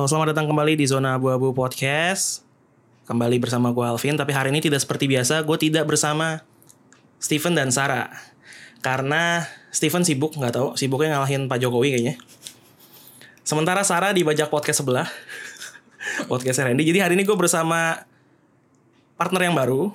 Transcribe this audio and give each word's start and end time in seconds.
Halo, 0.00 0.08
selamat 0.08 0.32
datang 0.32 0.48
kembali 0.48 0.80
di 0.80 0.88
Zona 0.88 1.20
Abu-Abu 1.20 1.52
Podcast. 1.52 2.40
Kembali 3.04 3.36
bersama 3.36 3.68
gue 3.68 3.84
Alvin, 3.84 4.16
tapi 4.16 4.32
hari 4.32 4.48
ini 4.48 4.64
tidak 4.64 4.80
seperti 4.80 5.04
biasa, 5.04 5.44
gue 5.44 5.56
tidak 5.60 5.84
bersama 5.84 6.40
Steven 7.20 7.52
dan 7.52 7.68
Sarah. 7.68 8.08
Karena 8.80 9.44
Steven 9.68 10.00
sibuk, 10.00 10.32
nggak 10.40 10.56
tahu, 10.56 10.68
sibuknya 10.80 11.20
ngalahin 11.20 11.52
Pak 11.52 11.60
Jokowi 11.60 11.92
kayaknya. 11.92 12.16
Sementara 13.44 13.84
Sarah 13.84 14.16
di 14.16 14.24
bajak 14.24 14.48
podcast 14.48 14.80
sebelah, 14.80 15.04
podcast 16.32 16.64
Randy. 16.64 16.80
Jadi 16.80 17.04
hari 17.04 17.20
ini 17.20 17.28
gue 17.28 17.36
bersama 17.36 18.00
partner 19.20 19.52
yang 19.52 19.52
baru, 19.52 19.92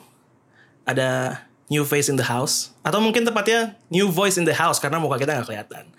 ada 0.85 1.41
new 1.65 1.81
face 1.81 2.13
in 2.13 2.17
the 2.21 2.27
house, 2.29 2.77
atau 2.85 3.01
mungkin 3.01 3.25
tepatnya 3.25 3.73
new 3.89 4.13
voice 4.13 4.37
in 4.37 4.45
the 4.45 4.53
house 4.53 4.77
karena 4.77 5.01
muka 5.01 5.17
kita 5.17 5.33
nggak 5.33 5.49
kelihatan. 5.49 5.89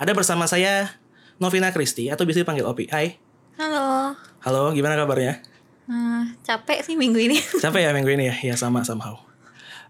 Ada 0.00 0.16
bersama 0.16 0.48
saya 0.48 0.96
Novina 1.36 1.68
Kristi 1.76 2.08
atau 2.08 2.24
bisa 2.24 2.40
dipanggil 2.40 2.64
Opi. 2.64 2.88
Hai. 2.88 3.28
Halo. 3.60 4.16
Halo, 4.40 4.72
gimana 4.72 4.96
kabarnya? 4.96 5.44
Uh, 5.84 6.32
capek 6.40 6.80
sih 6.80 6.96
minggu 6.96 7.20
ini. 7.20 7.36
Capek 7.60 7.84
ya 7.84 7.92
minggu 7.92 8.08
ini 8.08 8.32
ya? 8.32 8.36
Ya 8.40 8.54
sama 8.56 8.80
somehow. 8.88 9.20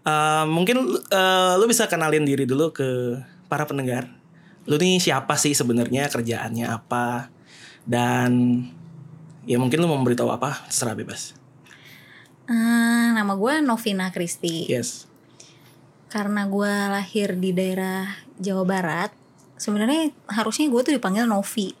Uh, 0.03 0.43
mungkin 0.43 0.99
uh, 1.07 1.55
lu 1.55 1.71
bisa 1.71 1.87
kenalin 1.87 2.27
diri 2.27 2.43
dulu 2.43 2.75
ke 2.75 3.15
para 3.47 3.63
pendengar. 3.63 4.11
Lu 4.67 4.75
nih 4.75 4.99
siapa 4.99 5.39
sih 5.39 5.55
sebenarnya 5.55 6.11
kerjaannya 6.11 6.67
apa? 6.67 7.31
Dan 7.87 8.59
ya 9.47 9.55
mungkin 9.55 9.79
lu 9.79 9.87
mau 9.87 10.03
memberitahu 10.03 10.27
apa? 10.35 10.67
Terserah 10.67 10.99
bebas. 10.99 11.31
Uh, 12.51 13.15
nama 13.15 13.39
gue 13.39 13.63
Novina 13.63 14.11
Kristi. 14.11 14.67
Yes. 14.67 15.07
Karena 16.11 16.43
gue 16.43 16.91
lahir 16.91 17.39
di 17.39 17.55
daerah 17.55 18.19
Jawa 18.35 18.67
Barat, 18.67 19.15
sebenarnya 19.55 20.11
harusnya 20.27 20.67
gue 20.67 20.81
tuh 20.83 20.91
dipanggil 20.91 21.23
Novi. 21.23 21.80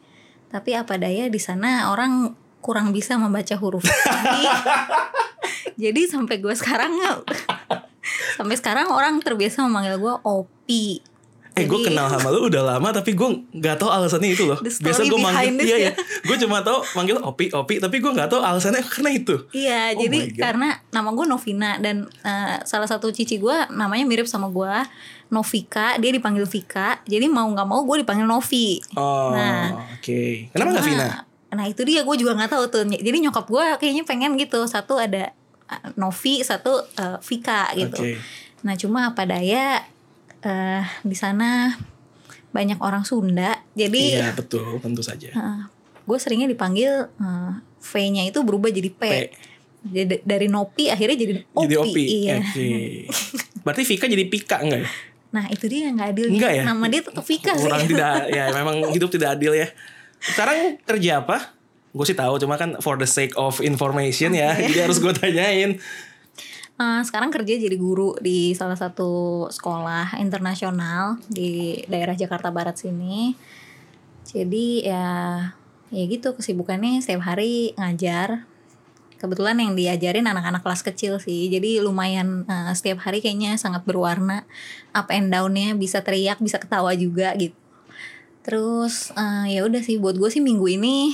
Tapi 0.51 0.75
apa 0.75 0.99
daya 0.99 1.31
di 1.31 1.39
sana 1.39 1.89
orang 1.89 2.35
kurang 2.61 2.91
bisa 2.93 3.17
membaca 3.17 3.55
huruf. 3.57 3.81
jadi, 3.87 4.43
jadi 5.89 6.01
sampai 6.05 6.37
gue 6.37 6.53
sekarang 6.53 6.93
sampai 8.37 8.55
sekarang 8.59 8.91
orang 8.91 9.17
terbiasa 9.23 9.63
memanggil 9.65 9.97
gue 9.97 10.13
Opi. 10.27 11.10
Eh 11.51 11.67
gue 11.67 11.79
kenal 11.83 12.07
sama 12.07 12.31
lu 12.31 12.47
udah 12.47 12.63
lama 12.63 12.95
tapi 12.95 13.11
gue 13.11 13.29
nggak 13.51 13.75
tahu 13.75 13.91
alasannya 13.91 14.31
itu 14.31 14.47
loh. 14.47 14.59
Biasa 14.63 15.03
gue 15.03 15.19
manggil 15.19 15.67
iya 15.67 15.77
ya. 15.89 15.91
Gue 16.23 16.39
cuma 16.39 16.63
tahu 16.63 16.79
manggil 16.95 17.19
Opi 17.19 17.51
Opi 17.51 17.83
tapi 17.83 17.99
gue 17.99 18.07
nggak 18.07 18.31
tahu 18.31 18.39
alasannya 18.39 18.79
karena 18.87 19.09
itu. 19.11 19.35
Iya 19.51 19.91
oh 19.91 19.99
jadi 19.99 20.19
karena 20.39 20.79
nama 20.95 21.11
gue 21.11 21.25
Novina 21.27 21.75
dan 21.83 22.07
uh, 22.23 22.63
salah 22.63 22.87
satu 22.87 23.11
cici 23.11 23.35
gue 23.35 23.57
namanya 23.75 24.07
mirip 24.07 24.31
sama 24.31 24.47
gue 24.47 24.73
Novika 25.31 25.99
dia 25.99 26.11
dipanggil 26.11 26.47
Vika 26.47 27.03
jadi 27.03 27.27
mau 27.27 27.47
nggak 27.51 27.67
mau 27.67 27.83
gue 27.83 28.03
dipanggil 28.03 28.23
Novi. 28.23 28.79
Oh 28.95 29.35
nah, 29.35 29.91
oke. 29.95 30.03
Okay. 30.03 30.51
Kenapa 30.55 30.79
nggak 30.79 30.87
Vina? 30.87 31.07
Nah 31.51 31.65
itu 31.67 31.83
dia 31.83 32.07
gue 32.07 32.15
juga 32.15 32.31
nggak 32.31 32.51
tahu 32.51 32.63
tuh. 32.71 32.83
Jadi 32.87 33.17
nyokap 33.27 33.51
gue 33.51 33.65
kayaknya 33.75 34.07
pengen 34.07 34.39
gitu 34.39 34.63
satu 34.71 34.99
ada 35.03 35.35
Novi 35.99 36.43
satu 36.47 36.83
uh, 36.95 37.19
Vika 37.19 37.75
gitu. 37.75 37.99
Okay. 37.99 38.15
Nah 38.63 38.75
cuma 38.79 39.11
apa 39.11 39.27
daya 39.27 39.83
uh, 40.45 40.83
di 41.05 41.15
sana 41.17 41.75
banyak 42.51 42.79
orang 42.83 43.07
Sunda 43.07 43.55
jadi 43.73 44.03
iya 44.21 44.29
betul 44.35 44.77
tentu 44.83 44.99
saja. 44.99 45.31
Uh, 45.31 45.63
gue 46.03 46.17
seringnya 46.19 46.51
dipanggil 46.51 47.07
uh, 47.07 47.53
V-nya 47.81 48.27
itu 48.27 48.43
berubah 48.43 48.69
jadi 48.69 48.91
P, 48.91 49.01
P. 49.01 49.15
jadi 49.87 50.21
dari 50.21 50.47
Nopi 50.51 50.91
akhirnya 50.91 51.17
jadi 51.17 51.33
Opi, 51.55 51.63
jadi 51.65 51.75
Opi. 51.79 52.03
iya. 52.05 52.35
okay. 52.43 53.07
berarti 53.65 53.81
Vika 53.87 54.05
jadi 54.09 54.25
Pika 54.27 54.57
enggak 54.61 54.81
ya? 54.83 54.89
Nah 55.31 55.45
itu 55.47 55.65
dia 55.71 55.87
nggak 55.95 56.07
adil. 56.11 56.27
Enggak 56.27 56.51
ya? 56.51 56.63
Nama 56.67 56.85
dia 56.91 57.01
tetap 57.07 57.23
Vika 57.23 57.53
sih. 57.55 57.71
Orang 57.71 57.87
tidak 57.87 58.27
ya 58.37 58.45
memang 58.51 58.91
hidup 58.91 59.09
tidak 59.09 59.39
adil 59.39 59.55
ya. 59.55 59.67
Sekarang 60.19 60.77
kerja 60.83 61.23
apa? 61.23 61.55
Gue 61.91 62.05
sih 62.07 62.15
tahu 62.15 62.39
cuma 62.39 62.55
kan 62.59 62.79
for 62.83 62.95
the 62.99 63.07
sake 63.07 63.35
of 63.35 63.59
information 63.59 64.31
ya 64.31 64.55
jadi 64.55 64.87
harus 64.87 64.99
gue 65.03 65.11
tanyain 65.11 65.75
Uh, 66.81 67.05
sekarang 67.05 67.29
kerja 67.29 67.61
jadi 67.61 67.77
guru 67.77 68.17
di 68.17 68.57
salah 68.57 68.73
satu 68.73 69.45
sekolah 69.53 70.17
internasional 70.17 71.21
di 71.29 71.77
daerah 71.85 72.17
Jakarta 72.17 72.49
Barat 72.49 72.73
sini. 72.73 73.37
Jadi 74.25 74.89
ya 74.89 75.05
ya 75.93 76.03
gitu 76.09 76.33
kesibukannya 76.33 76.97
setiap 77.05 77.21
hari 77.21 77.77
ngajar. 77.77 78.49
Kebetulan 79.21 79.61
yang 79.61 79.77
diajarin 79.77 80.25
anak-anak 80.25 80.65
kelas 80.65 80.81
kecil 80.81 81.21
sih. 81.21 81.53
Jadi 81.53 81.77
lumayan 81.85 82.49
uh, 82.49 82.73
setiap 82.73 83.05
hari 83.05 83.21
kayaknya 83.21 83.61
sangat 83.61 83.85
berwarna. 83.85 84.49
Up 84.97 85.13
and 85.13 85.29
downnya 85.29 85.77
bisa 85.77 86.01
teriak, 86.01 86.41
bisa 86.41 86.57
ketawa 86.57 86.97
juga 86.97 87.29
gitu. 87.37 87.53
Terus 88.41 89.13
uh, 89.13 89.45
ya 89.45 89.61
udah 89.69 89.85
sih 89.85 90.01
buat 90.01 90.17
gue 90.17 90.33
sih 90.33 90.41
minggu 90.41 90.65
ini 90.65 91.13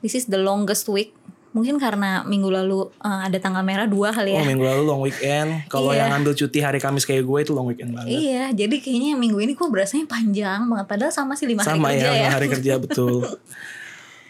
this 0.00 0.14
is 0.14 0.30
the 0.30 0.40
longest 0.40 0.86
week 0.88 1.17
mungkin 1.58 1.82
karena 1.82 2.22
minggu 2.22 2.46
lalu 2.46 2.86
uh, 3.02 3.26
ada 3.26 3.34
tanggal 3.42 3.66
merah 3.66 3.90
dua 3.90 4.14
kali 4.14 4.38
ya. 4.38 4.38
Oh 4.38 4.46
minggu 4.46 4.62
lalu 4.62 4.82
long 4.86 5.02
weekend. 5.02 5.66
Kalau 5.66 5.90
iya. 5.90 6.06
yang 6.06 6.22
ambil 6.22 6.38
cuti 6.38 6.62
hari 6.62 6.78
Kamis 6.78 7.02
kayak 7.02 7.26
gue 7.26 7.38
itu 7.42 7.50
long 7.50 7.66
weekend 7.66 7.98
banget. 7.98 8.14
Iya, 8.14 8.54
jadi 8.54 8.78
kayaknya 8.78 9.18
minggu 9.18 9.42
ini 9.42 9.58
kok 9.58 9.66
berasanya 9.66 10.06
panjang 10.06 10.70
banget. 10.70 10.86
Padahal 10.86 11.10
sama 11.10 11.34
sih 11.34 11.50
lima 11.50 11.66
sama 11.66 11.90
hari 11.90 11.98
kerja 11.98 12.06
ya. 12.06 12.14
Sama 12.14 12.22
ya 12.22 12.30
hari 12.30 12.46
kerja 12.46 12.72
betul. 12.78 13.18
Oke, 13.26 13.34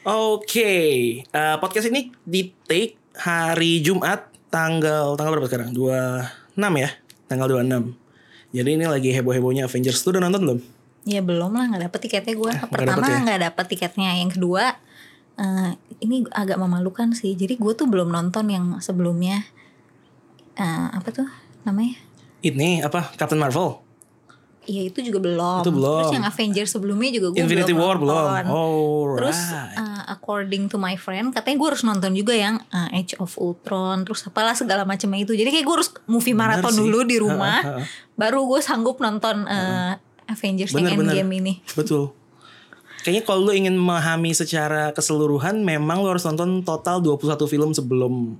okay. 0.09 0.89
uh, 1.37 1.61
podcast 1.61 1.93
ini 1.93 2.09
di 2.25 2.49
take 2.65 2.97
hari 3.13 3.85
Jumat 3.85 4.33
tanggal 4.49 5.13
tanggal 5.21 5.37
berapa 5.37 5.49
sekarang? 5.53 5.77
Dua 5.77 6.25
enam 6.57 6.73
ya, 6.81 6.89
tanggal 7.29 7.45
dua 7.45 7.61
enam. 7.61 7.93
Jadi 8.57 8.81
ini 8.81 8.89
lagi 8.89 9.13
heboh 9.13 9.37
hebohnya 9.37 9.69
Avengers. 9.69 10.01
Lu 10.09 10.17
udah 10.17 10.25
nonton 10.25 10.41
belum? 10.41 10.59
Ya 11.05 11.21
belum 11.21 11.53
lah, 11.53 11.69
nggak 11.69 11.83
dapet 11.93 12.01
tiketnya 12.09 12.35
gue. 12.41 12.53
Eh, 12.57 12.69
Pertama 12.73 13.05
nggak 13.05 13.21
dapet, 13.21 13.29
ya? 13.29 13.45
dapet 13.53 13.65
tiketnya, 13.69 14.11
yang 14.17 14.33
kedua 14.33 14.81
uh, 15.39 15.73
ini 16.03 16.27
agak 16.35 16.59
memalukan 16.59 17.15
sih. 17.15 17.39
Jadi 17.39 17.57
gue 17.57 17.73
tuh 17.73 17.87
belum 17.87 18.11
nonton 18.11 18.51
yang 18.51 18.83
sebelumnya. 18.83 19.47
Uh, 20.59 20.91
apa 20.91 21.09
tuh 21.15 21.29
namanya? 21.63 21.97
Ini 22.43 22.83
apa? 22.83 23.15
Captain 23.15 23.39
Marvel. 23.39 23.87
Iya 24.69 24.93
itu 24.93 25.01
juga 25.01 25.25
belum. 25.25 25.65
Itu 25.65 25.73
belum. 25.73 25.99
Terus 26.05 26.15
yang 26.21 26.27
Avengers 26.29 26.71
sebelumnya 26.77 27.09
juga 27.09 27.27
gue 27.33 27.41
Infinity 27.41 27.73
belum 27.73 27.81
War 27.81 27.97
nonton. 27.97 28.45
belum. 28.45 28.53
Oh, 28.53 29.17
Terus 29.17 29.41
uh, 29.57 30.03
according 30.13 30.69
to 30.69 30.77
my 30.77 30.93
friend 31.01 31.33
katanya 31.33 31.57
gue 31.57 31.69
harus 31.73 31.83
nonton 31.89 32.13
juga 32.13 32.37
yang 32.37 32.61
uh, 32.69 32.93
Age 32.93 33.17
of 33.17 33.33
Ultron. 33.41 34.05
Terus 34.05 34.29
apalah 34.29 34.53
segala 34.53 34.85
macamnya 34.85 35.25
itu. 35.25 35.33
Jadi 35.33 35.49
kayak 35.49 35.65
gue 35.65 35.75
harus 35.81 35.91
movie 36.05 36.37
marathon 36.37 36.75
dulu 36.77 37.01
di 37.09 37.17
rumah. 37.17 37.65
Ha, 37.65 37.73
ha, 37.73 37.81
ha. 37.81 37.85
Baru 38.13 38.45
gue 38.45 38.61
sanggup 38.61 39.01
nonton 39.01 39.49
uh, 39.49 39.97
Avengers 40.29 40.77
bener, 40.77 40.93
yang 40.93 41.01
Endgame 41.01 41.33
ini. 41.41 41.55
Betul 41.73 42.13
kayaknya 43.03 43.23
kalau 43.25 43.49
lu 43.49 43.53
ingin 43.55 43.75
memahami 43.75 44.35
secara 44.35 44.91
keseluruhan 44.95 45.63
memang 45.63 46.03
lu 46.03 46.09
harus 46.11 46.27
nonton 46.27 46.63
total 46.63 47.03
21 47.03 47.39
film 47.47 47.71
sebelum 47.75 48.37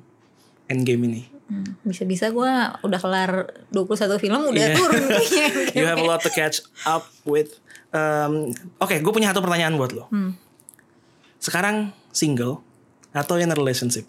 Endgame 0.69 1.03
ini. 1.09 1.23
Hmm, 1.49 1.81
bisa-bisa 1.81 2.29
gue 2.29 2.53
udah 2.85 3.01
kelar 3.01 3.49
21 3.73 4.21
film 4.21 4.53
udah 4.53 4.67
yeah. 4.69 4.77
turun 4.77 5.05
you 5.81 5.89
have 5.89 5.97
a 5.97 6.05
lot 6.05 6.21
to 6.21 6.29
catch 6.29 6.61
up 6.85 7.09
with. 7.25 7.57
Um, 7.89 8.53
Oke, 8.77 8.93
okay, 8.93 8.99
gue 9.01 9.13
punya 9.17 9.33
satu 9.33 9.41
pertanyaan 9.41 9.81
buat 9.81 9.97
lo. 9.97 10.13
Hmm. 10.13 10.37
Sekarang 11.41 11.97
single 12.13 12.61
atau 13.17 13.41
in 13.41 13.49
a 13.49 13.57
relationship? 13.57 14.05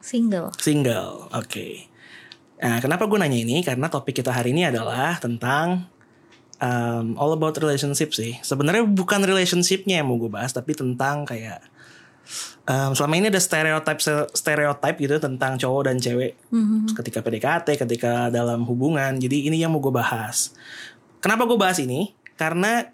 Single. 0.00 0.54
Single, 0.56 1.28
oke. 1.34 1.44
Okay. 1.44 1.92
Nah, 2.56 2.80
kenapa 2.80 3.04
gue 3.04 3.18
nanya 3.20 3.36
ini? 3.36 3.60
Karena 3.60 3.92
topik 3.92 4.16
kita 4.16 4.32
hari 4.32 4.56
ini 4.56 4.64
adalah 4.64 5.20
tentang 5.20 5.92
um, 6.60 7.16
all 7.16 7.32
about 7.34 7.56
relationship 7.60 8.12
sih. 8.12 8.38
Sebenarnya 8.40 8.84
bukan 8.84 9.24
relationshipnya 9.24 10.00
yang 10.02 10.08
mau 10.08 10.16
gue 10.20 10.30
bahas, 10.30 10.52
tapi 10.52 10.72
tentang 10.72 11.28
kayak 11.28 11.60
um, 12.66 12.92
selama 12.92 13.14
ini 13.18 13.26
ada 13.30 13.40
stereotip 13.40 13.98
stereotip 14.34 14.94
gitu 14.98 15.16
tentang 15.22 15.56
cowok 15.56 15.82
dan 15.92 15.96
cewek 16.02 16.36
mm-hmm. 16.50 16.94
ketika 17.02 17.18
PDKT, 17.22 17.68
ketika 17.86 18.12
dalam 18.28 18.66
hubungan. 18.66 19.16
Jadi 19.16 19.48
ini 19.48 19.62
yang 19.62 19.72
mau 19.72 19.80
gue 19.80 19.94
bahas. 19.94 20.52
Kenapa 21.22 21.48
gue 21.48 21.58
bahas 21.58 21.78
ini? 21.80 22.12
Karena 22.36 22.84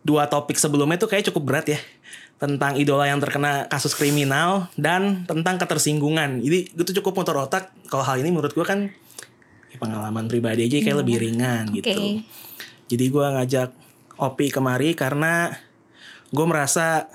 dua 0.00 0.28
topik 0.28 0.56
sebelumnya 0.56 0.96
itu 0.96 1.08
kayak 1.08 1.28
cukup 1.32 1.42
berat 1.44 1.66
ya 1.76 1.80
tentang 2.40 2.72
idola 2.80 3.04
yang 3.04 3.20
terkena 3.20 3.68
kasus 3.68 3.92
kriminal 3.92 4.72
dan 4.80 5.28
tentang 5.28 5.60
ketersinggungan. 5.60 6.40
Jadi 6.40 6.72
itu 6.72 6.90
cukup 7.04 7.20
motor 7.20 7.36
otak. 7.44 7.68
Kalau 7.92 8.00
hal 8.00 8.16
ini 8.24 8.32
menurut 8.32 8.56
gue 8.56 8.64
kan 8.64 8.88
pengalaman 9.80 10.28
pribadi 10.28 10.68
aja 10.68 10.76
kayak 10.84 10.92
hmm. 10.92 11.02
lebih 11.02 11.16
ringan 11.16 11.64
okay. 11.72 11.76
gitu. 11.80 12.02
Jadi 12.92 13.04
gue 13.08 13.26
ngajak 13.40 13.70
Opi 14.20 14.52
kemari 14.52 14.92
karena 14.92 15.48
gue 16.28 16.46
merasa 16.46 17.08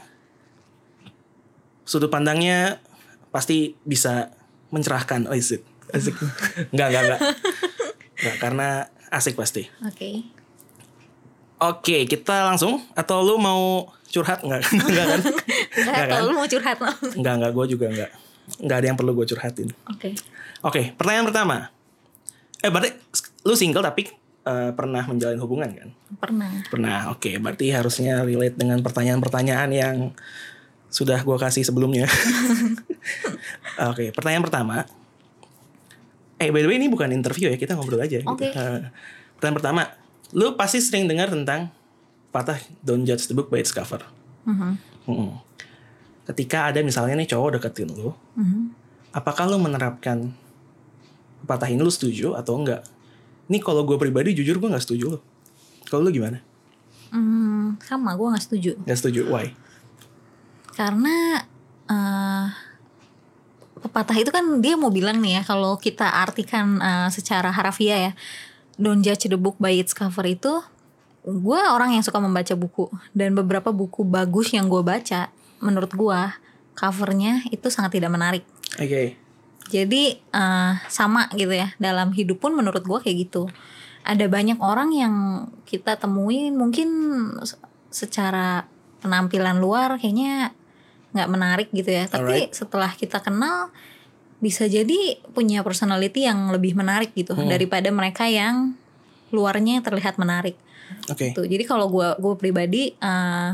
sudut 1.85 2.09
pandangnya 2.09 2.81
pasti 3.29 3.77
bisa 3.85 4.33
mencerahkan. 4.73 5.29
Oh, 5.29 5.37
is 5.37 5.53
it? 5.53 5.63
Asik. 5.93 6.17
enggak, 6.73 6.87
enggak, 6.89 7.03
enggak. 7.05 7.21
Enggak, 8.15 8.35
karena 8.41 8.67
asik 9.13 9.37
pasti. 9.37 9.69
Oke. 9.85 9.93
Okay. 9.93 10.15
Oke, 11.55 11.97
kita 12.09 12.43
langsung 12.43 12.83
atau 12.97 13.23
lu 13.23 13.39
mau 13.39 13.87
curhat 14.09 14.41
enggak? 14.41 14.65
enggak 14.89 15.05
kan? 15.07 15.21
Enggak, 15.77 16.05
kan? 16.09 16.19
lu 16.25 16.31
mau 16.33 16.47
curhat 16.49 16.77
lo. 16.81 16.91
Enggak, 17.15 17.33
enggak, 17.37 17.51
gue 17.53 17.65
juga 17.77 17.85
enggak. 17.93 18.11
Enggak 18.59 18.77
ada 18.81 18.87
yang 18.89 18.97
perlu 18.97 19.11
gue 19.13 19.25
curhatin. 19.29 19.69
Oke. 19.87 20.11
Okay. 20.11 20.13
Oke, 20.65 20.81
pertanyaan 20.97 21.29
pertama. 21.29 21.57
Eh 22.65 22.73
berarti 22.73 22.89
lu 23.45 23.53
single 23.53 23.85
tapi 23.85 24.09
uh, 24.49 24.73
pernah 24.73 25.05
menjalin 25.05 25.37
hubungan 25.37 25.69
kan? 25.69 25.89
Pernah. 26.17 26.49
Pernah. 26.65 26.99
Oke, 27.13 27.29
okay. 27.29 27.35
berarti 27.37 27.69
harusnya 27.69 28.25
relate 28.25 28.57
dengan 28.57 28.81
pertanyaan-pertanyaan 28.81 29.69
yang 29.69 29.95
sudah 30.89 31.21
gue 31.21 31.37
kasih 31.37 31.61
sebelumnya. 31.61 32.09
Oke, 33.91 34.09
pertanyaan 34.09 34.41
pertama. 34.41 34.75
Eh, 36.41 36.49
by 36.49 36.65
the 36.65 36.69
way 36.73 36.81
ini 36.81 36.89
bukan 36.89 37.13
interview 37.13 37.53
ya, 37.53 37.57
kita 37.61 37.77
ngobrol 37.77 38.01
aja. 38.01 38.25
Oke. 38.25 38.49
Gitu. 38.49 38.57
Eh, 38.57 38.81
pertanyaan 39.37 39.57
pertama, 39.61 39.81
lu 40.33 40.57
pasti 40.57 40.81
sering 40.81 41.05
dengar 41.05 41.29
tentang 41.29 41.69
patah 42.33 42.57
don't 42.81 43.05
judge 43.05 43.29
the 43.29 43.35
book 43.37 43.53
by 43.53 43.61
its 43.61 43.69
cover. 43.75 44.01
Mhm. 44.49 44.71
Mm-mm. 45.05 45.31
Ketika 46.25 46.73
ada 46.73 46.81
misalnya 46.81 47.13
nih 47.13 47.29
cowok 47.29 47.61
deketin 47.61 47.93
lu, 47.93 48.09
Mhm. 48.33 48.73
apakah 49.13 49.45
lu 49.45 49.61
menerapkan 49.61 50.33
patah 51.45 51.69
ini 51.69 51.81
lu 51.81 51.93
setuju 51.93 52.33
atau 52.35 52.57
enggak? 52.59 52.83
Ini 53.45 53.61
kalau 53.61 53.85
gue 53.85 53.95
pribadi 54.01 54.33
jujur 54.33 54.57
gue 54.57 54.69
nggak 54.69 54.83
setuju 54.83 55.17
lo. 55.17 55.19
Kalau 55.85 56.01
lu 56.05 56.11
gimana? 56.11 56.41
Hmm, 57.13 57.77
sama 57.85 58.17
gue 58.17 58.27
nggak 58.27 58.43
setuju 58.43 58.71
Gak 58.83 58.99
setuju, 58.99 59.29
why? 59.31 59.53
karena 60.75 61.39
eh 61.87 62.47
pepatah 63.79 64.17
itu 64.19 64.27
kan 64.27 64.43
dia 64.59 64.75
mau 64.75 64.91
bilang 64.91 65.23
nih 65.23 65.39
ya 65.39 65.41
kalau 65.47 65.79
kita 65.79 66.03
artikan 66.03 66.83
eh, 66.83 67.07
secara 67.15 67.47
harafiah 67.55 68.11
ya 68.11 68.13
don't 68.75 68.99
judge 68.99 69.31
the 69.31 69.39
book 69.39 69.55
by 69.55 69.71
its 69.71 69.95
cover 69.95 70.27
itu 70.27 70.51
gue 71.23 71.59
orang 71.71 71.95
yang 71.95 72.03
suka 72.03 72.19
membaca 72.19 72.53
buku 72.59 72.91
dan 73.15 73.33
beberapa 73.33 73.71
buku 73.71 74.03
bagus 74.03 74.51
yang 74.51 74.67
gue 74.67 74.83
baca 74.83 75.31
menurut 75.63 75.95
gue 75.95 76.19
covernya 76.75 77.47
itu 77.55 77.71
sangat 77.71 77.95
tidak 77.95 78.11
menarik 78.11 78.43
Oke. 78.75 79.15
Jadi 79.65 80.03
eh, 80.19 80.73
sama 80.87 81.27
gitu 81.33 81.51
ya 81.51 81.73
dalam 81.77 82.11
hidup 82.11 82.37
pun 82.37 82.53
menurut 82.53 82.81
gue 82.81 82.99
kayak 83.01 83.17
gitu 83.25 83.49
ada 84.05 84.25
banyak 84.25 84.61
orang 84.61 84.93
yang 84.93 85.15
kita 85.65 85.97
temuin 85.97 86.53
mungkin 86.53 86.89
se- 87.41 87.57
secara 87.89 88.69
penampilan 89.01 89.57
luar 89.57 89.97
kayaknya 89.97 90.53
nggak 91.11 91.29
menarik 91.31 91.67
gitu 91.71 91.89
ya 91.89 92.05
tapi 92.05 92.45
Alright. 92.45 92.53
setelah 92.53 92.91
kita 92.91 93.17
kenal 93.19 93.71
bisa 94.37 94.67
jadi 94.67 95.17
punya 95.31 95.63
personality 95.63 96.27
yang 96.27 96.51
lebih 96.51 96.75
menarik 96.75 97.15
gitu 97.15 97.33
Hmm. 97.33 97.47
daripada 97.47 97.87
mereka 97.89 98.27
yang 98.27 98.75
luarnya 99.31 99.81
terlihat 99.81 100.19
menarik 100.19 100.53
Oke. 101.09 101.33
tuh 101.33 101.47
jadi 101.47 101.65
kalau 101.65 101.89
gue 101.89 102.13
gue 102.19 102.33
pribadi 102.35 102.93
eh 102.93 103.51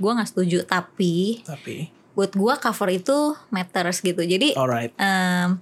gue 0.00 0.10
nggak 0.10 0.30
setuju 0.30 0.64
tapi 0.64 1.44
Tapi, 1.44 1.92
buat 2.12 2.30
gue 2.30 2.54
cover 2.56 2.88
itu 2.90 3.16
matters 3.48 3.98
gitu 3.98 4.18
jadi 4.18 4.52
alright. 4.54 4.90
Em, 4.94 5.58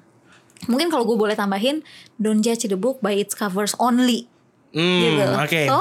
mungkin 0.65 0.89
kalau 0.89 1.05
gue 1.05 1.15
boleh 1.15 1.35
tambahin 1.35 1.85
don't 2.17 2.41
judge 2.41 2.65
the 2.65 2.75
book 2.75 2.99
by 2.99 3.13
its 3.13 3.33
covers 3.33 3.77
only 3.77 4.27
Hmm, 4.69 5.01
gitu 5.01 5.25
oke. 5.25 5.63
so 5.65 5.79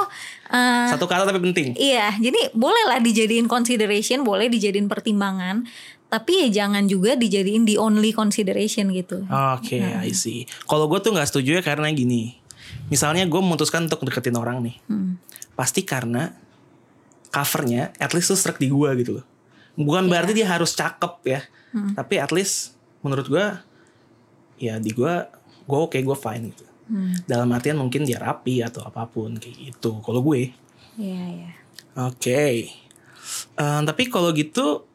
eh, 0.47 0.87
Satu 0.87 1.05
kata 1.05 1.23
tapi 1.23 1.43
penting. 1.43 1.75
iya 1.75 2.15
jadi 2.15 2.51
bolehlah 2.51 2.99
dijadiin 2.99 3.43
consideration 3.45 4.23
boleh 4.23 4.47
dijadiin 4.47 4.87
pertimbangan 4.87 5.67
tapi 6.07 6.47
ya 6.47 6.63
jangan 6.63 6.87
juga 6.87 7.13
dijadiin 7.13 7.63
the 7.63 7.75
only 7.75 8.15
consideration 8.15 8.87
gitu 8.91 9.27
Oke, 9.27 9.75
I 9.75 10.15
see. 10.15 10.47
Kalau 10.63 10.87
gue 10.87 10.99
tuh 10.99 11.11
nggak 11.11 11.27
setuju 11.27 11.59
ya 11.59 11.61
karena 11.61 11.91
gini. 11.91 12.39
Misalnya 12.87 13.27
gue 13.27 13.35
memutuskan 13.35 13.83
untuk 13.83 14.07
deketin 14.07 14.31
orang 14.33 14.63
nih, 14.63 14.79
Hmm. 14.87 15.19
pasti 15.51 15.83
karena 15.83 16.31
covernya 17.27 17.91
at 17.97 18.11
least 18.11 18.31
tuh 18.31 18.39
struck 18.39 18.55
di 18.55 18.71
gue 18.71 18.89
gitu 18.97 19.19
loh. 19.19 19.25
Bukan 19.77 20.09
berarti 20.09 20.33
dia 20.33 20.49
harus 20.49 20.73
cakep 20.73 21.13
ya, 21.23 21.41
Hmm. 21.67 21.93
tapi 21.93 22.17
at 22.17 22.33
least 22.33 22.73
menurut 23.05 23.29
gue, 23.29 23.45
ya 24.57 24.81
di 24.81 24.89
gue, 24.89 25.13
gue 25.69 25.79
oke, 25.79 25.93
gue 25.95 26.17
fine 26.17 26.49
gitu. 26.49 26.65
Hmm. 26.87 27.13
Dalam 27.27 27.51
artian 27.53 27.77
mungkin 27.77 28.07
dia 28.07 28.17
rapi 28.17 28.63
atau 28.63 28.81
apa 28.81 29.05
pun 29.05 29.37
kayak 29.37 29.55
gitu. 29.75 29.99
Kalau 30.01 30.23
gue, 30.23 30.49
iya 30.97 31.23
iya 31.29 31.51
Oke. 31.97 32.71
Eh, 33.57 33.81
tapi 33.83 34.03
kalau 34.07 34.29
gitu 34.31 34.85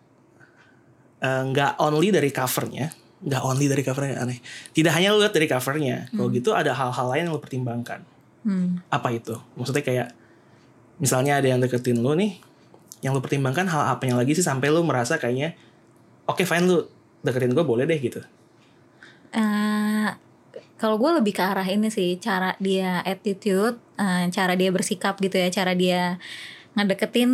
eh, 1.23 1.43
nggak 1.47 1.79
only 1.79 2.11
dari 2.11 2.31
covernya, 2.35 2.91
nggak 3.23 3.43
only 3.47 3.67
dari 3.71 3.83
covernya 3.87 4.23
aneh. 4.23 4.39
Tidak 4.75 4.91
hanya 4.91 5.15
lu 5.15 5.23
lihat 5.23 5.35
dari 5.35 5.47
covernya. 5.47 6.11
Kalau 6.11 6.29
gitu 6.35 6.51
ada 6.57 6.75
hal-hal 6.75 7.07
lain 7.13 7.23
yang 7.31 7.35
lu 7.35 7.43
pertimbangkan. 7.43 8.03
Hmm. 8.43 8.83
Apa 8.91 9.15
itu? 9.15 9.39
Maksudnya 9.55 9.85
kayak 9.87 10.09
misalnya 10.99 11.39
ada 11.39 11.47
yang 11.47 11.63
deketin 11.63 12.03
lu 12.03 12.15
nih, 12.19 12.39
yang 13.03 13.13
lu 13.13 13.21
pertimbangkan 13.21 13.67
hal 13.67 13.99
apanya 13.99 14.17
lagi 14.17 14.33
sih 14.39 14.47
sampai 14.47 14.71
lu 14.71 14.87
merasa 14.87 15.19
kayaknya 15.19 15.59
oke 16.25 16.47
fine 16.47 16.65
lu 16.71 16.87
deketin 17.23 17.53
gue 17.55 17.67
boleh 17.67 17.87
deh 17.87 17.99
gitu. 17.99 18.23
Eh, 19.35 20.09
kalau 20.79 20.99
gue 20.99 21.11
lebih 21.23 21.35
ke 21.35 21.43
arah 21.43 21.67
ini 21.67 21.91
sih 21.91 22.19
cara 22.19 22.55
dia 22.59 23.03
attitude, 23.03 23.79
eh, 23.99 24.27
cara 24.31 24.55
dia 24.55 24.71
bersikap 24.71 25.19
gitu 25.19 25.39
ya, 25.39 25.49
cara 25.51 25.75
dia 25.75 26.19
ngedeketin 26.79 27.31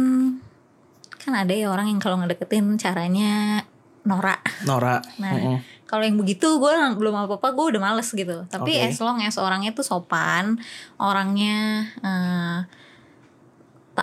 kan 1.19 1.35
ada 1.35 1.53
ya 1.53 1.69
orang 1.69 1.93
yang 1.93 2.00
kalau 2.00 2.17
ngedeketin 2.20 2.81
caranya 2.81 3.65
norak. 4.09 4.41
Nora. 4.65 5.05
Nah, 5.20 5.37
Mm-mm. 5.37 5.59
kalau 5.85 6.05
yang 6.05 6.17
begitu 6.17 6.47
gue 6.56 6.73
belum 6.97 7.12
apa-apa, 7.29 7.53
gue 7.53 7.76
udah 7.76 7.82
males 7.82 8.09
gitu. 8.09 8.49
Tapi 8.49 8.73
Oke. 8.81 8.88
as 8.88 8.99
long 9.05 9.20
as 9.20 9.37
orangnya 9.37 9.76
tuh 9.76 9.85
sopan, 9.85 10.56
orangnya 10.97 11.85
eh, 12.00 12.59
ta- 12.65 12.88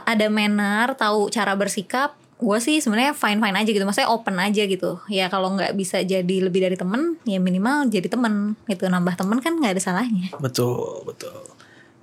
ada 0.03 0.27
manner, 0.27 0.91
tahu 0.99 1.31
cara 1.31 1.55
bersikap, 1.55 2.19
gue 2.35 2.57
sih 2.59 2.83
sebenarnya 2.83 3.15
fine 3.15 3.39
fine 3.39 3.55
aja 3.55 3.69
gitu. 3.71 3.85
Maksudnya 3.87 4.11
open 4.11 4.35
aja 4.35 4.63
gitu. 4.67 4.99
Ya 5.07 5.31
kalau 5.31 5.55
nggak 5.55 5.71
bisa 5.79 6.03
jadi 6.03 6.35
lebih 6.43 6.59
dari 6.59 6.75
temen, 6.75 7.15
ya 7.23 7.39
minimal 7.39 7.87
jadi 7.87 8.11
temen 8.11 8.59
gitu. 8.67 8.91
Nambah 8.91 9.15
temen 9.15 9.39
kan 9.39 9.55
nggak 9.55 9.79
ada 9.79 9.81
salahnya. 9.81 10.35
Betul, 10.43 11.07
betul. 11.07 11.47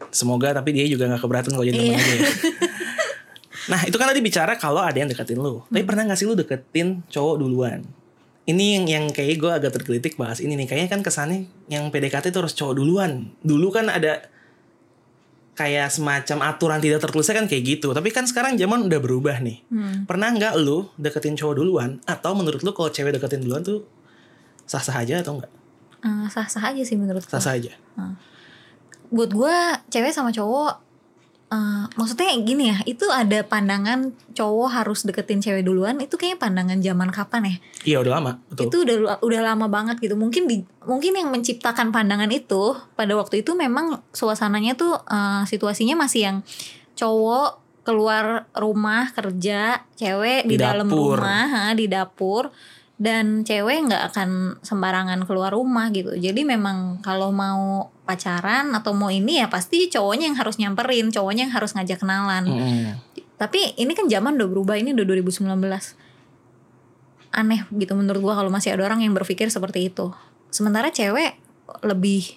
Semoga 0.09 0.53
tapi 0.53 0.73
dia 0.73 0.89
juga 0.89 1.09
nggak 1.09 1.21
keberatan 1.21 1.53
kalau 1.53 1.65
jadi 1.69 1.77
Iya. 1.77 1.85
temen 1.93 2.01
aja 2.01 2.15
ya. 2.17 2.21
Nah 3.71 3.79
itu 3.87 3.95
kan 3.95 4.11
tadi 4.11 4.19
bicara 4.19 4.59
kalau 4.59 4.83
ada 4.83 4.97
yang 4.99 5.07
deketin 5.07 5.39
lu. 5.39 5.63
Tapi 5.71 5.87
pernah 5.87 6.03
gak 6.11 6.19
sih 6.19 6.27
lu 6.27 6.35
deketin 6.35 7.07
cowok 7.07 7.37
duluan? 7.39 7.87
Ini 8.43 8.83
yang 8.83 8.85
yang 8.91 9.05
kayak 9.15 9.39
gue 9.39 9.53
agak 9.55 9.71
tergelitik 9.79 10.19
bahas 10.19 10.43
ini 10.43 10.59
nih. 10.59 10.67
Kayaknya 10.67 10.91
kan 10.91 11.01
kesannya 11.07 11.47
yang 11.71 11.87
PDKT 11.95 12.35
itu 12.35 12.39
harus 12.43 12.59
cowok 12.59 12.75
duluan. 12.75 13.31
Dulu 13.39 13.71
kan 13.71 13.87
ada 13.87 14.27
kayak 15.53 15.93
semacam 15.93 16.49
aturan 16.49 16.81
tidak 16.81 17.05
tertulisnya 17.05 17.37
kan 17.45 17.47
kayak 17.49 17.63
gitu. 17.79 17.93
Tapi 17.93 18.09
kan 18.09 18.25
sekarang 18.25 18.57
zaman 18.57 18.89
udah 18.89 19.01
berubah 19.01 19.37
nih. 19.45 19.61
Hmm. 19.69 20.09
Pernah 20.09 20.33
nggak 20.33 20.55
lu 20.61 20.89
deketin 20.97 21.37
cowok 21.37 21.55
duluan? 21.61 22.01
Atau 22.09 22.33
menurut 22.33 22.65
lu 22.65 22.73
kalau 22.73 22.89
cewek 22.89 23.13
deketin 23.13 23.45
duluan 23.45 23.61
tuh 23.61 23.85
sah-sah 24.65 24.97
aja 24.97 25.21
atau 25.21 25.41
enggak? 25.41 25.53
Eh, 26.03 26.27
sah-sah 26.33 26.73
aja 26.73 26.83
sih 26.83 26.97
menurut. 26.97 27.23
Sah-sah 27.25 27.57
aja. 27.57 27.73
buat 29.13 29.29
gue 29.29 29.57
cewek 29.93 30.09
sama 30.09 30.33
cowok 30.33 30.92
eh, 31.53 31.85
maksudnya 31.93 32.33
gini 32.41 32.73
ya 32.73 32.81
itu 32.85 33.05
ada 33.07 33.45
pandangan 33.45 34.09
cowok 34.33 34.69
harus 34.73 35.05
deketin 35.05 35.39
cewek 35.39 35.61
duluan 35.61 36.01
itu 36.01 36.17
kayaknya 36.17 36.41
pandangan 36.41 36.79
zaman 36.81 37.09
kapan 37.09 37.43
ya 37.45 37.57
Iya 37.83 37.97
udah 38.01 38.13
lama. 38.17 38.33
Betul. 38.49 38.65
itu 38.67 38.77
udah 38.83 38.97
udah 39.21 39.41
lama 39.45 39.67
banget 39.69 40.01
gitu 40.01 40.17
mungkin 40.17 40.49
di 40.49 40.65
mungkin 40.83 41.13
yang 41.13 41.29
menciptakan 41.29 41.93
pandangan 41.93 42.31
itu 42.31 42.73
pada 42.95 43.13
waktu 43.13 43.45
itu 43.45 43.53
memang 43.53 44.01
suasananya 44.11 44.73
tuh 44.75 44.97
eh, 44.97 45.45
situasinya 45.45 46.01
masih 46.01 46.21
yang 46.25 46.37
cowok 46.95 47.61
keluar 47.83 48.47
rumah 48.55 49.11
kerja 49.11 49.83
cewek 49.93 50.47
di, 50.47 50.55
Di 50.55 50.63
dalam 50.63 50.87
dapur. 50.87 51.19
rumah 51.19 51.45
ha, 51.51 51.63
di 51.75 51.91
dapur 51.91 52.55
dan 52.95 53.43
cewek 53.43 53.91
nggak 53.91 54.15
akan 54.15 54.31
sembarangan 54.63 55.27
keluar 55.27 55.51
rumah 55.51 55.91
gitu 55.91 56.15
jadi 56.15 56.47
memang 56.47 57.03
kalau 57.03 57.35
mau 57.35 57.91
pacaran 58.13 58.69
atau 58.77 58.93
mau 58.93 59.09
ini 59.09 59.41
ya 59.41 59.49
pasti 59.49 59.89
cowoknya 59.89 60.29
yang 60.29 60.37
harus 60.37 60.61
nyamperin 60.61 61.09
cowoknya 61.09 61.49
yang 61.49 61.55
harus 61.57 61.73
ngajak 61.73 62.05
kenalan. 62.05 62.45
Mm-mm. 62.45 63.01
tapi 63.41 63.75
ini 63.81 63.97
kan 63.97 64.07
zaman 64.07 64.37
udah 64.39 64.49
berubah 64.53 64.77
ini 64.77 64.93
udah 64.93 65.03
2019 65.03 65.49
aneh 67.33 67.65
gitu 67.73 67.93
menurut 67.97 68.21
gua 68.21 68.35
kalau 68.37 68.53
masih 68.53 68.77
ada 68.77 68.85
orang 68.85 69.01
yang 69.01 69.17
berpikir 69.17 69.49
seperti 69.49 69.89
itu. 69.89 70.13
Sementara 70.53 70.93
cewek 70.93 71.41
lebih 71.81 72.37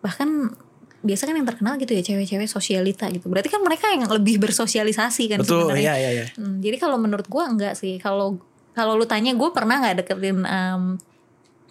bahkan 0.00 0.56
biasa 1.04 1.28
kan 1.28 1.36
yang 1.36 1.44
terkenal 1.44 1.76
gitu 1.76 1.92
ya 1.92 2.00
cewek-cewek 2.00 2.48
sosialita 2.48 3.12
gitu. 3.12 3.28
Berarti 3.28 3.52
kan 3.52 3.60
mereka 3.60 3.92
yang 3.92 4.08
lebih 4.08 4.40
bersosialisasi 4.40 5.28
kan 5.28 5.44
Betul, 5.44 5.68
sebenarnya. 5.68 5.84
iya 5.84 5.94
iya 6.00 6.10
iya. 6.10 6.26
Hmm, 6.40 6.64
jadi 6.64 6.80
kalau 6.80 6.96
menurut 6.96 7.28
gua 7.28 7.52
enggak 7.52 7.76
sih. 7.76 8.00
Kalau 8.00 8.40
kalau 8.74 8.98
lu 8.98 9.06
tanya 9.06 9.30
gue 9.32 9.50
pernah 9.54 9.78
nggak 9.78 10.02
deketin 10.02 10.42
em, 10.42 10.98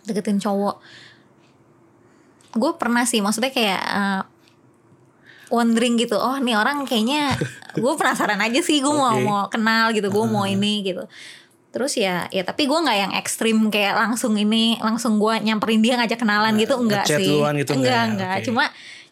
deketin 0.08 0.40
cowok 0.40 0.80
gue 2.54 2.72
pernah 2.78 3.04
sih 3.06 3.20
maksudnya 3.20 3.52
kayak 3.54 3.82
eh, 3.82 4.22
wondering 5.54 5.98
gitu 5.98 6.18
oh 6.18 6.38
nih 6.42 6.58
orang 6.58 6.86
kayaknya 6.86 7.34
gue 7.84 7.94
penasaran 7.98 8.40
aja 8.42 8.60
sih 8.62 8.82
gue 8.82 8.94
mau 8.94 9.14
Oke. 9.14 9.26
mau 9.26 9.42
kenal 9.50 9.94
gitu 9.94 10.10
gue 10.10 10.26
mau 10.26 10.46
ini 10.46 10.86
gitu 10.86 11.06
terus 11.74 11.98
ya 11.98 12.30
ya 12.30 12.46
tapi 12.46 12.70
gue 12.70 12.80
nggak 12.80 12.98
yang 12.98 13.14
ekstrim 13.18 13.58
kayak 13.74 13.98
langsung 13.98 14.38
ini 14.38 14.78
langsung 14.78 15.18
gue 15.18 15.42
nyamperin 15.42 15.82
dia 15.82 15.98
ngajak 15.98 16.22
kenalan 16.22 16.54
Nggak 16.54 16.62
gitu 16.70 16.74
enggak 16.78 17.06
sih 17.10 17.34
gitu, 17.34 17.72
enggak 17.74 17.74
nggak? 17.74 18.04
enggak 18.14 18.36
Oke. 18.38 18.46
cuma 18.46 18.64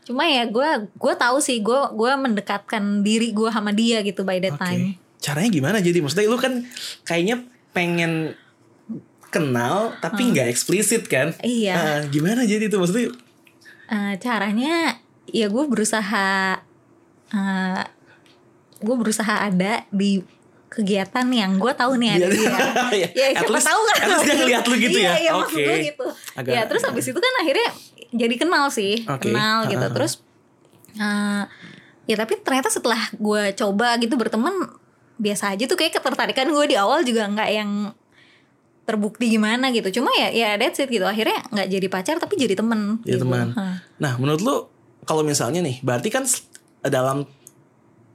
cuma 0.02 0.24
ya 0.30 0.44
gue 0.46 0.70
gue 0.94 1.14
tahu 1.18 1.38
sih 1.42 1.58
gue 1.62 1.82
gue 1.98 2.12
mendekatkan 2.22 3.02
diri 3.02 3.34
gue 3.34 3.50
sama 3.50 3.74
dia 3.74 4.06
gitu 4.06 4.22
by 4.22 4.38
that 4.38 4.58
Oke. 4.58 4.62
time 4.62 5.02
Caranya 5.22 5.50
gimana 5.54 5.78
jadi? 5.80 6.02
Maksudnya 6.02 6.26
lu 6.28 6.42
kan 6.42 6.66
kayaknya 7.06 7.46
pengen 7.72 8.34
kenal 9.32 9.96
tapi 10.04 10.34
nggak 10.34 10.50
eksplisit 10.50 11.06
kan? 11.08 11.32
Hmm. 11.38 11.46
Iya. 11.46 11.74
Ah, 11.78 12.00
gimana 12.10 12.44
jadi 12.44 12.68
itu 12.68 12.76
maksudnya? 12.82 13.14
Eh, 13.92 14.16
caranya 14.18 14.96
ya 15.28 15.48
gue 15.48 15.64
berusaha 15.68 16.60
eh 17.28 17.84
gue 18.82 18.96
berusaha 18.98 19.46
ada 19.46 19.84
di 19.90 20.24
kegiatan 20.68 21.28
yang 21.28 21.60
gue 21.60 21.72
tahu 21.76 22.00
nih 22.00 22.16
ada 22.16 22.28
dia. 22.28 22.52
Iya. 22.98 23.08
ya 23.12 23.26
At 23.30 23.36
siapa 23.38 23.52
least- 23.52 23.68
tahu 23.68 23.82
kan. 23.86 23.98
least 24.08 24.24
dia 24.24 24.36
ngeliat 24.38 24.64
lu 24.66 24.76
gitu 24.78 24.98
iya, 24.98 25.08
ya? 25.08 25.14
Iya 25.20 25.32
maksud 25.36 25.58
Oke. 25.60 25.68
gue 25.68 25.78
gitu. 25.86 26.06
Agak- 26.34 26.54
ya 26.56 26.62
terus 26.66 26.82
habis 26.82 27.06
itu 27.06 27.20
kan 27.20 27.34
akhirnya 27.38 27.70
jadi 28.12 28.36
kenal 28.36 28.66
sih, 28.68 29.04
Oke. 29.06 29.28
kenal 29.28 29.68
gitu. 29.68 29.84
Ha-ha. 29.84 29.96
Terus 29.96 30.14
eh, 30.94 31.44
ya 32.06 32.16
tapi 32.16 32.34
ternyata 32.40 32.68
setelah 32.68 33.12
gue 33.14 33.44
coba 33.54 33.96
gitu 33.98 34.16
berteman 34.16 34.56
biasa 35.16 35.54
aja 35.54 35.68
tuh 35.68 35.76
kayak 35.76 35.94
ketertarikan 35.94 36.48
gue 36.48 36.66
di 36.66 36.76
awal 36.76 37.04
juga 37.04 37.28
nggak 37.28 37.50
yang 37.52 37.92
terbukti 38.92 39.32
gimana 39.32 39.72
gitu. 39.72 40.04
Cuma 40.04 40.12
ya 40.14 40.28
ya 40.30 40.60
that's 40.60 40.78
it 40.78 40.92
gitu. 40.92 41.08
Akhirnya 41.08 41.40
nggak 41.48 41.68
jadi 41.72 41.88
pacar 41.88 42.16
tapi 42.20 42.36
jadi 42.36 42.60
temen. 42.60 43.00
Jadi 43.08 43.16
gitu. 43.16 43.24
teman. 43.24 43.56
Ha. 43.56 43.80
Nah, 44.04 44.14
menurut 44.20 44.42
lu 44.44 44.56
kalau 45.08 45.24
misalnya 45.24 45.64
nih, 45.64 45.80
berarti 45.80 46.12
kan 46.12 46.28
dalam 46.84 47.24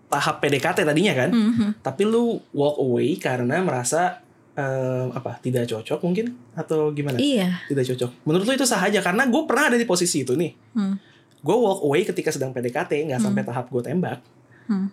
tahap 0.06 0.38
PDKT 0.38 0.86
tadinya 0.86 1.14
kan, 1.18 1.30
Mhm. 1.34 1.82
tapi 1.82 2.06
lu 2.06 2.38
walk 2.54 2.78
away 2.78 3.18
karena 3.18 3.58
merasa 3.58 4.22
em, 4.56 5.12
apa 5.12 5.36
tidak 5.42 5.68
cocok 5.68 6.00
mungkin 6.00 6.32
atau 6.54 6.88
gimana? 6.88 7.20
Iya. 7.20 7.60
Tidak 7.68 7.84
cocok. 7.92 8.10
Menurut 8.24 8.44
lu 8.46 8.52
itu 8.54 8.64
sah 8.64 8.80
aja 8.80 9.04
karena 9.04 9.28
gue 9.28 9.42
pernah 9.44 9.68
ada 9.68 9.76
di 9.76 9.84
posisi 9.84 10.24
itu 10.24 10.32
nih. 10.32 10.52
Hmm. 10.72 10.96
Gue 11.44 11.56
walk 11.58 11.84
away 11.84 12.08
ketika 12.08 12.32
sedang 12.32 12.56
PDKT, 12.56 13.04
nggak 13.04 13.20
sampai 13.20 13.42
tahap 13.44 13.68
gue 13.68 13.82
tembak. 13.84 14.24
Hmm. 14.64 14.88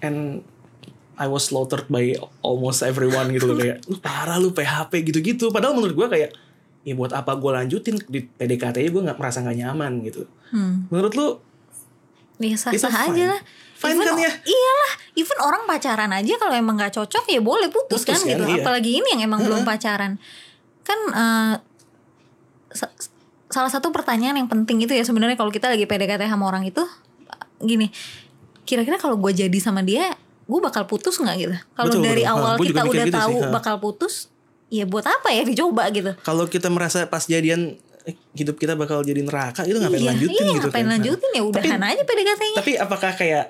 And 0.00 0.44
I 1.20 1.28
was 1.28 1.52
slaughtered 1.52 1.92
by 1.92 2.16
almost 2.40 2.80
everyone 2.80 3.28
gitu 3.28 3.52
loh 3.52 3.60
kayak 3.60 3.84
lu 3.84 4.00
parah 4.00 4.40
lu 4.40 4.56
PHP 4.56 5.04
gitu-gitu. 5.04 5.52
Padahal 5.52 5.76
menurut 5.76 5.92
gue 5.92 6.08
kayak 6.08 6.30
ya 6.80 6.94
buat 6.96 7.12
apa 7.12 7.36
gue 7.36 7.50
lanjutin 7.52 8.00
di 8.08 8.24
PDKT 8.24 8.80
gue 8.88 9.02
nggak 9.04 9.20
merasa 9.20 9.44
nggak 9.44 9.58
nyaman 9.60 10.00
gitu. 10.08 10.24
Hmm. 10.48 10.88
Menurut 10.88 11.12
lu 11.12 11.26
Ya 12.40 12.56
sah, 12.56 12.72
sah 12.72 12.88
aja 13.04 13.36
lah. 13.36 13.40
Fine 13.76 14.00
kan 14.00 14.16
ya? 14.16 14.32
Iyalah, 14.32 14.92
even 15.12 15.38
orang 15.44 15.68
pacaran 15.68 16.08
aja 16.08 16.40
kalau 16.40 16.56
emang 16.56 16.80
nggak 16.80 16.96
cocok 16.96 17.28
ya 17.28 17.40
boleh 17.44 17.68
putus, 17.68 18.00
Putus 18.00 18.08
kan, 18.08 18.20
kan, 18.24 18.28
gitu. 18.32 18.44
iya. 18.48 18.64
Apalagi 18.64 18.90
ini 18.96 19.08
yang 19.12 19.28
emang 19.28 19.44
belum 19.44 19.60
pacaran. 19.68 20.16
Kan 20.80 20.98
eh, 21.12 21.54
sa- 22.72 22.96
salah 23.52 23.68
satu 23.68 23.92
pertanyaan 23.92 24.40
yang 24.40 24.48
penting 24.48 24.80
itu 24.80 24.96
ya 24.96 25.04
sebenarnya 25.04 25.36
kalau 25.36 25.52
kita 25.52 25.68
lagi 25.68 25.84
PDKT 25.84 26.32
sama 26.32 26.48
orang 26.48 26.64
itu 26.64 26.80
gini. 27.60 27.92
Kira-kira 28.64 28.96
kalau 28.96 29.20
gue 29.20 29.32
jadi 29.36 29.58
sama 29.60 29.84
dia, 29.84 30.16
gue 30.50 30.60
bakal 30.60 30.82
putus 30.90 31.14
nggak 31.22 31.36
gitu? 31.38 31.56
Kalau 31.78 31.94
dari 32.02 32.26
betul. 32.26 32.34
awal 32.34 32.54
kita 32.58 32.82
udah 32.82 33.06
gitu 33.06 33.14
sih, 33.14 33.14
tahu 33.14 33.36
ha. 33.38 33.48
bakal 33.54 33.74
putus, 33.78 34.14
ya 34.70 34.84
buat 34.86 35.04
apa 35.04 35.28
ya 35.34 35.42
dicoba 35.42 35.90
gitu? 35.90 36.14
kalau 36.22 36.46
kita 36.46 36.70
merasa 36.70 37.02
pas 37.10 37.26
jadian 37.26 37.74
eh, 38.06 38.14
hidup 38.38 38.56
kita 38.56 38.78
bakal 38.78 39.02
jadi 39.02 39.20
neraka 39.20 39.66
itu 39.66 39.76
ngapain 39.76 40.00
iya, 40.00 40.10
lanjutin 40.14 40.42
iya, 40.46 40.54
gitu 40.56 40.68
ngapain 40.70 40.86
kan? 40.86 40.92
lanjutin 40.96 41.30
ya 41.34 41.42
udahan 41.42 41.82
aja 41.82 42.02
PDKT-nya. 42.06 42.56
Tapi 42.62 42.72
apakah 42.78 43.12
kayak 43.18 43.46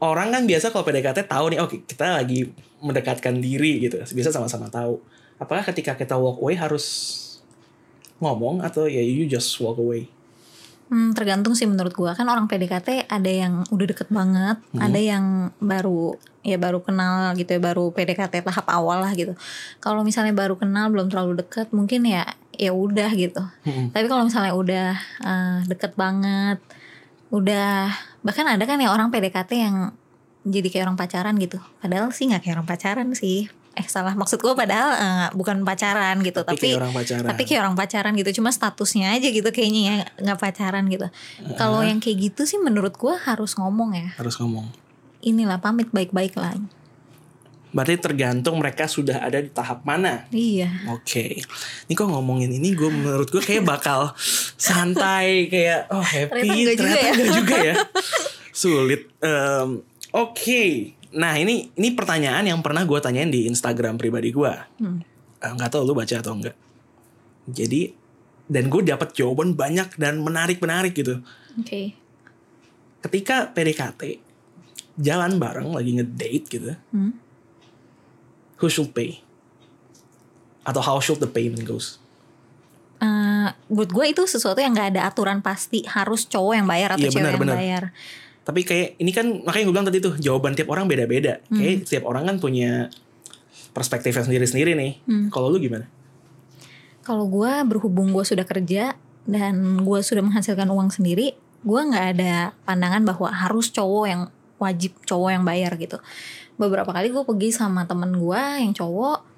orang 0.00 0.28
kan 0.32 0.42
biasa 0.48 0.72
kalau 0.72 0.84
PDKT 0.88 1.18
tahu 1.28 1.44
nih, 1.52 1.58
oke 1.60 1.76
kita 1.84 2.16
lagi 2.16 2.48
mendekatkan 2.80 3.40
diri 3.40 3.84
gitu, 3.84 4.00
biasa 4.00 4.32
sama-sama 4.32 4.72
tahu. 4.72 5.00
Apakah 5.36 5.68
ketika 5.68 5.92
kita 5.96 6.16
walk 6.16 6.40
away 6.40 6.56
harus 6.56 7.12
ngomong 8.16 8.64
atau 8.64 8.88
ya 8.88 9.04
you 9.04 9.28
just 9.28 9.52
walk 9.60 9.76
away? 9.76 10.08
Hmm, 10.86 11.10
tergantung 11.18 11.58
sih 11.58 11.66
menurut 11.66 11.90
gua 11.98 12.14
kan 12.14 12.30
orang 12.30 12.46
PDKT 12.46 13.10
ada 13.10 13.26
yang 13.26 13.66
udah 13.74 13.86
deket 13.90 14.06
banget, 14.06 14.62
Hmm. 14.70 14.80
ada 14.86 15.00
yang 15.02 15.24
baru 15.58 16.14
ya 16.46 16.62
baru 16.62 16.78
kenal 16.78 17.34
gitu 17.34 17.58
ya 17.58 17.60
baru 17.60 17.90
PDKT 17.90 18.46
tahap 18.46 18.70
awal 18.70 19.02
lah 19.02 19.10
gitu. 19.18 19.34
Kalau 19.82 20.06
misalnya 20.06 20.30
baru 20.30 20.54
kenal 20.54 20.94
belum 20.94 21.10
terlalu 21.10 21.42
deket 21.42 21.74
mungkin 21.74 22.06
ya 22.06 22.22
ya 22.54 22.70
udah 22.70 23.10
gitu. 23.18 23.42
Mm-mm. 23.66 23.90
Tapi 23.90 24.06
kalau 24.06 24.22
misalnya 24.30 24.54
udah 24.54 24.88
eh, 25.26 25.58
deket 25.66 25.98
banget, 25.98 26.62
udah 27.34 27.90
bahkan 28.22 28.46
ada 28.46 28.62
kan 28.62 28.78
ya 28.78 28.94
orang 28.94 29.10
PDKT 29.10 29.50
yang 29.58 29.90
jadi 30.46 30.70
kayak 30.70 30.84
orang 30.86 30.98
pacaran 31.02 31.34
gitu. 31.42 31.58
Padahal 31.82 32.14
sih 32.14 32.30
nggak 32.30 32.46
kayak 32.46 32.62
orang 32.62 32.68
pacaran 32.70 33.08
sih. 33.18 33.50
Eh 33.76 33.84
salah. 33.86 34.16
Maksud 34.16 34.40
gua 34.40 34.56
padahal 34.56 34.88
eh, 34.96 35.28
bukan 35.36 35.60
pacaran 35.60 36.16
gitu, 36.24 36.40
Tapi, 36.40 36.56
tapi 36.56 36.64
kayak 36.64 36.80
orang 36.80 36.92
pacaran. 36.96 37.26
tapi 37.28 37.42
kayak 37.44 37.60
orang 37.60 37.76
pacaran 37.76 38.12
gitu. 38.16 38.30
Cuma 38.40 38.48
statusnya 38.48 39.12
aja 39.12 39.28
gitu 39.28 39.48
kayaknya 39.52 39.80
ya 39.84 39.96
nggak 40.24 40.38
pacaran 40.40 40.88
gitu. 40.88 41.06
Kalau 41.54 41.84
yang 41.84 42.00
kayak 42.00 42.32
gitu 42.32 42.48
sih 42.48 42.56
menurut 42.56 42.96
gua 42.96 43.20
harus 43.20 43.52
ngomong 43.54 43.92
ya. 43.92 44.08
Harus 44.16 44.40
ngomong. 44.40 44.66
inilah 45.20 45.58
pamit 45.58 45.90
baik-baik 45.90 46.38
lah. 46.38 46.54
Berarti 47.74 47.98
tergantung 47.98 48.56
mereka 48.56 48.86
sudah 48.86 49.20
ada 49.20 49.36
di 49.36 49.50
tahap 49.50 49.84
mana. 49.84 50.24
iya. 50.30 50.70
Oke, 50.88 51.42
ini 51.84 51.92
kok 51.92 52.08
ngomongin 52.08 52.48
ini 52.48 52.72
gue 52.72 52.88
menurut 52.88 53.28
gue 53.28 53.42
kayak 53.42 53.66
bakal 53.66 54.14
santai 54.56 55.50
kayak 55.52 55.90
oh 55.92 56.00
happy. 56.00 56.72
Ternyata 56.72 56.72
enggak 56.72 56.76
juga 56.78 56.94
ternyata 56.96 57.20
ya. 57.20 57.36
juga 57.36 57.56
ya. 57.60 57.74
Sulit. 58.54 59.02
Em, 59.20 59.68
Oke, 60.16 60.95
nah 61.12 61.36
ini 61.36 61.70
ini 61.72 61.88
pertanyaan 61.92 62.42
yang 62.46 62.60
pernah 62.60 62.82
gue 62.82 62.98
tanyain 62.98 63.28
di 63.28 63.46
Instagram 63.46 63.94
pribadi 63.94 64.30
gue. 64.30 64.52
Hmm. 64.80 64.98
Eh, 65.38 65.50
Nggak 65.52 65.70
tahu 65.70 65.84
lu 65.84 65.94
baca 65.94 66.16
atau 66.16 66.34
enggak. 66.34 66.56
Jadi 67.46 67.94
dan 68.46 68.66
gue 68.66 68.82
dapat 68.82 69.10
jawaban 69.12 69.54
banyak 69.54 69.94
dan 69.94 70.22
menarik 70.22 70.58
menarik 70.58 70.94
gitu. 70.94 71.22
oke 71.58 71.82
Ketika 73.02 73.50
PDKT 73.50 74.18
jalan 74.98 75.36
bareng 75.36 75.70
lagi 75.70 75.94
ngedate 75.94 76.46
gitu, 76.48 76.72
Hmm. 76.90 77.12
who 78.58 78.66
should 78.66 78.90
pay? 78.90 79.20
Atau 80.64 80.82
how 80.82 80.98
should 80.98 81.22
the 81.22 81.30
payment 81.30 81.62
goes? 81.62 82.02
Eh, 82.96 83.48
buat 83.68 83.92
gue 83.92 84.06
itu 84.08 84.24
sesuatu 84.24 84.56
yang 84.58 84.72
nggak 84.72 84.96
ada 84.96 85.02
aturan 85.06 85.44
pasti 85.44 85.84
harus 85.84 86.24
cowok 86.24 86.54
yang 86.56 86.66
bayar 86.66 86.96
atau 86.96 87.04
Iya, 87.04 87.12
cewek 87.12 87.20
benar, 87.20 87.32
yang 87.36 87.42
benar. 87.44 87.56
bayar 87.60 87.84
Tapi 88.46 88.62
kayak 88.62 89.02
ini 89.02 89.10
kan 89.10 89.42
makanya 89.42 89.64
gue 89.66 89.74
bilang 89.74 89.88
tadi 89.90 89.98
tuh 89.98 90.14
jawaban 90.22 90.54
tiap 90.54 90.70
orang 90.70 90.86
beda-beda. 90.86 91.42
Hmm. 91.50 91.58
Kayak 91.58 91.90
tiap 91.90 92.06
orang 92.06 92.30
kan 92.30 92.36
punya 92.38 92.88
perspektifnya 93.74 94.22
sendiri-sendiri 94.22 94.78
nih. 94.78 94.92
Hmm. 95.04 95.26
Kalau 95.34 95.50
lu 95.50 95.58
gimana? 95.58 95.90
kalau 97.06 97.30
gue 97.30 97.52
berhubung 97.70 98.10
gue 98.10 98.26
sudah 98.26 98.42
kerja 98.42 98.98
dan 99.22 99.86
gue 99.86 100.00
sudah 100.02 100.26
menghasilkan 100.26 100.66
uang 100.66 100.90
sendiri 100.90 101.38
gue 101.62 101.80
nggak 101.80 102.06
ada 102.18 102.50
pandangan 102.66 103.06
bahwa 103.06 103.30
harus 103.30 103.70
cowok 103.70 104.04
yang 104.10 104.22
wajib 104.58 104.98
cowok 105.06 105.30
yang 105.30 105.46
bayar 105.46 105.78
gitu 105.78 106.02
beberapa 106.58 106.90
kali 106.90 107.14
gue 107.14 107.22
pergi 107.22 107.54
sama 107.54 107.86
temen 107.86 108.18
gue 108.18 108.42
yang 108.58 108.74
cowok 108.74 109.35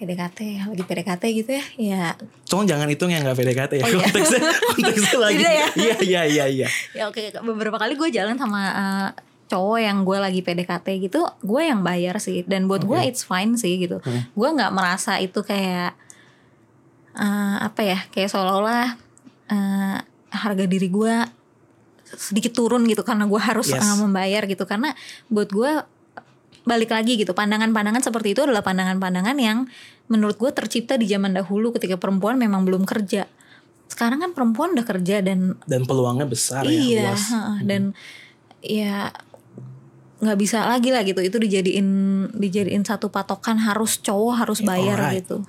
PDKT 0.00 0.38
lagi 0.64 0.82
PDKT 0.82 1.22
gitu 1.36 1.50
ya 1.52 1.64
ya 1.76 2.04
Tolong 2.48 2.64
jangan 2.64 2.88
hitung 2.88 3.08
yang 3.08 3.20
gak 3.20 3.36
PDKT 3.36 3.72
ya. 3.76 3.84
Oh, 3.84 3.90
iya. 3.90 4.00
Konteksnya, 4.02 4.40
konteksnya 4.72 5.18
lagi. 5.28 5.38
Ya? 5.38 5.50
Iya, 5.70 5.94
iya, 6.00 6.22
iya, 6.24 6.44
iya. 6.48 6.68
ya 6.90 7.04
oke 7.06 7.20
beberapa 7.44 7.76
kali 7.76 7.94
gue 7.94 8.08
jalan 8.08 8.34
sama 8.34 8.60
eh, 8.64 9.08
cowok 9.46 9.78
yang 9.78 10.02
gue 10.02 10.16
lagi 10.16 10.40
PDKT 10.40 10.86
gitu 11.04 11.20
gue 11.40 11.62
yang 11.62 11.82
bayar 11.82 12.16
sih 12.16 12.42
dan 12.42 12.64
buat 12.64 12.80
gue 12.80 12.96
Oke. 12.96 13.06
it's 13.06 13.22
fine 13.22 13.54
sih 13.54 13.76
gitu 13.78 14.00
Hmm. 14.00 14.24
gue 14.26 14.48
nggak 14.50 14.70
merasa 14.70 15.18
itu 15.18 15.42
kayak 15.42 15.92
eh, 17.12 17.56
apa 17.60 17.80
ya 17.82 17.98
kayak 18.08 18.30
seolah-olah 18.30 18.96
eh, 19.48 19.98
harga 20.30 20.64
diri 20.64 20.88
gue 20.88 21.14
sedikit 22.10 22.50
turun 22.52 22.86
gitu 22.86 23.02
karena 23.02 23.26
gue 23.26 23.38
harus 23.38 23.68
Yes. 23.68 23.86
membayar 23.96 24.42
gitu 24.44 24.62
karena 24.64 24.94
buat 25.26 25.50
gue 25.50 25.72
balik 26.62 26.92
lagi 26.92 27.16
gitu 27.16 27.32
pandangan-pandangan 27.32 28.04
seperti 28.04 28.36
itu 28.36 28.44
adalah 28.44 28.60
pandangan-pandangan 28.60 29.36
yang 29.40 29.64
menurut 30.06 30.36
gue 30.36 30.50
tercipta 30.52 31.00
di 31.00 31.08
zaman 31.08 31.32
dahulu 31.32 31.72
ketika 31.72 31.96
perempuan 31.96 32.36
memang 32.36 32.68
belum 32.68 32.84
kerja 32.84 33.24
sekarang 33.90 34.22
kan 34.22 34.30
perempuan 34.36 34.76
udah 34.78 34.86
kerja 34.86 35.18
dan 35.18 35.58
Dan 35.66 35.82
peluangnya 35.82 36.28
besar 36.28 36.62
ya, 36.62 36.70
iya 36.70 37.10
luas. 37.10 37.26
heeh, 37.32 37.56
dan 37.66 37.82
ya 38.60 39.10
nggak 40.20 40.36
bisa 40.36 40.68
lagi 40.68 40.92
lah 40.92 41.00
gitu 41.00 41.24
itu 41.24 41.40
dijadiin 41.40 41.88
dijadiin 42.36 42.84
satu 42.84 43.08
patokan 43.08 43.56
harus 43.56 43.96
cowok 44.04 44.34
harus 44.44 44.60
bayar 44.60 45.00
alright. 45.00 45.24
gitu 45.24 45.40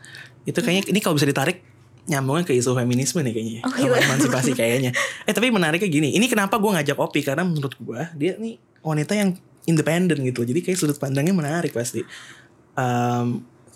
Itu 0.42 0.64
kayaknya 0.64 0.90
ini 0.90 1.00
kalau 1.04 1.20
bisa 1.20 1.28
ditarik 1.28 1.62
nyambungnya 2.10 2.50
ke 2.50 2.58
isu 2.58 2.74
feminisme 2.74 3.22
nih 3.22 3.30
kayaknya. 3.30 3.62
Oh, 3.62 3.70
Sama 3.70 3.94
gitu. 3.94 4.08
emansipasi 4.10 4.52
kayaknya. 4.58 4.90
Eh 5.30 5.34
tapi 5.38 5.54
menariknya 5.54 5.86
gini, 5.86 6.10
ini 6.18 6.26
kenapa 6.26 6.58
gue 6.58 6.66
ngajak 6.74 6.98
Opi 6.98 7.22
karena 7.22 7.46
menurut 7.46 7.78
gue 7.78 8.02
dia 8.18 8.34
nih 8.42 8.58
wanita 8.82 9.14
yang 9.14 9.38
independen 9.66 10.22
gitu. 10.26 10.42
Jadi 10.42 10.60
kayak 10.66 10.78
sudut 10.78 10.98
pandangnya 10.98 11.34
menarik 11.36 11.74
pasti. 11.74 12.02
Em, 12.78 13.28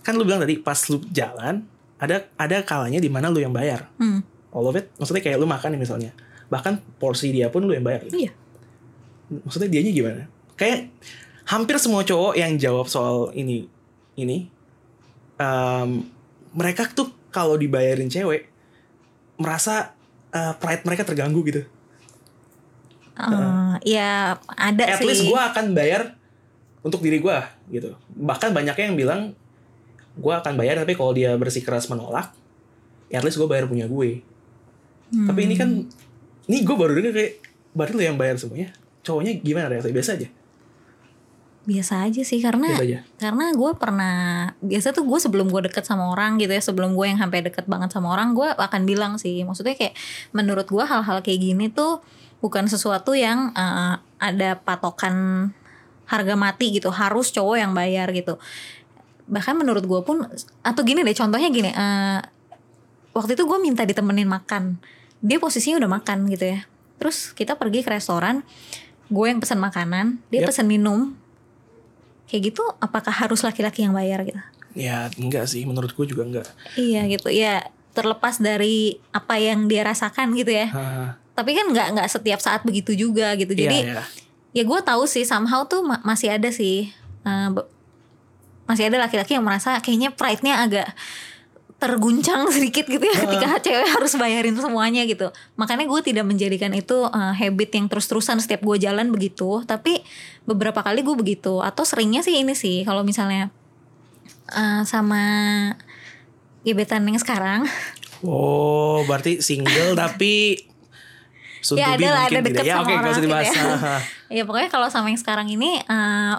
kan 0.01 0.13
lu 0.15 0.23
bilang 0.25 0.41
tadi 0.41 0.61
pas 0.61 0.77
lu 0.89 1.01
jalan 1.09 1.65
ada 1.97 2.27
ada 2.37 2.57
kalanya 2.65 3.01
di 3.01 3.09
mana 3.09 3.29
lu 3.29 3.41
yang 3.41 3.53
bayar. 3.53 3.89
hmm. 4.01 4.21
All 4.55 4.71
of 4.71 4.79
it, 4.79 4.87
maksudnya 4.95 5.19
kayak 5.19 5.35
lu 5.35 5.47
makan 5.49 5.75
nih 5.75 5.81
misalnya. 5.83 6.11
Bahkan 6.47 6.95
porsi 6.95 7.35
dia 7.35 7.51
pun 7.51 7.67
lu 7.67 7.75
yang 7.75 7.83
bayar. 7.83 8.07
iya 8.15 8.31
Maksudnya 9.27 9.67
dianya 9.67 9.91
gimana? 9.91 10.21
Kayak 10.55 10.93
hampir 11.49 11.75
semua 11.81 12.07
cowok 12.07 12.39
yang 12.39 12.55
jawab 12.55 12.87
soal 12.87 13.35
ini 13.35 13.67
ini 14.15 14.47
em, 15.35 15.89
mereka 16.55 16.87
tuh 16.87 17.11
kalau 17.35 17.59
dibayarin 17.59 18.07
cewek 18.07 18.47
merasa 19.35 19.91
eh, 20.31 20.53
pride 20.55 20.87
mereka 20.87 21.03
terganggu 21.03 21.43
gitu. 21.43 21.67
Eh, 23.15 23.95
ya 23.95 24.35
ada 24.59 24.83
At 24.83 24.99
sih 24.99 25.07
least 25.07 25.23
gue 25.23 25.39
akan 25.39 25.71
bayar 25.71 26.19
untuk 26.83 26.99
diri 26.99 27.23
gue 27.23 27.37
gitu. 27.71 27.95
Bahkan 28.11 28.51
banyaknya 28.51 28.91
yang 28.91 28.99
bilang 28.99 29.21
gue 30.19 30.33
akan 30.35 30.59
bayar 30.59 30.83
tapi 30.83 30.95
kalau 30.99 31.15
dia 31.15 31.31
bersikeras 31.39 31.87
menolak, 31.87 32.35
ya 33.07 33.19
at 33.19 33.25
least 33.25 33.39
gue 33.39 33.47
bayar 33.47 33.71
punya 33.71 33.87
gue. 33.87 34.19
Hmm. 35.15 35.27
Tapi 35.31 35.39
ini 35.47 35.55
kan, 35.55 35.69
ini 36.51 36.57
gue 36.67 36.75
baru 36.75 36.91
denger 36.91 37.13
kayak 37.15 37.31
berarti 37.71 37.93
lu 37.95 38.03
yang 38.03 38.19
bayar 38.19 38.35
semuanya. 38.35 38.75
Cowoknya 39.05 39.39
gimana 39.39 39.71
reaksinya 39.71 39.95
biasa 39.95 40.11
aja. 40.19 40.29
biasa 41.65 42.05
aja 42.05 42.21
sih 42.21 42.45
karena 42.45 42.77
aja. 42.77 43.01
karena 43.17 43.49
gue 43.57 43.71
pernah 43.73 44.53
biasa 44.61 44.93
tuh 44.93 45.01
gue 45.01 45.17
sebelum 45.17 45.49
gue 45.49 45.65
deket 45.65 45.81
sama 45.81 46.13
orang 46.13 46.37
gitu 46.37 46.53
ya 46.53 46.61
sebelum 46.61 46.93
gue 46.93 47.09
yang 47.09 47.17
sampai 47.17 47.41
deket 47.41 47.65
banget 47.65 47.89
sama 47.89 48.13
orang 48.13 48.37
gue 48.37 48.45
akan 48.45 48.85
bilang 48.85 49.17
sih 49.17 49.41
maksudnya 49.41 49.73
kayak 49.73 49.97
menurut 50.29 50.69
gue 50.69 50.85
hal-hal 50.85 51.25
kayak 51.25 51.41
gini 51.41 51.73
tuh 51.73 52.05
bukan 52.45 52.69
sesuatu 52.69 53.17
yang 53.17 53.49
eh, 53.57 53.97
ada 54.21 54.61
patokan 54.61 55.49
harga 56.05 56.37
mati 56.37 56.77
gitu. 56.77 56.93
Harus 56.93 57.33
cowok 57.33 57.57
yang 57.57 57.73
bayar 57.73 58.13
gitu. 58.13 58.37
Bahkan 59.25 59.57
menurut 59.57 59.81
gue 59.89 60.01
pun 60.05 60.21
atau 60.61 60.81
gini 60.85 61.01
deh 61.01 61.17
contohnya 61.17 61.49
gini 61.49 61.73
eh, 61.73 62.21
waktu 63.17 63.33
itu 63.33 63.49
gue 63.49 63.57
minta 63.57 63.81
ditemenin 63.81 64.29
makan. 64.29 64.77
Dia 65.25 65.41
posisinya 65.41 65.81
udah 65.81 65.91
makan 65.97 66.29
gitu 66.29 66.53
ya. 66.53 66.69
Terus 67.01 67.33
kita 67.33 67.57
pergi 67.57 67.81
ke 67.81 67.89
restoran 67.89 68.45
gue 69.09 69.25
yang 69.25 69.41
pesan 69.41 69.57
makanan 69.57 70.21
dia 70.29 70.45
Yap. 70.45 70.53
pesan 70.53 70.69
minum. 70.69 71.17
Kayak 72.29 72.53
gitu 72.53 72.61
apakah 72.77 73.13
harus 73.13 73.41
laki-laki 73.41 73.81
yang 73.81 73.97
bayar 73.97 74.21
gitu? 74.21 74.37
Ya 74.77 75.09
enggak 75.17 75.49
sih, 75.49 75.65
menurut 75.65 75.97
gue 75.97 76.05
juga 76.05 76.21
enggak. 76.21 76.47
iya 76.77 77.09
gitu. 77.09 77.33
Ya 77.33 77.73
terlepas 77.95 78.37
dari 78.43 78.99
apa 79.15 79.39
yang 79.39 79.71
dia 79.71 79.87
rasakan 79.87 80.35
gitu 80.35 80.51
ya. 80.51 80.67
Hah, 80.69 81.15
tapi 81.35 81.51
kan 81.51 81.67
nggak 81.67 81.87
nggak 81.99 82.07
setiap 82.07 82.39
saat 82.39 82.63
begitu 82.63 82.95
juga 82.95 83.35
gitu. 83.35 83.51
Jadi 83.51 83.83
iya, 83.83 83.99
iya. 83.99 84.03
ya 84.55 84.63
gue 84.63 84.79
tahu 84.81 85.03
sih 85.03 85.27
somehow 85.27 85.67
tuh 85.67 85.83
ma- 85.83 86.01
masih 86.07 86.31
ada 86.31 86.47
sih. 86.49 86.89
Be- 87.27 87.67
masih 88.65 88.89
ada 88.89 88.97
laki-laki 88.97 89.37
yang 89.37 89.45
merasa 89.45 89.77
kayaknya 89.83 90.09
pride-nya 90.15 90.63
agak 90.65 90.87
terguncang 91.75 92.47
sedikit 92.55 92.87
gitu 92.87 93.03
ya 93.03 93.27
ketika 93.27 93.59
cewek 93.61 93.87
harus 93.91 94.15
bayarin 94.15 94.55
semuanya 94.55 95.03
gitu. 95.03 95.29
Makanya 95.59 95.85
gue 95.85 96.01
tidak 96.01 96.25
menjadikan 96.25 96.71
itu 96.71 97.03
eh, 97.03 97.33
habit 97.35 97.69
yang 97.75 97.91
terus-terusan 97.91 98.39
setiap 98.39 98.63
gue 98.63 98.79
jalan 98.79 99.11
begitu. 99.11 99.61
Tapi 99.67 100.01
beberapa 100.47 100.79
kali 100.81 101.03
gue 101.03 101.15
begitu. 101.19 101.59
Atau 101.59 101.83
seringnya 101.83 102.23
sih 102.23 102.39
ini 102.41 102.55
sih 102.55 102.87
kalau 102.87 103.03
misalnya 103.03 103.51
eh, 104.55 104.81
sama 104.87 105.23
gebetan 106.63 107.05
yang 107.05 107.19
sekarang. 107.19 107.67
Oh, 108.25 109.05
berarti 109.05 109.43
single 109.43 109.93
tapi 110.01 110.63
soon 111.65 111.75
Ya, 111.75 111.89
to 111.89 111.97
be 111.97 112.05
mungkin 112.05 112.13
ada 112.13 112.39
deket 112.43 112.63
Ya 112.63 112.73
sama 112.75 112.81
oke, 112.81 112.91
nggak 112.91 113.01
orang 113.01 113.15
gitu 113.17 113.27
ya. 113.27 113.53
Ya 114.37 114.43
pokoknya 114.45 114.69
kalau 114.69 114.87
sama 114.87 115.07
yang 115.07 115.17
sekarang 115.17 115.47
ini 115.47 115.81
eh, 115.81 116.35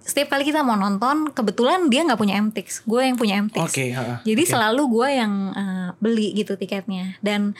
setiap 0.00 0.30
kali 0.30 0.44
kita 0.44 0.60
mau 0.60 0.76
nonton 0.76 1.32
kebetulan 1.32 1.88
dia 1.88 2.04
nggak 2.04 2.14
punya 2.14 2.38
MTX 2.38 2.84
gue 2.84 3.02
yang 3.02 3.16
punya 3.16 3.42
MTX 3.42 3.64
Oke, 3.64 3.90
ha, 3.90 4.22
jadi 4.22 4.38
oke. 4.38 4.52
selalu 4.52 4.82
gue 4.86 5.08
yang 5.10 5.32
eh, 5.50 5.88
beli 5.96 6.30
gitu 6.32 6.54
tiketnya. 6.54 7.16
Dan 7.18 7.56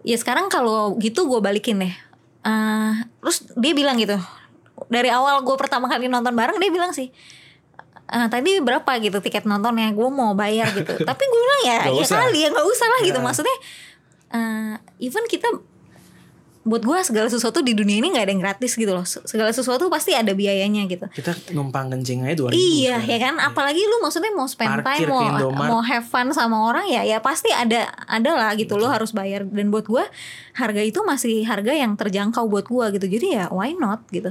ya 0.00 0.14
sekarang 0.14 0.48
kalau 0.48 0.94
gitu 0.96 1.26
gue 1.26 1.38
balikin 1.38 1.78
deh. 1.78 1.94
Eh, 2.42 2.92
terus 3.20 3.44
dia 3.54 3.72
bilang 3.72 3.98
gitu. 3.98 4.16
Dari 4.84 5.10
awal 5.10 5.42
gue 5.42 5.54
pertama 5.54 5.86
kali 5.86 6.06
nonton 6.06 6.32
bareng 6.32 6.56
dia 6.56 6.70
bilang 6.70 6.90
sih 6.90 7.12
"Eh, 8.08 8.28
tadi 8.28 8.58
berapa 8.58 8.88
gitu 8.98 9.20
tiket 9.20 9.44
nontonnya? 9.44 9.88
Gue 9.90 10.08
mau 10.08 10.32
bayar 10.32 10.68
gitu. 10.70 10.96
Tapi 11.08 11.22
gue 11.22 11.40
bilang 11.40 11.62
ya 11.62 11.76
Nggak 11.82 11.92
ya 11.92 12.02
usah. 12.02 12.18
kali 12.24 12.38
ya 12.40 12.48
nggak 12.50 12.66
usah 12.66 12.86
lah 12.88 13.00
gitu. 13.02 13.18
Ya. 13.20 13.24
maksudnya 13.24 13.56
eh, 14.30 14.74
even 14.98 15.24
kita 15.24 15.48
buat 16.62 16.86
gue 16.86 16.98
segala 17.02 17.26
sesuatu 17.26 17.58
di 17.58 17.74
dunia 17.74 17.98
ini 17.98 18.14
nggak 18.14 18.22
ada 18.22 18.32
yang 18.32 18.42
gratis 18.42 18.78
gitu 18.78 18.94
loh. 18.94 19.02
Segala 19.02 19.50
sesuatu 19.50 19.90
pasti 19.90 20.14
ada 20.14 20.30
biayanya 20.30 20.86
gitu. 20.86 21.10
Kita 21.10 21.34
numpang 21.50 21.90
kencing 21.90 22.22
aja 22.22 22.38
2000 22.38 22.54
Iya 22.54 23.02
sekarang. 23.02 23.10
ya 23.10 23.18
kan? 23.18 23.34
Apalagi 23.42 23.82
lu 23.82 23.96
maksudnya 23.98 24.30
mau 24.30 24.46
spend 24.46 24.70
Parkir 24.78 25.10
time 25.10 25.10
mau 25.10 25.50
mau 25.50 25.80
have 25.82 26.06
fun 26.06 26.30
sama 26.30 26.62
orang 26.70 26.86
ya 26.86 27.02
ya 27.02 27.18
pasti 27.18 27.50
ada 27.50 27.90
ada 28.06 28.30
lah 28.38 28.54
gitu. 28.54 28.78
Lo 28.78 28.86
harus 28.86 29.10
bayar. 29.10 29.42
Dan 29.42 29.74
buat 29.74 29.90
gua 29.90 30.06
harga 30.54 30.82
itu 30.86 31.02
masih 31.02 31.42
harga 31.42 31.74
yang 31.74 31.98
terjangkau 31.98 32.46
buat 32.46 32.70
gua 32.70 32.94
gitu. 32.94 33.10
Jadi 33.10 33.42
ya 33.42 33.50
why 33.50 33.74
not 33.74 34.06
gitu? 34.14 34.30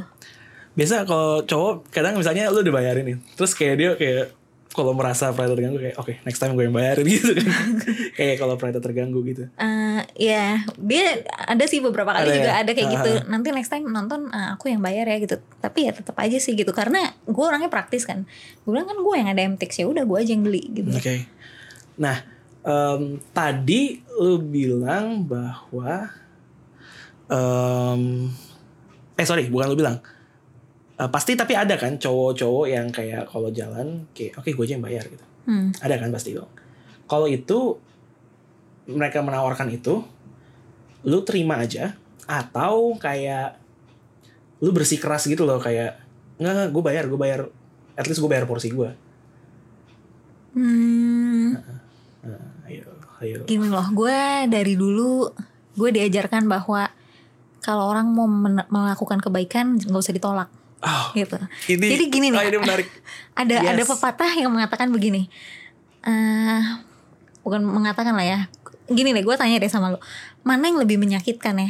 Biasa 0.71 1.03
kalau 1.03 1.43
cowok 1.43 1.91
kadang 1.91 2.15
misalnya 2.15 2.47
lu 2.47 2.63
udah 2.63 2.71
bayarin 2.71 3.03
nih. 3.11 3.17
Terus 3.35 3.51
kayak 3.51 3.75
dia 3.75 3.91
kayak 3.99 4.25
kalau 4.71 4.95
merasa 4.95 5.29
pride 5.29 5.51
terganggu 5.51 5.77
kayak 5.77 5.95
oke 5.95 6.13
next 6.23 6.39
time 6.39 6.55
gue 6.55 6.63
yang 6.63 6.71
bayarin 6.71 7.03
gitu 7.11 7.35
kan. 7.35 7.67
kayak 8.13 8.35
kalau 8.35 8.55
pride 8.55 8.77
terganggu 8.77 9.19
gitu. 9.21 9.43
Eh 9.53 9.99
ya 10.17 10.63
dia 10.75 11.05
ada 11.27 11.63
sih 11.65 11.79
beberapa 11.79 12.09
kali 12.09 12.25
Ada 12.25 12.35
juga 12.35 12.49
ya? 12.49 12.55
ada 12.59 12.71
kayak 12.71 12.87
Ah. 12.87 12.93
gitu 12.95 13.11
nanti 13.27 13.47
next 13.49 13.67
time 13.67 13.85
nonton 13.85 14.27
eh, 14.27 14.49
aku 14.51 14.67
yang 14.67 14.79
bayar 14.79 15.05
ya 15.05 15.19
gitu 15.19 15.35
tapi 15.57 15.85
ya 15.85 15.91
tetap 15.91 16.15
aja 16.15 16.37
sih 16.37 16.53
gitu 16.53 16.71
karena 16.71 16.99
gue 17.21 17.43
orangnya 17.43 17.67
praktis 17.67 18.03
kan 18.03 18.23
gue 18.57 18.69
bilang 18.69 18.85
kan 18.85 18.95
gue 18.95 19.15
yang 19.15 19.27
ada 19.27 19.41
MTX 19.45 19.71
ya 19.77 19.85
udah 19.85 20.03
gue 20.03 20.17
aja 20.17 20.31
yang 20.31 20.41
beli 20.41 20.63
gitu 20.71 20.87
Oke. 20.89 21.27
Nah, 21.97 22.17
em, 22.61 23.01
tadi 23.29 23.81
lu 24.13 24.39
bilang 24.41 25.21
bahwa 25.21 26.09
em, 27.27 28.31
eh 29.13 29.25
sorry, 29.25 29.47
bukan 29.47 29.67
lu 29.67 29.77
bilang. 29.77 29.99
Eh, 31.01 31.09
pasti 31.09 31.33
tapi 31.33 31.57
ada 31.57 31.73
kan 31.81 31.97
cowok-cowok 31.97 32.65
yang 32.69 32.93
kayak 32.93 33.25
kalau 33.25 33.49
jalan 33.49 34.05
kayak 34.13 34.37
oke 34.37 34.53
gue 34.53 34.65
aja 34.69 34.73
yang 34.77 34.85
bayar 34.85 35.03
gitu. 35.09 35.25
Hmm. 35.49 35.73
Ada 35.81 35.97
kan 35.97 36.13
pasti 36.13 36.37
dong. 36.37 36.51
Kalau 37.09 37.25
itu 37.25 37.81
mereka 38.85 39.25
menawarkan 39.25 39.73
itu, 39.73 40.05
lu 41.01 41.19
terima 41.25 41.57
aja 41.57 41.97
atau 42.29 42.93
kayak 43.01 43.57
lu 44.61 44.69
bersikeras 44.69 45.25
gitu 45.25 45.41
loh 45.41 45.57
kayak 45.57 45.97
nggak 46.37 46.69
gue 46.69 46.83
bayar 46.85 47.09
gue 47.09 47.17
bayar 47.17 47.49
at 47.97 48.05
least 48.05 48.21
gue 48.21 48.29
bayar 48.29 48.45
porsi 48.45 48.69
gue. 48.69 48.93
Hmm. 50.53 51.57
Nah, 52.21 52.69
ayo 52.69 52.85
ayo. 53.25 53.41
Gini 53.49 53.73
loh, 53.73 53.89
gue 53.89 54.45
dari 54.53 54.77
dulu 54.77 55.33
gue 55.81 55.89
diajarkan 55.97 56.45
bahwa 56.45 56.93
kalau 57.65 57.89
orang 57.89 58.05
mau 58.13 58.29
melakukan 58.69 59.17
kebaikan 59.17 59.81
nggak 59.81 59.97
usah 59.97 60.13
ditolak 60.13 60.60
Oh, 60.81 61.05
gitu. 61.13 61.37
ini, 61.67 61.85
Jadi 61.93 62.03
gini 62.09 62.27
nih. 62.33 62.37
oh, 62.37 62.45
ini 62.45 62.57
menarik. 62.57 62.87
Ada 63.39 63.53
Yes. 63.61 63.69
ada 63.71 63.83
pepatah 63.85 64.31
yang 64.33 64.49
mengatakan 64.49 64.89
begini. 64.89 65.29
eh 66.01 66.61
bukan 67.41 67.61
mengatakan 67.61 68.13
lah 68.13 68.25
ya. 68.25 68.39
Gini 68.85 69.13
deh, 69.13 69.21
gue 69.21 69.35
tanya 69.37 69.61
deh 69.61 69.69
sama 69.69 69.93
lu. 69.93 69.99
Mana 70.41 70.67
yang 70.67 70.81
lebih 70.81 70.97
menyakitkan 70.97 71.53
ya? 71.55 71.69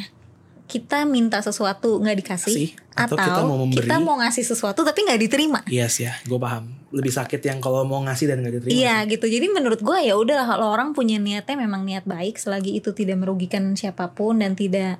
Kita 0.71 1.03
minta 1.03 1.43
sesuatu 1.43 1.99
nggak 1.99 2.17
dikasih 2.23 2.55
Kasih, 2.55 2.69
atau 2.95 3.19
kita 3.19 3.41
mau 3.43 3.59
memberi. 3.59 3.83
kita 3.83 3.99
mau 3.99 4.15
ngasih 4.23 4.43
sesuatu 4.47 4.87
tapi 4.87 5.03
nggak 5.03 5.19
diterima. 5.27 5.59
Yes 5.67 5.99
ya, 5.99 6.15
gue 6.23 6.39
paham. 6.39 6.71
Lebih 6.95 7.11
sakit 7.11 7.43
yang 7.43 7.59
kalau 7.59 7.83
mau 7.83 7.99
ngasih 8.07 8.31
dan 8.31 8.39
gak 8.43 8.63
diterima. 8.63 8.75
Iya 8.75 8.95
sih. 9.03 9.15
gitu. 9.15 9.25
Jadi 9.27 9.47
menurut 9.51 9.79
gue 9.83 9.97
ya 9.99 10.15
udah 10.15 10.47
kalau 10.47 10.71
orang 10.71 10.95
punya 10.95 11.19
niatnya 11.19 11.59
memang 11.59 11.83
niat 11.83 12.07
baik 12.07 12.39
selagi 12.39 12.79
itu 12.79 12.95
tidak 12.95 13.19
merugikan 13.19 13.75
siapa 13.75 14.11
pun 14.11 14.39
dan 14.39 14.55
tidak 14.55 14.99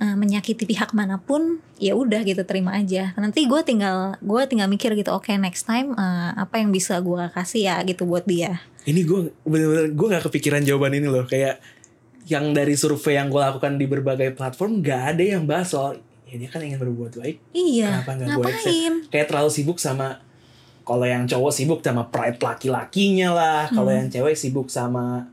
eh, 0.00 0.16
menyakiti 0.16 0.68
pihak 0.68 0.92
mana 0.92 1.20
pun, 1.20 1.60
ya 1.76 1.96
udah 1.96 2.24
gitu 2.24 2.44
terima 2.48 2.76
aja. 2.76 3.12
Nanti 3.16 3.44
gue 3.44 3.60
tinggal 3.64 4.20
gue 4.20 4.42
tinggal 4.48 4.68
mikir 4.68 4.92
gitu. 4.96 5.12
Oke 5.16 5.32
next 5.36 5.64
time 5.64 5.96
eh, 5.96 6.30
apa 6.36 6.60
yang 6.60 6.72
bisa 6.72 7.00
gue 7.00 7.24
kasih 7.32 7.72
ya 7.72 7.76
gitu 7.84 8.04
buat 8.04 8.24
dia. 8.28 8.60
Ini 8.88 9.00
gue 9.04 9.32
bener-bener 9.44 9.92
gue 9.92 10.06
gak 10.12 10.24
kepikiran 10.28 10.64
jawaban 10.64 10.96
ini 10.96 11.08
loh. 11.08 11.28
Kayak 11.28 11.60
yang 12.26 12.50
dari 12.50 12.74
survei 12.74 13.16
yang 13.16 13.30
gue 13.30 13.38
lakukan 13.38 13.78
di 13.78 13.86
berbagai 13.86 14.34
platform 14.34 14.82
gak 14.82 15.14
ada 15.14 15.22
yang 15.38 15.46
bahas 15.46 15.70
soal 15.70 15.94
ya 16.26 16.34
dia 16.42 16.50
kan 16.50 16.58
ingin 16.58 16.82
berbuat 16.82 17.22
baik. 17.22 17.38
Iya. 17.54 18.02
Kenapa 18.02 18.12
nggak 18.18 18.28
gue 18.34 18.44
accept? 18.50 18.96
Kayak 19.14 19.26
terlalu 19.30 19.50
sibuk 19.54 19.78
sama 19.78 20.18
kalau 20.82 21.06
yang 21.06 21.22
cowok 21.26 21.52
sibuk 21.54 21.80
sama 21.86 22.10
pride 22.10 22.42
laki-lakinya 22.42 23.30
lah. 23.30 23.62
Kalau 23.70 23.90
Hmm. 23.94 23.98
yang 24.02 24.08
cewek 24.10 24.34
sibuk 24.34 24.66
sama 24.66 25.30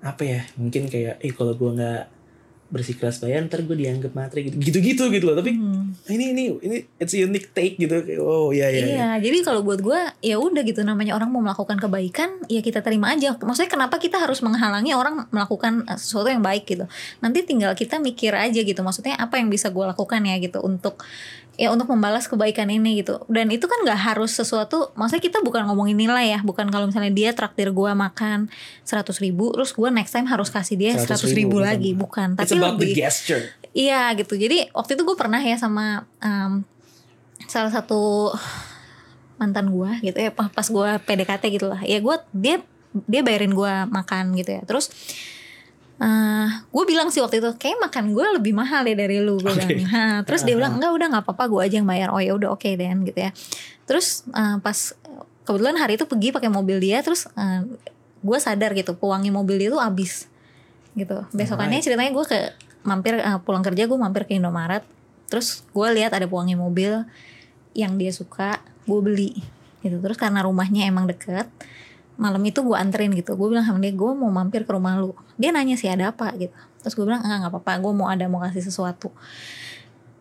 apa 0.00 0.22
ya? 0.24 0.40
Mungkin 0.56 0.88
kayak 0.88 1.20
eh 1.20 1.32
kalau 1.36 1.52
gue 1.52 1.70
nggak 1.76 2.02
bersikeras 2.64 3.20
bayar 3.20 3.44
ntar 3.46 3.62
gue 3.62 3.76
dianggap 3.76 4.16
matre 4.16 4.40
gitu 4.42 4.56
gitu-gitu 4.58 5.12
gitu 5.12 5.24
loh 5.28 5.36
tapi 5.36 5.54
Hmm. 5.54 5.94
ini 6.10 6.34
ini 6.34 6.42
ini 6.60 6.76
it's 6.98 7.14
a 7.14 7.20
unique 7.20 7.52
take 7.52 7.76
gitu 7.76 7.94
oh 8.18 8.50
iya 8.50 8.66
iya, 8.68 8.80
Iya, 8.82 8.88
iya. 8.90 9.08
jadi 9.20 9.44
kalau 9.44 9.62
buat 9.62 9.78
gue 9.78 10.00
ya 10.20 10.36
udah 10.40 10.64
gitu 10.64 10.82
namanya 10.82 11.14
orang 11.14 11.30
mau 11.30 11.38
melakukan 11.38 11.78
kebaikan 11.78 12.42
ya 12.48 12.60
kita 12.60 12.82
terima 12.82 13.14
aja. 13.14 13.36
Maksudnya 13.36 13.70
kenapa 13.70 14.00
kita 14.02 14.18
harus 14.18 14.42
menghalangi 14.42 14.90
orang 14.92 15.28
melakukan 15.30 15.86
eh, 15.86 15.94
sesuatu 15.94 16.26
yang 16.28 16.42
baik 16.42 16.64
gitu? 16.66 16.84
Nanti 17.22 17.46
tinggal 17.46 17.76
kita 17.76 18.00
mikir 18.00 18.34
aja 18.34 18.60
gitu. 18.60 18.80
Maksudnya 18.82 19.14
apa 19.16 19.38
yang 19.38 19.48
bisa 19.48 19.70
gue 19.70 19.84
lakukan 19.84 20.20
ya 20.24 20.36
gitu 20.42 20.58
untuk 20.60 21.04
ya 21.54 21.70
untuk 21.70 21.86
membalas 21.90 22.26
kebaikan 22.26 22.66
ini 22.70 23.02
gitu. 23.02 23.22
Dan 23.30 23.50
itu 23.50 23.64
kan 23.70 23.78
nggak 23.86 24.00
harus 24.14 24.34
sesuatu. 24.34 24.90
Maksudnya 24.98 25.22
kita 25.22 25.38
bukan 25.42 25.66
ngomongin 25.70 25.94
nilai 25.94 26.34
ya, 26.34 26.40
bukan 26.42 26.66
kalau 26.70 26.90
misalnya 26.90 27.14
dia 27.14 27.30
traktir 27.30 27.70
gue 27.70 27.90
makan 27.94 28.50
seratus 28.82 29.22
ribu, 29.22 29.54
terus 29.54 29.70
gue 29.70 29.88
next 29.90 30.12
time 30.14 30.26
harus 30.26 30.50
kasih 30.50 30.74
dia 30.74 30.92
100.000 30.98 31.04
seratus 31.06 31.30
ribu 31.34 31.62
bukan. 31.62 31.66
lagi, 31.66 31.90
bukan. 31.94 32.28
it's 32.34 32.50
Tapi 32.50 32.54
about 32.58 32.76
the 32.78 32.90
lebih 32.90 32.92
gesture 32.98 33.44
Iya 33.74 34.14
gitu. 34.14 34.38
Jadi 34.38 34.70
waktu 34.70 34.94
itu 34.94 35.02
gue 35.02 35.16
pernah 35.18 35.42
ya 35.42 35.58
sama 35.58 36.06
em, 36.22 36.62
salah 37.50 37.74
satu 37.74 38.30
mantan 39.34 39.74
gue 39.74 39.90
gitu 39.98 40.14
ya 40.14 40.30
pas 40.30 40.46
pas 40.46 40.62
gue 40.62 40.90
PDKT 41.02 41.42
gitu 41.50 41.66
lah. 41.66 41.82
Ya 41.82 41.98
gue 41.98 42.16
dia 42.30 42.62
dia 43.10 43.20
bayarin 43.26 43.50
gue 43.50 43.72
makan 43.90 44.38
gitu 44.38 44.54
ya. 44.54 44.62
Terus 44.62 44.94
eh 45.94 46.48
gue 46.74 46.84
bilang 46.90 47.08
sih 47.14 47.22
waktu 47.22 47.38
itu 47.38 47.50
kayak 47.54 47.78
makan 47.78 48.10
gue 48.10 48.26
lebih 48.40 48.50
mahal 48.50 48.82
deh 48.82 48.98
dari 48.98 49.22
lu 49.22 49.38
gue 49.38 49.46
Oke. 49.46 49.62
bilang. 49.62 49.86
"Hah." 49.94 50.18
terus 50.26 50.42
dia 50.42 50.58
bilang 50.58 50.78
enggak 50.78 50.90
udah 50.90 51.06
nggak 51.14 51.24
apa-apa 51.24 51.44
gue 51.46 51.60
aja 51.62 51.74
yang 51.78 51.88
bayar. 51.88 52.08
Oh 52.10 52.18
ya 52.18 52.34
udah 52.34 52.54
oke 52.54 52.66
deh 52.66 52.88
gitu 53.06 53.18
ya. 53.18 53.30
Terus 53.86 54.26
eh, 54.34 54.56
pas 54.58 54.78
kebetulan 55.46 55.76
hari 55.78 55.94
itu 55.94 56.04
pergi 56.10 56.34
pakai 56.34 56.50
mobil 56.50 56.82
dia 56.82 56.98
terus 57.04 57.30
eh, 57.38 57.62
gue 58.24 58.38
sadar 58.40 58.74
gitu 58.74 58.98
pewangi 58.98 59.30
mobil 59.30 59.56
dia 59.60 59.70
tuh 59.70 59.78
habis 59.78 60.26
gitu. 60.98 61.22
Besokannya 61.30 61.78
ceritanya 61.78 62.10
gue 62.10 62.24
ke 62.26 62.38
mampir 62.82 63.20
eh, 63.22 63.38
pulang 63.46 63.62
kerja 63.62 63.86
gue 63.86 63.98
mampir 63.98 64.26
ke 64.26 64.34
Indomaret. 64.34 64.82
Terus 65.30 65.62
gue 65.70 65.88
lihat 65.94 66.10
ada 66.10 66.26
pewangi 66.26 66.58
mobil 66.58 67.06
yang 67.74 67.98
dia 67.98 68.10
suka 68.14 68.62
gue 68.86 69.00
beli 69.02 69.32
gitu 69.84 70.00
terus 70.00 70.16
karena 70.16 70.40
rumahnya 70.46 70.88
emang 70.88 71.04
deket 71.04 71.44
malam 72.14 72.42
itu 72.46 72.62
gue 72.62 72.76
anterin 72.76 73.10
gitu. 73.12 73.34
Gue 73.34 73.50
bilang 73.50 73.66
sama 73.66 73.82
dia 73.82 73.90
gue 73.90 74.10
mau 74.14 74.30
mampir 74.30 74.62
ke 74.62 74.72
rumah 74.72 74.96
lu. 74.98 75.14
Dia 75.40 75.50
nanya 75.50 75.74
sih 75.74 75.90
ada 75.90 76.14
apa? 76.14 76.30
Gitu. 76.34 76.54
Terus 76.82 76.94
gue 76.94 77.04
bilang 77.06 77.22
enggak 77.22 77.38
nggak 77.46 77.52
apa-apa 77.52 77.72
gue 77.80 77.92
mau 77.92 78.06
ada 78.10 78.24
mau 78.30 78.40
kasih 78.42 78.62
sesuatu. 78.62 79.10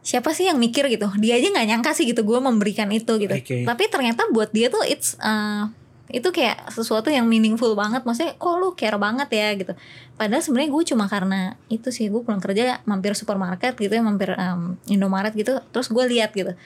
Siapa 0.04 0.36
sih 0.36 0.52
yang 0.52 0.60
mikir 0.60 0.90
gitu? 0.92 1.08
Dia 1.22 1.40
aja 1.40 1.48
nggak 1.48 1.68
nyangka 1.70 1.92
sih 1.96 2.10
gitu 2.10 2.26
gue 2.26 2.40
memberikan 2.42 2.90
itu 2.92 3.16
gitu. 3.22 3.34
Oke. 3.34 3.64
tapi 3.64 3.84
ternyata 3.88 4.28
buat 4.34 4.52
dia 4.52 4.68
tuh 4.68 4.84
it's 4.84 5.16
uh, 5.24 5.72
itu 6.12 6.30
kayak 6.30 6.70
sesuatu 6.74 7.08
yang 7.14 7.30
meaningful 7.30 7.72
banget. 7.78 8.04
Maksudnya 8.04 8.36
kok 8.36 8.56
lu 8.60 8.76
care 8.76 9.00
banget 9.00 9.30
ya? 9.32 9.48
Gitu. 9.56 9.74
Padahal 10.20 10.44
sebenarnya 10.44 10.70
gue 10.74 10.84
cuma 10.92 11.06
karena 11.08 11.56
itu 11.72 11.88
sih 11.94 12.12
gue 12.12 12.20
pulang 12.20 12.44
kerja 12.44 12.84
mampir 12.84 13.16
supermarket 13.16 13.80
gitu 13.80 13.94
ya 13.94 14.04
mampir 14.04 14.36
um, 14.36 14.76
Indomaret 14.92 15.32
gitu. 15.38 15.64
Terus 15.72 15.88
gue 15.88 16.04
lihat 16.10 16.34
gitu 16.34 16.58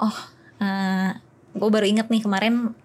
oh 0.00 0.16
uh, 0.60 1.10
gue 1.56 1.70
baru 1.72 1.86
inget 1.88 2.08
nih 2.12 2.22
kemarin 2.24 2.76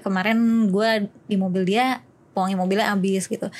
kemarin 0.00 0.68
gue 0.70 1.08
di 1.28 1.36
mobil 1.36 1.64
dia 1.64 2.02
pewangi 2.36 2.54
mobilnya 2.54 2.94
habis 2.94 3.26
gitu. 3.26 3.50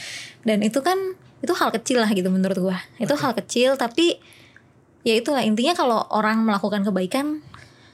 Dan 0.42 0.62
itu 0.62 0.78
kan 0.82 0.96
itu 1.38 1.52
hal 1.54 1.70
kecil 1.70 2.02
lah 2.02 2.10
gitu 2.10 2.26
menurut 2.34 2.58
gue 2.58 2.76
itu 2.98 3.14
hal 3.14 3.30
kecil 3.30 3.78
tapi 3.78 4.18
ya 5.06 5.14
itulah 5.14 5.38
intinya 5.38 5.70
kalau 5.78 6.02
orang 6.10 6.42
melakukan 6.42 6.82
kebaikan 6.82 7.46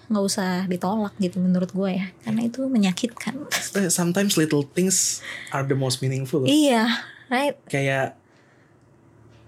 nggak 0.08 0.24
usah 0.24 0.64
ditolak 0.68 1.16
gitu 1.16 1.40
menurut 1.40 1.72
gue 1.72 1.90
ya. 1.96 2.06
Karena 2.24 2.44
itu 2.44 2.68
menyakitkan. 2.68 3.48
Sometimes 3.88 4.36
little 4.36 4.64
things 4.64 5.24
are 5.48 5.64
the 5.64 5.76
most 5.76 6.04
meaningful. 6.04 6.44
iya 6.44 6.88
right? 7.32 7.56
Kayak 7.68 8.20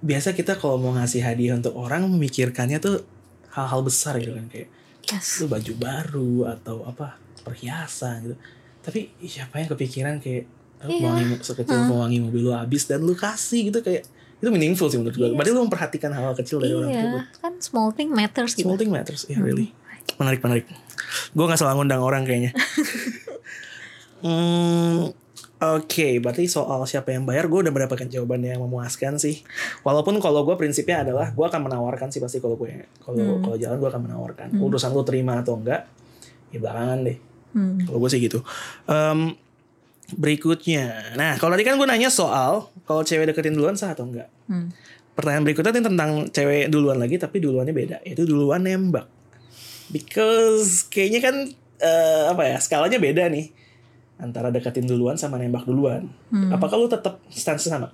biasa 0.01 0.33
kita 0.37 0.57
kalau 0.57 0.81
mau 0.81 0.93
ngasih 0.97 1.25
hadiah 1.25 1.57
untuk 1.57 1.77
orang 1.77 2.09
memikirkannya 2.09 2.79
tuh 2.81 3.05
hal-hal 3.53 3.81
besar 3.85 4.17
gitu 4.21 4.33
kan. 4.37 4.47
Kayak 4.49 4.69
yes. 5.13 5.45
Lu 5.45 5.47
baju 5.49 5.73
baru 5.77 6.35
atau 6.57 6.77
apa 6.89 7.21
perhiasan 7.45 8.33
gitu. 8.33 8.37
Tapi 8.87 9.11
siapa 9.27 9.59
yang 9.59 9.69
kepikiran 9.75 10.23
kayak 10.23 10.47
oh, 10.83 10.89
Iya. 10.89 11.01
pewangi 11.03 11.25
sekecil 11.43 11.79
pewangi 11.91 12.19
mobil 12.23 12.41
lu 12.47 12.53
habis 12.55 12.87
dan 12.87 13.03
lu 13.03 13.19
kasih 13.19 13.75
gitu 13.75 13.83
kayak 13.83 14.07
itu 14.37 14.49
meaningful 14.53 14.87
sih 14.87 15.01
menurut 15.01 15.17
gue. 15.17 15.29
Berarti 15.33 15.51
lu 15.51 15.65
memperhatikan 15.65 16.13
hal, 16.13 16.31
-hal 16.31 16.35
kecil 16.37 16.61
dari 16.61 16.77
orang 16.77 16.93
tersebut. 16.93 17.25
iya 17.25 17.41
kan 17.41 17.55
small 17.59 17.91
thing 17.91 18.13
matters 18.13 18.53
gitu 18.55 18.69
Small 18.69 18.79
thing 18.79 18.93
matters, 18.93 19.25
yeah 19.27 19.41
really. 19.41 19.73
Menarik 20.21 20.45
menarik. 20.45 20.69
Gue 21.33 21.45
nggak 21.49 21.59
salah 21.59 21.75
ngundang 21.75 22.05
orang 22.05 22.23
kayaknya. 22.29 22.53
hmm, 24.25 25.11
Oke, 25.57 26.21
berarti 26.21 26.45
soal 26.53 26.85
siapa 26.85 27.17
yang 27.17 27.25
bayar, 27.25 27.49
gue 27.49 27.65
udah 27.65 27.73
mendapatkan 27.73 28.13
jawaban 28.13 28.45
yang 28.45 28.61
memuaskan 28.61 29.17
sih. 29.17 29.41
Walaupun 29.89 30.21
kalau 30.21 30.45
gue 30.45 30.53
prinsipnya 30.53 31.01
adalah 31.01 31.33
gue 31.33 31.47
akan 31.49 31.65
menawarkan 31.65 32.13
sih 32.13 32.21
pasti 32.21 32.45
kalau 32.45 32.61
gue 32.61 32.85
kalau 33.01 33.41
kalau 33.41 33.57
jalan 33.57 33.81
gue 33.81 33.89
akan 33.89 34.03
menawarkan. 34.05 34.53
Urusan 34.61 34.93
lu 34.93 35.01
terima 35.01 35.41
atau 35.41 35.57
enggak, 35.57 35.89
ya 36.53 36.61
belakangan 36.61 37.09
deh. 37.09 37.17
Hmm. 37.53 37.83
Kalau 37.85 37.99
gue 38.03 38.11
sih 38.11 38.21
gitu. 38.23 38.43
Em, 38.91 39.35
berikutnya, 40.15 41.15
nah 41.19 41.35
kalau 41.39 41.59
tadi 41.59 41.67
kan 41.67 41.75
gue 41.79 41.87
nanya 41.87 42.11
soal 42.11 42.71
kalau 42.87 43.03
cewek 43.03 43.27
deketin 43.27 43.59
duluan 43.59 43.75
sah 43.75 43.95
atau 43.95 44.07
enggak. 44.07 44.31
Hmm. 44.47 44.71
Pertanyaan 45.19 45.45
berikutnya 45.47 45.73
ini 45.75 45.83
tentang 45.83 46.11
cewek 46.31 46.69
duluan 46.71 46.99
lagi 47.01 47.17
tapi 47.17 47.41
duluannya 47.43 47.75
beda 47.75 47.97
yaitu 48.07 48.23
duluan 48.27 48.63
nembak. 48.63 49.11
Because 49.91 50.87
kayaknya 50.91 51.21
kan 51.23 51.37
eh, 51.83 52.25
apa 52.31 52.43
ya 52.43 52.57
skalanya 52.59 52.99
beda 52.99 53.31
nih 53.31 53.51
antara 54.17 54.49
deketin 54.49 54.87
duluan 54.89 55.19
sama 55.19 55.41
nembak 55.41 55.67
duluan. 55.67 56.07
Hmm. 56.31 56.55
Apakah 56.55 56.77
lu 56.79 56.89
tetap 56.91 57.23
stance 57.31 57.67
sama? 57.67 57.91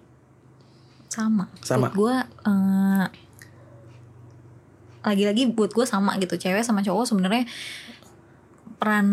sama 1.12 1.45
Sama. 1.61 1.93
gue 1.93 2.15
eh, 2.25 3.07
lagi-lagi 5.03 5.53
buat 5.53 5.77
gue 5.77 5.85
sama 5.85 6.17
gitu 6.17 6.41
cewek 6.41 6.65
sama 6.65 6.81
cowok 6.81 7.05
sebenarnya 7.05 7.45
peran 8.83 9.07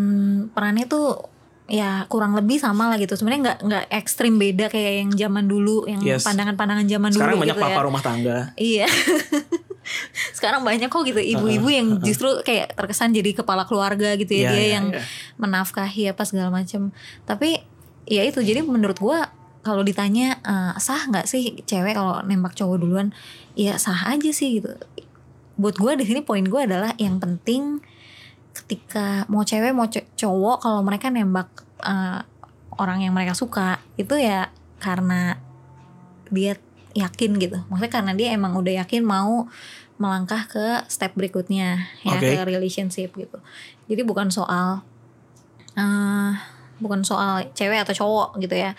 perannya 0.50 0.90
tuh 0.90 1.30
ya 1.70 2.10
kurang 2.10 2.34
lebih 2.34 2.58
sama 2.58 2.90
lah 2.90 2.98
gitu. 2.98 3.14
Sebenarnya 3.14 3.42
nggak 3.46 3.60
nggak 3.62 3.86
ekstrim 3.94 4.42
beda 4.42 4.74
kayak 4.74 5.06
yang 5.06 5.10
zaman 5.14 5.46
dulu 5.46 5.86
yang 5.86 6.02
Yes. 6.02 6.26
pandangan-pandangan 6.26 6.90
zaman 6.90 7.10
Sekarang 7.14 7.38
dulu 7.38 7.44
banyak 7.46 7.58
gitu 7.62 7.64
papa 7.70 7.78
ya 7.78 7.86
rumah 7.86 8.02
tangga. 8.02 8.38
iya. 8.58 8.90
Sekarang 10.38 10.66
banyak 10.66 10.90
kok 10.90 11.06
gitu 11.06 11.22
ibu-ibu 11.22 11.70
yang 11.70 11.88
justru 12.02 12.42
kayak 12.42 12.74
terkesan 12.74 13.14
jadi 13.14 13.38
kepala 13.38 13.70
keluarga 13.70 14.18
gitu 14.18 14.34
ya. 14.34 14.50
Iya, 14.50 14.50
dia 14.50 14.58
iya, 14.58 14.70
yang 14.82 14.86
iya. 14.98 15.02
menafkahi 15.38 16.04
apa 16.10 16.24
segala 16.26 16.50
macam 16.50 16.90
tapi 17.30 17.62
ya 18.10 18.26
itu 18.26 18.42
jadi 18.42 18.66
menurut 18.66 18.98
gua 18.98 19.30
kalau 19.62 19.86
ditanya 19.86 20.42
eh, 20.42 20.74
sah 20.82 21.06
nggak 21.06 21.30
sih 21.30 21.62
cewek 21.70 21.94
kalau 21.94 22.26
nembak 22.26 22.58
cowok 22.58 22.82
duluan? 22.82 23.14
Ya 23.54 23.78
sah 23.78 24.10
aja 24.10 24.34
sih 24.34 24.58
gitu. 24.58 24.74
Buat 25.54 25.78
gua 25.78 25.94
di 25.94 26.06
sini 26.10 26.26
poin 26.26 26.46
gua 26.50 26.66
adalah 26.66 26.98
yang 26.98 27.22
penting 27.22 27.82
ketika 28.64 29.24
mau 29.32 29.44
cewek 29.48 29.72
mau 29.72 29.88
co- 29.88 30.10
cowok 30.16 30.58
kalau 30.64 30.82
mereka 30.84 31.08
nembak 31.10 31.50
eh, 31.84 32.22
orang 32.80 33.04
yang 33.04 33.12
mereka 33.12 33.36
suka 33.36 33.80
itu 34.00 34.16
ya 34.16 34.52
karena 34.80 35.40
dia 36.32 36.56
yakin 36.96 37.38
gitu 37.38 37.60
maksudnya 37.68 37.92
karena 37.92 38.14
dia 38.16 38.34
emang 38.34 38.56
udah 38.56 38.82
yakin 38.86 39.04
mau 39.04 39.46
melangkah 40.00 40.48
ke 40.48 40.88
step 40.88 41.12
berikutnya 41.14 41.92
ya 42.08 42.18
Oke. 42.18 42.40
ke 42.40 42.42
relationship 42.48 43.12
gitu 43.20 43.38
jadi 43.92 44.02
bukan 44.08 44.32
soal 44.32 44.82
eh 45.76 46.34
bukan 46.80 47.04
soal 47.04 47.44
cewek 47.52 47.84
atau 47.84 47.94
cowok 47.94 48.40
gitu 48.40 48.56
ya 48.56 48.74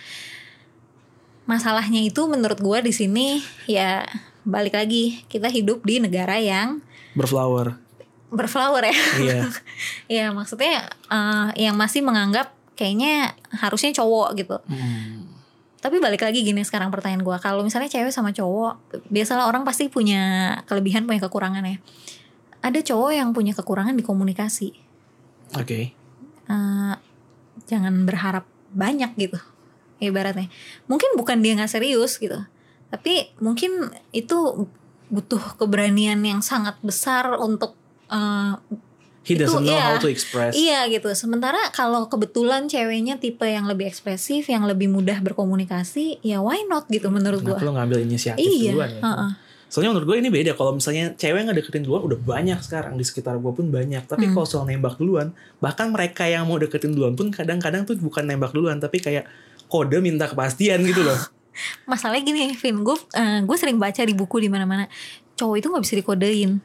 masalahnya 1.45 2.01
itu 2.01 2.25
menurut 2.25 2.57
gua 2.65 2.81
di 2.81 2.91
sini 2.97 3.45
ya 3.69 4.09
balik 4.49 4.73
lagi 4.73 5.21
kita 5.29 5.53
hidup 5.53 5.85
di 5.85 6.01
negara 6.01 6.41
yang 6.41 6.81
Berflower. 7.13 7.90
Berflower 8.31 8.83
ya 8.87 8.97
Iya. 9.19 9.43
ya 10.23 10.27
maksudnya 10.31 10.87
eh, 11.11 11.49
yang 11.59 11.75
masih 11.75 12.01
menganggap 12.01 12.55
kayaknya 12.75 13.35
harusnya 13.53 13.93
cowok 13.93 14.29
gitu 14.39 14.57
Hmm. 14.67 15.29
tapi 15.81 15.99
balik 15.99 16.23
lagi 16.23 16.41
gini 16.41 16.63
sekarang 16.63 16.89
pertanyaan 16.89 17.21
gua 17.21 17.37
kalau 17.37 17.61
misalnya 17.61 17.89
cewek 17.89 18.13
sama 18.13 18.31
cowok 18.31 19.03
biasalah 19.09 19.49
orang 19.49 19.65
pasti 19.65 19.89
punya 19.89 20.55
kelebihan 20.65 21.05
punya 21.05 21.21
kekurangan 21.21 21.65
ya 21.65 21.77
ada 22.61 22.81
cowok 22.81 23.13
yang 23.13 23.33
punya 23.33 23.53
kekurangan 23.53 23.97
di 23.97 24.05
komunikasi 24.05 24.77
Oke. 25.57 25.93
Eh, 26.47 26.95
jangan 27.67 27.95
berharap 28.07 28.47
banyak 28.71 29.13
gitu 29.19 29.37
ibaratnya 29.99 30.49
mungkin 30.87 31.13
bukan 31.17 31.43
dia 31.43 31.59
nggak 31.59 31.69
serius 31.69 32.17
gitu 32.17 32.39
tapi 32.89 33.31
mungkin 33.39 33.93
itu 34.11 34.67
butuh 35.11 35.59
keberanian 35.59 36.23
yang 36.23 36.41
sangat 36.41 36.79
besar 36.81 37.35
untuk 37.37 37.75
eh, 38.11 38.55
He 39.21 39.37
Itu, 39.37 39.45
doesn't 39.45 39.63
know 39.63 39.77
iya. 39.77 39.85
how 39.85 40.01
to 40.01 40.09
express. 40.09 40.57
Iya 40.57 40.89
gitu. 40.89 41.07
Sementara 41.13 41.61
kalau 41.71 42.09
kebetulan 42.09 42.67
ceweknya 42.67 43.21
tipe 43.21 43.45
yang 43.45 43.69
lebih 43.69 43.85
ekspresif, 43.85 44.49
yang 44.49 44.65
lebih 44.65 44.89
mudah 44.89 45.21
berkomunikasi, 45.21 46.19
ya 46.21 46.41
why 46.41 46.65
not 46.65 46.89
gitu 46.89 47.13
menurut 47.13 47.45
gua. 47.45 47.61
lo 47.61 47.77
ngambil 47.77 48.01
inisiatif 48.01 48.41
Iya. 48.41 48.73
duluan 48.73 48.91
ya? 48.91 49.01
heeh. 49.03 49.31
Soalnya 49.69 49.95
menurut 49.95 50.07
gue 50.09 50.17
ini 50.19 50.31
beda. 50.33 50.57
Kalau 50.57 50.75
misalnya 50.75 51.15
cewek 51.15 51.47
nggak 51.47 51.63
deketin 51.63 51.85
duluan 51.85 52.03
udah 52.03 52.19
banyak 52.19 52.59
sekarang 52.59 52.97
di 52.97 53.05
sekitar 53.05 53.39
gue 53.39 53.53
pun 53.53 53.71
banyak. 53.71 54.03
Tapi 54.03 54.25
Hmm. 54.27 54.35
kalau 54.35 54.47
soal 54.49 54.65
nembak 54.65 54.97
duluan, 54.97 55.31
bahkan 55.61 55.93
mereka 55.93 56.27
yang 56.27 56.43
mau 56.43 56.59
deketin 56.59 56.91
duluan 56.91 57.15
pun 57.15 57.31
kadang-kadang 57.31 57.85
tuh 57.85 57.95
bukan 57.95 58.25
nembak 58.25 58.51
duluan, 58.51 58.81
tapi 58.81 58.99
kayak 58.99 59.29
kode 59.69 60.01
minta 60.01 60.27
kepastian 60.27 60.81
gitu 60.83 61.05
loh. 61.05 61.15
Masalahnya 61.87 62.25
gini, 62.25 62.51
Vin, 62.53 62.83
gue 62.83 62.97
gue 63.45 63.57
sering 63.61 63.77
baca 63.77 64.01
di 64.01 64.11
buku 64.11 64.41
di 64.41 64.49
mana-mana, 64.49 64.89
cowok 65.37 65.55
itu 65.57 65.67
nggak 65.69 65.85
bisa 65.85 65.95
dikodein. 65.95 66.59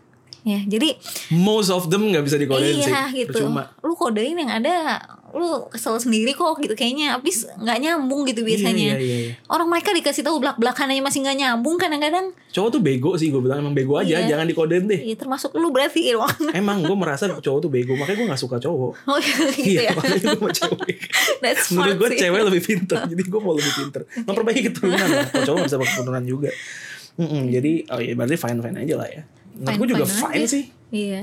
Ya, 0.46 0.62
jadi 0.62 0.94
Most 1.34 1.68
of 1.68 1.90
them 1.90 2.06
nggak 2.08 2.22
bisa 2.22 2.38
dikodein 2.38 2.78
sih. 2.78 2.86
iya 2.86 3.10
gitu. 3.10 3.34
Percuma. 3.34 3.74
Lu 3.82 3.92
kodein 3.92 4.38
yang 4.38 4.54
ada, 4.54 5.02
lu 5.32 5.66
kesel 5.68 5.98
sendiri 5.98 6.32
kok 6.32 6.62
gitu 6.62 6.72
kayaknya. 6.72 7.18
Habis 7.18 7.50
nggak 7.52 7.78
nyambung 7.82 8.24
gitu 8.24 8.46
biasanya. 8.46 8.94
Iya, 8.94 8.96
iya, 8.96 9.02
iya, 9.02 9.18
iya. 9.26 9.34
Orang 9.46 9.68
mereka 9.68 9.90
dikasih 9.90 10.22
tahu 10.22 10.38
belak 10.38 10.56
belakan 10.56 10.88
aja 10.88 11.02
masih 11.02 11.26
nggak 11.26 11.34
nyambung 11.36 11.76
kadang-kadang. 11.76 12.30
Cowok 12.54 12.70
tuh 12.72 12.80
bego 12.80 13.12
sih 13.16 13.28
gue 13.28 13.42
bilang 13.42 13.60
emang 13.60 13.74
bego 13.74 13.98
aja, 13.98 14.22
Iya. 14.22 14.30
jangan 14.32 14.46
dikodein 14.46 14.86
deh. 14.86 15.02
Ya, 15.04 15.18
termasuk 15.18 15.50
lu 15.52 15.70
berarti 15.70 16.06
Irwan. 16.06 16.30
Emang 16.54 16.80
gue 16.80 16.94
merasa 16.94 17.26
cowok 17.28 17.60
tuh 17.60 17.72
bego, 17.74 17.98
makanya 17.98 18.16
gue 18.16 18.28
gak 18.30 18.40
suka 18.40 18.58
cowok. 18.62 18.92
Oh 19.04 19.18
gitu 19.26 19.50
Iya, 19.60 19.82
ya. 19.82 19.92
makanya 19.92 20.30
gue 20.30 20.40
mau 20.40 20.54
cewek. 20.54 20.96
Menurut 21.74 21.96
gue 21.98 22.10
sih. 22.14 22.20
cewek 22.22 22.42
lebih 22.46 22.62
pinter, 22.64 22.98
jadi 23.04 23.22
gue 23.26 23.42
mau 23.42 23.54
lebih 23.54 23.74
pinter. 23.74 24.02
Memperbaiki 24.22 24.62
keturunan 24.70 25.10
lah. 25.10 25.28
Cowok 25.42 25.60
bisa 25.66 25.76
keturunan 25.76 26.22
juga. 26.22 26.54
Mm-mm, 27.16 27.48
jadi, 27.50 27.72
oh 27.90 27.98
iya 27.98 28.14
berarti 28.14 28.36
fine-fine 28.36 28.78
aja 28.78 28.96
lah 28.96 29.10
ya. 29.10 29.24
Menurut 29.56 29.78
gue 29.78 29.88
juga 29.96 30.06
fine 30.06 30.44
aja. 30.44 30.48
sih. 30.48 30.64
Iya. 30.92 31.22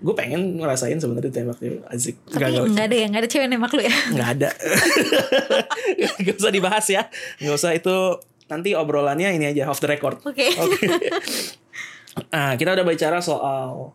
gue 0.00 0.14
pengen 0.16 0.56
ngerasain 0.56 0.96
sebenarnya 0.96 1.28
tembak 1.28 1.60
dia 1.60 1.76
asik. 1.92 2.16
Tapi 2.24 2.40
Enggak, 2.40 2.72
nggak 2.72 2.86
ada 2.88 2.96
ya, 2.96 3.06
nggak 3.12 3.20
ada 3.20 3.28
cewek 3.28 3.46
nembak 3.46 3.72
lu 3.76 3.82
ya. 3.84 3.94
Nggak 4.10 4.28
ada. 4.32 4.48
Gak 6.24 6.36
usah 6.40 6.48
dibahas 6.48 6.86
ya. 6.88 7.02
Gak 7.36 7.52
usah 7.52 7.76
itu 7.76 7.92
nanti 8.48 8.72
obrolannya 8.72 9.28
ini 9.30 9.52
aja 9.52 9.68
off 9.68 9.76
the 9.78 9.86
record. 9.86 10.16
Oke. 10.24 10.48
Oke. 10.56 10.88
nah, 12.32 12.56
kita 12.56 12.72
udah 12.72 12.84
bicara 12.84 13.20
soal 13.20 13.92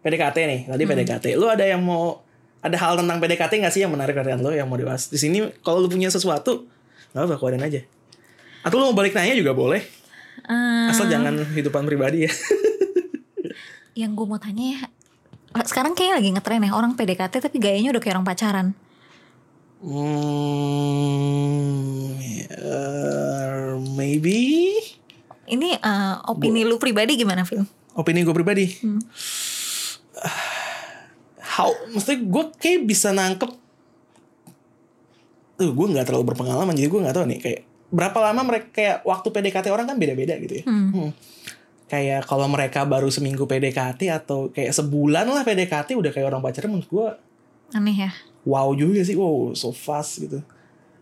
PDKT 0.00 0.36
nih. 0.44 0.60
Tadi 0.68 0.82
Hmm. 0.84 0.92
PDKT. 0.92 1.26
Lu 1.36 1.48
ada 1.48 1.64
yang 1.64 1.80
mau 1.80 2.20
ada 2.60 2.76
hal 2.76 3.00
tentang 3.00 3.16
PDKT 3.16 3.52
gak 3.64 3.72
sih 3.72 3.80
yang 3.80 3.92
menarik 3.92 4.12
perhatian 4.12 4.44
lo 4.44 4.52
yang 4.52 4.68
mau 4.68 4.76
dibahas? 4.76 5.08
Di 5.08 5.16
sini 5.16 5.40
kalau 5.64 5.80
lu 5.80 5.88
punya 5.88 6.12
sesuatu, 6.12 6.68
nggak 7.12 7.22
apa 7.24 7.34
keluarin 7.40 7.64
aja. 7.64 7.80
Atau 8.60 8.76
lu 8.76 8.92
mau 8.92 8.96
balik 8.96 9.16
nanya 9.16 9.32
juga 9.32 9.56
boleh. 9.56 9.80
Eh, 10.40 10.90
Asal 10.90 11.08
jangan 11.08 11.44
hidupan 11.52 11.84
pribadi 11.84 12.24
ya. 12.24 12.32
yang 14.00 14.14
gue 14.14 14.24
mau 14.24 14.38
tanya 14.38 14.78
ya, 14.78 14.80
sekarang 15.66 15.92
kayaknya 15.92 16.14
lagi 16.22 16.30
ngetren 16.32 16.62
ya 16.62 16.72
orang 16.72 16.94
PDKT 16.94 17.42
tapi 17.42 17.58
gayanya 17.58 17.90
udah 17.90 18.00
kayak 18.00 18.14
orang 18.16 18.24
pacaran. 18.24 18.66
Hmm, 19.80 19.96
uh, 22.52 23.80
maybe 23.96 24.76
Ini 25.50 25.68
eh, 25.74 26.14
opini 26.30 26.62
lu 26.62 26.78
pribadi 26.78 27.18
gimana, 27.18 27.42
Film? 27.42 27.66
opini 27.90 28.22
gue 28.22 28.30
pribadi. 28.30 28.70
Hmm. 28.80 29.02
How, 31.40 31.74
maksudnya 31.90 32.22
gue 32.22 32.44
kayak 32.54 32.86
bisa 32.86 33.10
nangkep. 33.10 33.50
Tuh, 35.58 35.74
gue 35.74 35.86
nggak 35.90 36.06
terlalu 36.06 36.30
berpengalaman 36.30 36.72
jadi 36.72 36.86
gue 36.86 37.00
nggak 37.02 37.16
tahu 37.18 37.26
nih 37.26 37.38
kayak 37.42 37.60
berapa 37.90 38.14
lama 38.16 38.46
mereka 38.46 38.70
kayak 38.70 38.96
waktu 39.02 39.28
PDKT 39.28 39.66
orang 39.68 39.84
kan 39.84 39.98
beda-beda 39.98 40.38
gitu 40.38 40.62
ya. 40.62 40.64
Hmm. 40.64 41.10
Kayak 41.86 42.22
kalau 42.24 42.46
mereka 42.46 42.86
baru 42.86 43.10
seminggu 43.10 43.44
PDKT 43.44 44.06
atau 44.08 44.46
kayak 44.48 44.70
sebulan 44.70 45.26
lah 45.26 45.42
PDKT 45.42 45.98
udah 45.98 46.10
kayak 46.10 46.26
orang 46.26 46.38
pacaran 46.38 46.70
menurut 46.70 46.86
gue 46.86 47.08
Aneh 47.70 47.94
ya. 48.00 48.10
wow 48.42 48.70
juga 48.72 49.02
sih 49.02 49.14
wow 49.14 49.50
so 49.52 49.70
fast 49.70 50.18
gitu 50.18 50.38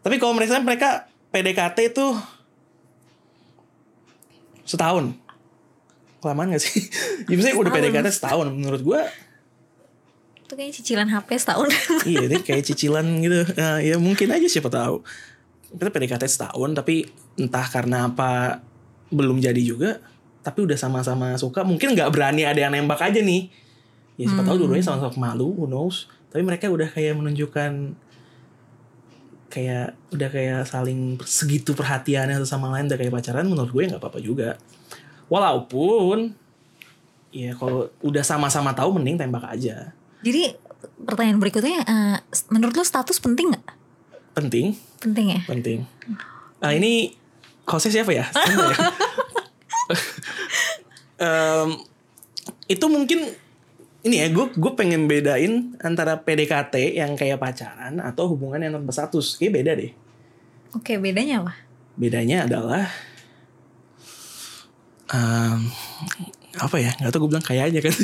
tapi 0.01 0.16
kalau 0.16 0.33
mereka 0.33 0.57
mereka 0.59 0.88
PDKT 1.29 1.92
itu 1.92 2.07
setahun 4.64 5.12
kelamaan 6.20 6.53
gak 6.53 6.62
sih 6.62 6.88
ya 7.29 7.35
misalnya 7.37 7.57
udah. 7.59 7.72
PDKT 7.72 8.09
setahun 8.11 8.46
menurut 8.48 8.83
gue 8.83 9.01
Itu 10.40 10.57
kayaknya 10.57 10.74
cicilan 10.74 11.09
HP 11.11 11.29
setahun. 11.37 11.68
iya 12.05 12.24
ini 12.24 12.40
kayak 12.40 12.64
cicilan 12.64 13.05
gitu 13.20 13.44
Nah, 13.55 13.77
ya 13.79 13.96
mungkin 13.96 14.29
aja 14.29 14.44
siapa 14.44 14.68
tahu 14.68 15.05
kita 15.68 15.90
PDKT 15.92 16.24
setahun 16.24 16.70
tapi 16.72 17.04
entah 17.37 17.66
karena 17.68 18.09
apa 18.09 18.62
belum 19.12 19.40
jadi 19.40 19.61
juga 19.61 20.00
tapi 20.48 20.64
udah 20.64 20.78
sama-sama 20.81 21.37
suka. 21.37 21.61
Mungkin 21.61 21.92
nggak 21.92 22.09
berani 22.09 22.48
ada 22.48 22.57
yang 22.57 22.72
nembak 22.72 23.04
aja 23.04 23.20
nih. 23.20 23.52
Ya 24.16 24.26
siapa 24.26 24.48
tahu 24.48 24.64
dulunya 24.64 24.81
sama-sama 24.81 25.31
malu 25.31 25.52
who 25.52 25.68
knows. 25.68 26.09
Tapi 26.33 26.40
mereka 26.40 26.72
udah 26.72 26.88
kayak 26.88 27.14
menunjukkan 27.20 27.94
kayak 29.48 29.96
udah 30.12 30.28
kayak 30.28 30.61
saling 30.68 31.16
segitu 31.24 31.72
perhatiannya 31.72 32.37
satu 32.37 32.48
sama 32.48 32.68
lain 32.72 32.88
udah 32.88 33.00
kayak 33.00 33.12
pacaran 33.12 33.48
menurut 33.48 33.70
gue 33.72 33.83
nggak 33.92 34.00
apa-apa 34.00 34.20
juga. 34.24 34.57
Walaupun 35.28 36.33
ya 37.28 37.52
kalau 37.52 37.92
udah 38.00 38.24
sama-sama 38.24 38.72
tahu 38.72 38.96
mending 38.96 39.20
tembak 39.20 39.44
aja. 39.52 39.92
Jadi 40.24 40.57
pertanyaan 41.04 41.38
berikutnya, 41.38 41.85
eh, 41.85 42.18
menurut 42.48 42.74
lu 42.74 42.85
status 42.85 43.20
penting 43.20 43.52
nggak? 43.52 43.77
Penting 44.38 44.66
Penting 44.98 45.27
ya. 45.35 45.40
penting. 45.46 45.79
Nah 46.59 46.70
ini 46.72 47.14
hostnya 47.64 48.01
siapa 48.01 48.12
ya? 48.12 48.27
Ya? 49.88 49.96
Em, 51.18 51.68
itu 52.68 52.87
mungkin 52.87 53.27
ini 54.05 54.16
ya 54.22 54.29
gue 54.31 54.53
gue 54.55 54.72
pengen 54.77 55.11
bedain 55.11 55.74
antara 55.83 56.22
PDKT 56.22 56.94
yang 56.94 57.18
kayak 57.18 57.42
pacaran 57.42 57.98
atau 57.98 58.31
hubungan 58.31 58.62
yang 58.62 58.79
tanpa 58.79 58.92
status. 58.94 59.35
Kayak 59.35 59.53
beda 59.59 59.72
deh. 59.74 59.90
Oke, 60.77 61.01
bedanya 61.01 61.42
apa? 61.42 61.53
Bedanya 61.96 62.46
adalah 62.46 62.87
em, 65.09 65.59
apa 66.55 66.77
ya? 66.79 66.92
Gak 66.94 67.11
tau 67.11 67.20
gue 67.24 67.31
bilang 67.33 67.42
kayaknya 67.42 67.81
kan. 67.83 67.94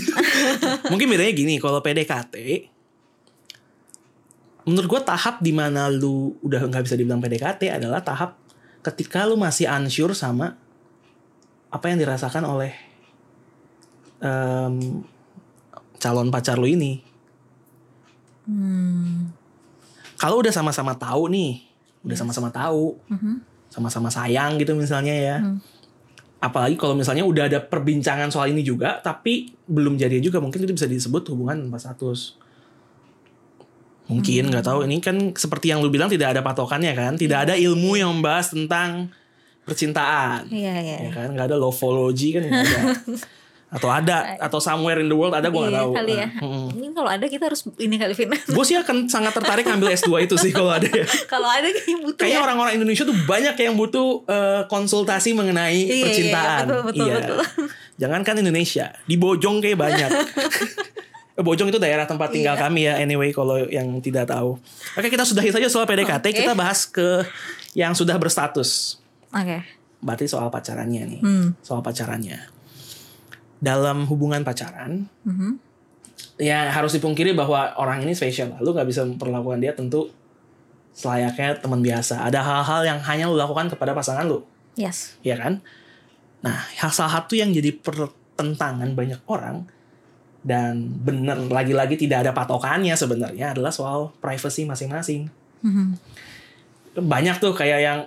mungkin 0.92 1.07
bedanya 1.07 1.33
gini. 1.37 1.61
Kalau 1.61 1.79
PDKT 1.79 2.35
menurut 4.64 4.88
gue 4.88 5.00
tahap 5.05 5.44
di 5.44 5.53
mana 5.53 5.92
lu 5.92 6.37
udah 6.40 6.64
nggak 6.68 6.85
bisa 6.85 6.96
dibilang 6.96 7.20
PDKT 7.20 7.68
adalah 7.68 8.00
tahap 8.00 8.40
ketika 8.81 9.24
lu 9.29 9.37
masih 9.37 9.68
unsure 9.68 10.12
sama 10.16 10.57
apa 11.68 11.85
yang 11.90 11.98
dirasakan 12.00 12.44
oleh 12.48 12.72
em, 14.24 15.05
calon 16.00 16.29
pacar 16.33 16.57
lu 16.57 16.68
ini. 16.68 17.00
Hmm. 18.44 19.33
Kalau 20.20 20.40
udah 20.40 20.53
sama-sama 20.53 20.94
tahu 20.96 21.29
nih, 21.33 21.64
udah 22.05 22.16
sama-sama 22.16 22.48
tahu, 22.53 22.96
Mhm. 23.11 23.40
sama-sama 23.72 24.09
sayang 24.09 24.57
gitu 24.61 24.77
misalnya 24.77 25.12
ya. 25.12 25.37
Hmm. 25.40 25.59
Apalagi 26.44 26.77
kalau 26.77 26.92
misalnya 26.92 27.24
udah 27.24 27.48
ada 27.48 27.61
perbincangan 27.64 28.29
soal 28.29 28.53
ini 28.53 28.61
juga, 28.61 29.00
tapi 29.00 29.57
belum 29.64 29.96
jadi 29.96 30.20
juga 30.20 30.44
mungkin 30.44 30.61
itu 30.68 30.77
bisa 30.77 30.85
disebut 30.85 31.24
hubungan 31.33 31.68
tanpa 31.68 31.81
status. 31.81 32.37
Mungkin 34.04 34.52
nggak 34.52 34.64
tahu 34.64 34.84
ini 34.84 35.00
kan 35.00 35.16
seperti 35.32 35.72
yang 35.72 35.80
lu 35.80 35.88
bilang 35.88 36.08
tidak 36.08 36.36
ada 36.36 36.40
patokannya 36.40 36.92
kan, 36.92 37.16
tidak 37.16 37.48
ada 37.48 37.54
ilmu 37.54 37.96
yang 37.96 38.12
membahas 38.12 38.52
tentang 38.52 39.08
percintaan, 39.62 40.44
Iya, 40.52 40.74
iya. 40.76 40.96
ya 41.08 41.10
kan? 41.10 41.28
Nggak 41.32 41.46
ada 41.48 41.56
lovology 41.56 42.36
kan 42.36 42.44
ada. 42.44 42.80
Atau 43.74 43.90
ada 43.90 44.38
atau 44.38 44.62
somewhere 44.62 45.02
in 45.02 45.10
the 45.10 45.18
world 45.18 45.34
ada 45.34 45.50
gue 45.50 45.58
nggak 45.58 45.66
Iya, 45.66 45.82
tahu. 45.82 45.92
kali 45.98 46.14
ya. 46.14 46.28
Nah, 46.30 46.46
mm. 46.46 46.66
Mungkin 46.78 46.92
kalau 46.94 47.10
ada 47.10 47.26
kita 47.26 47.50
harus 47.50 47.66
ini 47.74 47.98
kali 47.98 48.14
Vin. 48.14 48.30
Gue 48.30 48.62
sih 48.62 48.78
akan 48.78 49.10
sangat 49.10 49.34
tertarik 49.34 49.66
ngambil 49.66 49.90
S2 49.90 50.14
itu 50.22 50.38
sih 50.38 50.54
kalau 50.54 50.70
ada 50.70 50.86
ya. 50.86 51.02
kalau 51.32 51.50
ada 51.50 51.66
kayaknya 51.66 51.98
butuh 51.98 52.20
Kayaknya 52.22 52.38
ya. 52.38 52.44
orang-orang 52.46 52.72
Indonesia 52.78 53.02
tuh 53.02 53.16
banyak 53.26 53.56
yang 53.58 53.74
butuh 53.74 54.06
eh, 54.24 54.62
konsultasi 54.68 55.34
mengenai 55.34 55.74
Iya, 55.80 55.90
iya, 55.90 56.04
percintaan. 56.06 56.62
betul, 56.62 56.80
betul, 56.86 57.02
Iya. 57.02 57.14
betul. 57.18 57.38
Jangankan 57.98 58.34
Indonesia, 58.38 58.86
di 59.02 59.16
Bojong 59.16 59.56
kayak 59.58 59.78
banyak. 59.80 60.10
Bojong 61.35 61.66
itu 61.66 61.83
daerah 61.83 62.07
tempat 62.07 62.31
tinggal 62.31 62.55
Iya. 62.55 62.62
kami 62.62 62.81
ya 62.87 62.94
anyway 62.94 63.35
kalau 63.35 63.59
yang 63.66 63.90
tidak 63.99 64.31
tahu. 64.31 64.55
Oke, 64.94 65.11
kita 65.11 65.27
sudahi 65.27 65.51
saja 65.51 65.66
soal 65.66 65.83
PDKT, 65.83 66.31
Oke. 66.31 66.38
kita 66.40 66.55
bahas 66.55 66.87
ke 66.87 67.27
yang 67.75 67.90
sudah 67.90 68.14
berstatus. 68.14 69.03
Oke. 69.35 69.66
Berarti 69.99 70.31
soal 70.31 70.47
pacarannya 70.47 71.03
nih. 71.11 71.20
Hmm. 71.20 71.59
Soal 71.59 71.83
pacarannya. 71.83 72.38
Dalam 73.59 74.07
hubungan 74.07 74.47
pacaran, 74.47 75.11
Mhm. 75.27 75.59
ya 76.38 76.70
harus 76.70 76.94
dipungkiri 76.94 77.35
bahwa 77.35 77.75
orang 77.81 78.07
ini 78.07 78.14
spesial. 78.14 78.55
Lu 78.62 78.70
nggak 78.70 78.87
bisa 78.87 79.03
memperlakukan 79.03 79.59
dia 79.59 79.75
tentu 79.75 80.14
selayaknya 80.94 81.59
teman 81.59 81.83
biasa. 81.83 82.23
Ada 82.23 82.47
hal-hal 82.47 82.81
yang 82.87 82.99
hanya 83.03 83.27
lu 83.27 83.35
lakukan 83.35 83.66
kepada 83.66 83.90
pasangan 83.90 84.23
lu, 84.23 84.47
Yes. 84.79 85.18
ya 85.27 85.35
kan? 85.35 85.59
Nah, 86.47 86.62
salah 86.79 87.18
satu 87.18 87.35
yang 87.35 87.51
jadi 87.51 87.75
pertentangan 87.75 88.94
banyak 88.94 89.18
orang 89.27 89.66
dan 90.44 90.92
bener 91.02 91.48
lagi-lagi 91.48 91.96
tidak 91.96 92.28
ada 92.28 92.37
patokannya 92.37 92.92
sebenarnya 92.92 93.57
adalah 93.57 93.72
soal 93.72 94.12
privacy 94.20 94.68
masing-masing. 94.68 95.33
Mhm. 95.64 95.96
Banyak 97.00 97.40
tuh 97.40 97.57
kayak 97.57 97.80
yang 97.80 98.00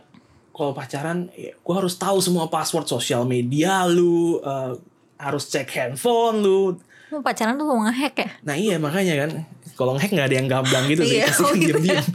kalau 0.54 0.74
pacaran, 0.74 1.30
ya, 1.38 1.54
gue 1.54 1.76
harus 1.76 1.98
tahu 1.98 2.18
semua 2.18 2.50
password 2.50 2.90
sosial 2.90 3.26
media 3.30 3.86
lu, 3.86 4.42
eh, 4.42 4.74
harus 5.18 5.50
cek 5.50 5.70
handphone 5.70 6.42
lu, 6.42 6.62
Lu 7.08 7.24
pacaran 7.24 7.56
tuh 7.56 7.64
mau 7.64 7.88
ngehack 7.88 8.16
ya? 8.20 8.30
Nah 8.44 8.56
iya 8.60 8.76
makanya 8.76 9.16
kan 9.16 9.32
kalau 9.80 9.96
ngehack 9.96 10.12
nggak 10.12 10.28
ada 10.28 10.38
yang 10.44 10.48
gamblang 10.52 10.86
gitu 10.92 11.08
sih 11.08 11.24
Iya, 11.24 11.32
pasti 11.32 11.44
oh 11.44 11.48
kan 11.48 11.56
gitu 11.56 11.80
diam-diam. 11.80 12.06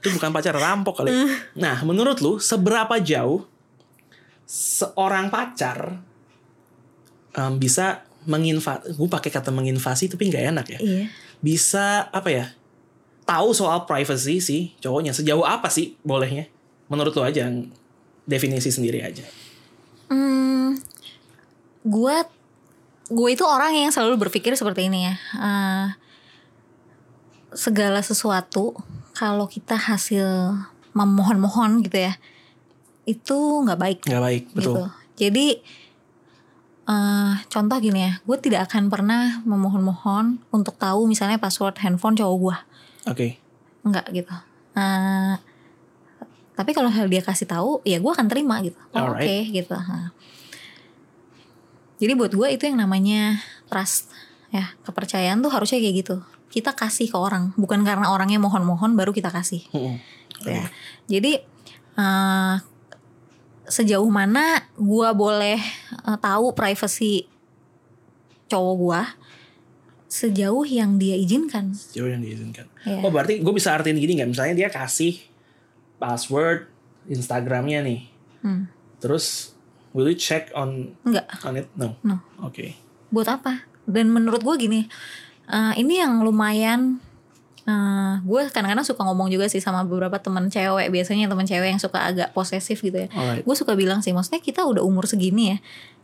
Itu 0.00 0.08
bukan 0.16 0.30
pacar 0.32 0.54
rampok 0.56 0.94
kali. 1.04 1.12
Nah 1.60 1.76
menurut 1.84 2.24
lu 2.24 2.40
seberapa 2.40 2.96
jauh 3.04 3.44
seorang 4.48 5.28
pacar 5.28 6.00
em, 7.36 7.52
bisa 7.60 8.00
menginvasi? 8.26 8.92
Gue 8.96 9.08
pakai 9.08 9.30
kata 9.32 9.48
menginvasi 9.52 10.10
tapi 10.10 10.28
nggak 10.28 10.44
enak 10.52 10.66
ya. 10.76 10.78
Iya. 10.80 11.04
Bisa 11.40 12.08
apa 12.10 12.28
ya? 12.28 12.46
Tahu 13.24 13.54
soal 13.54 13.86
privacy 13.86 14.42
sih 14.42 14.74
cowoknya 14.82 15.14
sejauh 15.14 15.46
apa 15.46 15.70
sih 15.70 15.94
bolehnya? 16.02 16.50
Menurut 16.90 17.14
lu 17.14 17.22
aja 17.22 17.46
definisi 18.26 18.68
sendiri 18.74 19.00
aja. 19.00 19.22
Hmm, 20.10 20.74
gue 21.86 22.16
gue 23.10 23.28
itu 23.30 23.42
orang 23.46 23.74
yang 23.74 23.90
selalu 23.94 24.26
berpikir 24.26 24.54
seperti 24.58 24.90
ini 24.90 25.06
ya. 25.06 25.14
Eh, 25.38 25.88
segala 27.54 28.02
sesuatu 28.02 28.74
kalau 29.14 29.50
kita 29.50 29.74
hasil 29.74 30.54
memohon-mohon 30.94 31.82
gitu 31.86 31.98
ya, 32.10 32.14
itu 33.06 33.36
nggak 33.66 33.78
baik 33.78 33.98
Nggak 34.06 34.22
baik 34.22 34.44
betul. 34.54 34.62
gitu. 34.74 34.82
Jadi 35.20 35.46
eh 36.90 37.34
contoh 37.46 37.78
gini 37.78 38.02
ya, 38.02 38.12
gue 38.26 38.36
tidak 38.42 38.66
akan 38.66 38.90
pernah 38.90 39.38
memohon-mohon 39.46 40.42
untuk 40.50 40.74
tahu 40.74 41.06
misalnya 41.06 41.38
password 41.38 41.78
handphone 41.78 42.18
cowok 42.18 42.36
gue, 42.42 42.56
Oke. 43.06 43.28
nggak 43.86 44.06
gitu. 44.10 44.34
Eh, 44.74 45.34
tapi 46.58 46.70
kalau 46.74 46.90
hal 46.90 47.06
dia 47.06 47.22
kasih 47.22 47.46
tahu, 47.46 47.78
ya 47.86 48.02
gue 48.02 48.10
akan 48.10 48.26
terima 48.26 48.58
gitu. 48.60 48.76
Oh, 48.92 49.14
Oke 49.14 49.22
Alright. 49.22 49.54
gitu. 49.54 49.72
Nah. 49.72 50.10
Jadi 52.00 52.12
buat 52.16 52.32
gue 52.34 52.48
itu 52.50 52.64
yang 52.66 52.80
namanya 52.80 53.38
trust 53.70 54.10
ya 54.50 54.74
kepercayaan 54.82 55.40
tuh 55.46 55.52
harusnya 55.52 55.78
kayak 55.78 55.96
gitu. 56.02 56.16
Kita 56.50 56.74
kasih 56.74 57.06
ke 57.06 57.14
orang, 57.14 57.54
bukan 57.54 57.86
karena 57.86 58.10
orangnya 58.10 58.42
mohon-mohon 58.42 58.98
baru 58.98 59.14
kita 59.14 59.30
kasih. 59.30 59.62
Mm-mm. 59.70 60.02
gitu 60.36 60.48
ya. 60.50 60.66
Jadi 61.06 61.32
eh, 61.94 62.54
sejauh 63.70 64.10
mana 64.10 64.66
gua 64.74 65.14
boleh 65.14 65.56
eh, 66.04 66.18
tahu 66.18 66.50
privacy 66.52 67.24
cowok 68.50 68.74
gua 68.76 69.00
sejauh 70.10 70.66
yang 70.66 70.98
dia 70.98 71.14
izinkan. 71.14 71.70
Jauh 71.94 72.10
yang 72.10 72.18
diizinkan. 72.18 72.66
Iya. 72.82 72.98
Oh 73.06 73.14
berarti 73.14 73.38
gue 73.38 73.54
bisa 73.54 73.70
artiin 73.70 73.94
gini 73.94 74.18
nggak? 74.18 74.34
Misalnya 74.34 74.58
dia 74.58 74.68
kasih 74.68 75.22
password 76.02 76.66
Instagramnya 77.06 77.80
nih, 77.86 78.00
Hmm. 78.42 78.66
terus 78.98 79.54
will 79.94 80.10
you 80.10 80.18
check 80.18 80.50
on 80.50 80.98
Enggak, 81.06 81.30
on 81.46 81.54
it? 81.54 81.70
No. 81.78 81.94
No. 82.02 82.18
Oke. 82.42 82.74
buat 83.10 83.30
apa? 83.30 83.66
Dan 83.86 84.10
menurut 84.10 84.42
gua 84.42 84.54
gini, 84.54 84.90
Eh, 85.50 85.74
ini 85.82 85.98
yang 85.98 86.22
lumayan 86.22 87.02
eh, 87.66 88.14
gue 88.24 88.40
kadang-kadang 88.48 88.86
suka 88.86 89.02
ngomong 89.04 89.28
juga 89.28 89.50
sih 89.50 89.60
sama 89.60 89.84
beberapa 89.84 90.16
teman 90.20 90.48
cewek. 90.48 90.88
Biasanya 90.88 91.28
teman 91.28 91.44
cewek 91.44 91.68
yang 91.72 91.82
suka 91.82 92.00
agak 92.00 92.32
posesif 92.32 92.80
gitu 92.80 93.04
ya. 93.04 93.08
Alright. 93.12 93.42
gue 93.44 93.56
suka 93.56 93.76
bilang 93.76 94.00
sih 94.00 94.14
maksudnya 94.16 94.40
kita 94.40 94.64
udah 94.64 94.80
umur 94.84 95.04
segini 95.04 95.56
ya 95.56 95.58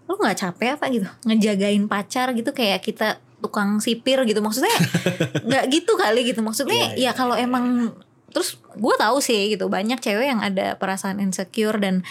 lu 0.07 0.14
nggak 0.14 0.38
capek 0.38 0.79
apa 0.79 0.87
gitu? 0.95 1.09
Ngejagain 1.27 1.83
pacar 1.90 2.31
gitu 2.38 2.55
kayak 2.55 2.79
kita 2.83 3.19
tukang 3.42 3.83
sipir 3.83 4.23
gitu. 4.23 4.38
Maksudnya 4.38 4.71
nggak 5.51 5.64
gitu 5.75 5.92
kali 5.99 6.23
gitu. 6.31 6.40
Maksudnya 6.47 6.95
Iya, 6.95 7.11
iya, 7.11 7.11
ya 7.11 7.19
kalau 7.19 7.35
emang 7.35 7.90
terus 8.31 8.61
gue 8.77 8.95
tahu 9.01 9.19
sih 9.19 9.57
gitu 9.57 9.66
banyak 9.66 9.99
cewek 9.99 10.29
yang 10.29 10.45
ada 10.45 10.77
perasaan 10.77 11.19
insecure 11.19 11.81
dan 11.81 12.05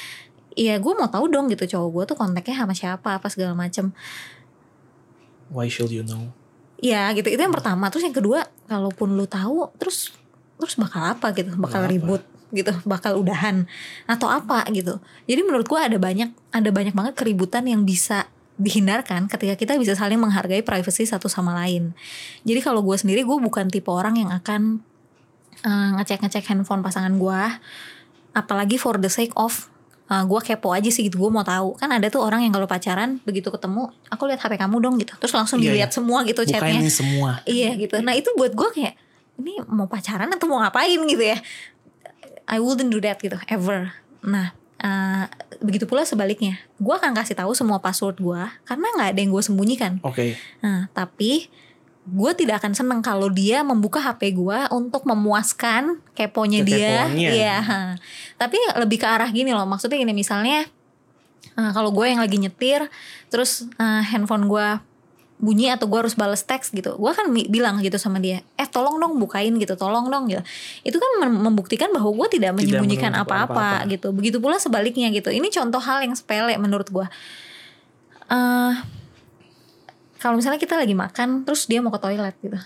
ya 0.55 0.79
gue 0.79 0.93
mau 0.95 1.11
tahu 1.11 1.27
dong 1.27 1.51
gitu 1.51 1.67
cowok 1.67 1.89
gue 1.91 2.03
tuh 2.15 2.17
kontaknya 2.17 2.55
sama 2.65 2.73
siapa 2.75 3.09
apa 3.19 3.27
segala 3.31 3.55
macem. 3.55 3.95
Why 5.53 5.69
should 5.71 5.93
you 5.93 6.03
know? 6.03 6.33
Ya 6.79 7.11
gitu. 7.15 7.27
Itu 7.31 7.41
yang 7.41 7.55
pertama. 7.55 7.87
Terus 7.91 8.07
yang 8.07 8.15
kedua 8.15 8.47
kalaupun 8.65 9.15
lu 9.15 9.25
tahu 9.29 9.69
terus 9.79 10.15
terus 10.59 10.75
bakal 10.79 11.15
apa 11.15 11.35
gitu? 11.35 11.53
Bakal 11.55 11.85
apa? 11.85 11.91
ribut 11.91 12.21
gitu. 12.55 12.71
Bakal 12.87 13.19
udahan 13.19 13.67
atau 14.07 14.31
apa 14.31 14.63
gitu. 14.71 14.99
Jadi 15.27 15.41
menurut 15.43 15.67
gua 15.67 15.87
ada 15.87 15.97
banyak 15.99 16.31
ada 16.51 16.69
banyak 16.71 16.95
banget 16.95 17.13
keributan 17.19 17.67
yang 17.67 17.83
bisa 17.83 18.27
dihindarkan 18.55 19.27
ketika 19.27 19.59
kita 19.59 19.73
bisa 19.75 19.99
saling 19.99 20.15
menghargai 20.15 20.63
privasi 20.63 21.03
satu 21.03 21.27
sama 21.27 21.51
lain. 21.51 21.91
Jadi 22.47 22.63
kalau 22.63 22.79
gue 22.87 22.95
sendiri 22.95 23.27
gue 23.27 23.35
bukan 23.35 23.67
tipe 23.67 23.91
orang 23.91 24.15
yang 24.15 24.31
akan 24.31 24.79
eh, 25.59 25.89
ngecek-ngecek 25.99 26.47
handphone 26.47 26.79
pasangan 26.79 27.19
gua 27.19 27.59
apalagi 28.31 28.79
for 28.79 28.95
the 28.99 29.11
sake 29.11 29.31
of 29.35 29.71
uh, 30.07 30.23
gue 30.23 30.39
kepo 30.41 30.69
aja 30.71 30.89
sih 30.89 31.07
gitu 31.07 31.17
gue 31.17 31.31
mau 31.31 31.43
tahu. 31.43 31.77
Kan 31.77 31.89
ada 31.91 32.07
tuh 32.09 32.21
orang 32.21 32.45
yang 32.45 32.53
kalau 32.53 32.65
pacaran 32.65 33.17
begitu 33.23 33.49
ketemu 33.49 33.89
aku 34.09 34.23
lihat 34.29 34.41
hp 34.41 34.53
kamu 34.57 34.77
dong 34.81 34.95
gitu. 34.97 35.13
Terus 35.17 35.33
langsung 35.33 35.61
Iya, 35.61 35.73
dilihat 35.73 35.91
semua 35.93 36.21
gitu 36.23 36.41
Bukain 36.45 36.79
chatnya. 36.79 36.91
semua. 36.91 37.31
iya 37.45 37.73
gitu. 37.75 37.97
Nah 38.01 38.13
itu 38.13 38.29
buat 38.35 38.53
gue 38.53 38.69
kayak 38.75 38.93
ini 39.35 39.59
mau 39.67 39.85
pacaran 39.85 40.31
atau 40.31 40.45
mau 40.47 40.63
ngapain? 40.63 40.95
gitu 41.05 41.23
ya. 41.23 41.37
I 42.45 42.61
wouldn't 42.61 42.93
do 42.93 43.01
that 43.01 43.17
gitu 43.19 43.35
ever. 43.49 43.89
Nah 44.21 44.53
uh, 44.81 45.25
begitu 45.59 45.89
pula 45.89 46.05
sebaliknya. 46.05 46.61
Gue 46.77 46.93
akan 46.93 47.15
kasih 47.17 47.35
tahu 47.35 47.57
semua 47.57 47.81
password 47.81 48.21
gue 48.21 48.41
karena 48.65 48.87
nggak 48.95 49.09
ada 49.15 49.19
yang 49.19 49.31
gue 49.33 49.43
sembunyikan. 49.43 49.97
Oke. 50.05 50.37
Nah, 50.61 50.87
tapi 50.93 51.49
gue 52.05 52.31
tidak 52.37 52.61
akan 52.61 52.77
seneng 52.77 52.99
kalau 53.01 53.33
dia 53.33 53.65
membuka 53.65 53.97
HP 53.97 54.37
gue 54.37 54.59
untuk 54.69 55.09
memuaskan 55.09 55.97
keponya 56.13 56.61
dia. 56.61 57.09
Iya. 57.09 57.55
Tapi 58.37 58.57
lebih 58.77 59.01
ke 59.01 59.07
arah 59.09 59.29
gini 59.33 59.49
loh. 59.49 59.65
Maksudnya 59.65 59.97
gini 59.97 60.13
misalnya 60.13 60.69
kalau 61.55 61.89
gue 61.89 62.05
yang 62.05 62.21
lagi 62.21 62.37
nyetir, 62.37 62.85
terus 63.33 63.65
handphone 63.81 64.45
gue 64.45 64.67
bunyi 65.35 65.67
atau 65.67 65.87
gue 65.91 65.99
harus 65.99 66.15
balas 66.15 66.47
teks 66.47 66.71
gitu, 66.71 66.95
gue 66.95 67.11
kan 67.11 67.27
bilang 67.51 67.83
gitu 67.83 67.99
sama 67.99 68.23
dia, 68.23 68.39
eh 68.55 68.63
tolong 68.71 68.95
dong 69.03 69.19
bukain 69.19 69.51
gitu, 69.59 69.75
tolong 69.75 70.07
dong 70.07 70.31
gitu. 70.31 70.39
Itu 70.87 70.95
kan 70.95 71.11
mem- 71.27 71.43
membuktikan 71.43 71.91
bahwa 71.91 72.07
gue 72.23 72.39
tidak 72.39 72.55
menyembunyikan 72.55 73.11
apa-apa 73.11 73.83
gitu. 73.91 74.15
Begitu 74.15 74.39
pula 74.39 74.55
sebaliknya 74.63 75.11
gitu. 75.11 75.27
Ini 75.35 75.51
contoh 75.51 75.83
hal 75.83 76.07
yang 76.07 76.15
sepele 76.15 76.55
menurut 76.55 76.87
gue. 76.87 77.07
eh 78.31 78.73
kalau 80.19 80.39
misalnya 80.39 80.59
kita 80.59 80.75
lagi 80.75 80.95
makan 80.95 81.43
terus 81.43 81.67
dia 81.67 81.79
mau 81.83 81.91
ke 81.91 81.99
toilet 81.99 82.35
gitu 82.41 82.57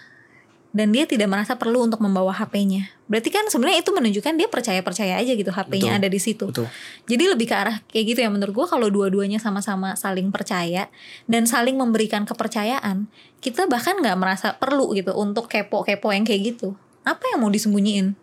dan 0.69 0.93
dia 0.93 1.09
tidak 1.09 1.25
merasa 1.33 1.57
perlu 1.57 1.81
untuk 1.81 1.97
membawa 1.97 2.29
HP-nya 2.29 2.93
berarti 3.09 3.33
kan 3.33 3.49
sebenarnya 3.49 3.81
itu 3.81 3.89
menunjukkan 3.89 4.33
dia 4.37 4.45
percaya 4.45 4.85
percaya 4.85 5.17
aja 5.17 5.33
gitu 5.33 5.49
HP-nya 5.49 5.97
ada 5.97 6.05
di 6.05 6.21
situ 6.21 6.45
Betul. 6.53 6.69
jadi 7.09 7.33
lebih 7.33 7.49
ke 7.49 7.55
arah 7.57 7.81
kayak 7.89 8.05
gitu 8.13 8.19
ya 8.21 8.29
menurut 8.29 8.53
gua 8.53 8.67
kalau 8.69 8.85
dua-duanya 8.93 9.41
sama-sama 9.41 9.97
saling 9.97 10.29
percaya 10.29 10.93
dan 11.25 11.49
saling 11.49 11.73
memberikan 11.73 12.21
kepercayaan 12.29 13.09
kita 13.41 13.65
bahkan 13.65 13.97
nggak 13.97 14.13
merasa 14.13 14.53
perlu 14.61 14.93
gitu 14.93 15.17
untuk 15.17 15.49
kepo-kepo 15.49 16.13
yang 16.13 16.21
kayak 16.21 16.53
gitu 16.53 16.77
apa 17.01 17.23
yang 17.33 17.41
mau 17.41 17.49
disembunyiin 17.49 18.13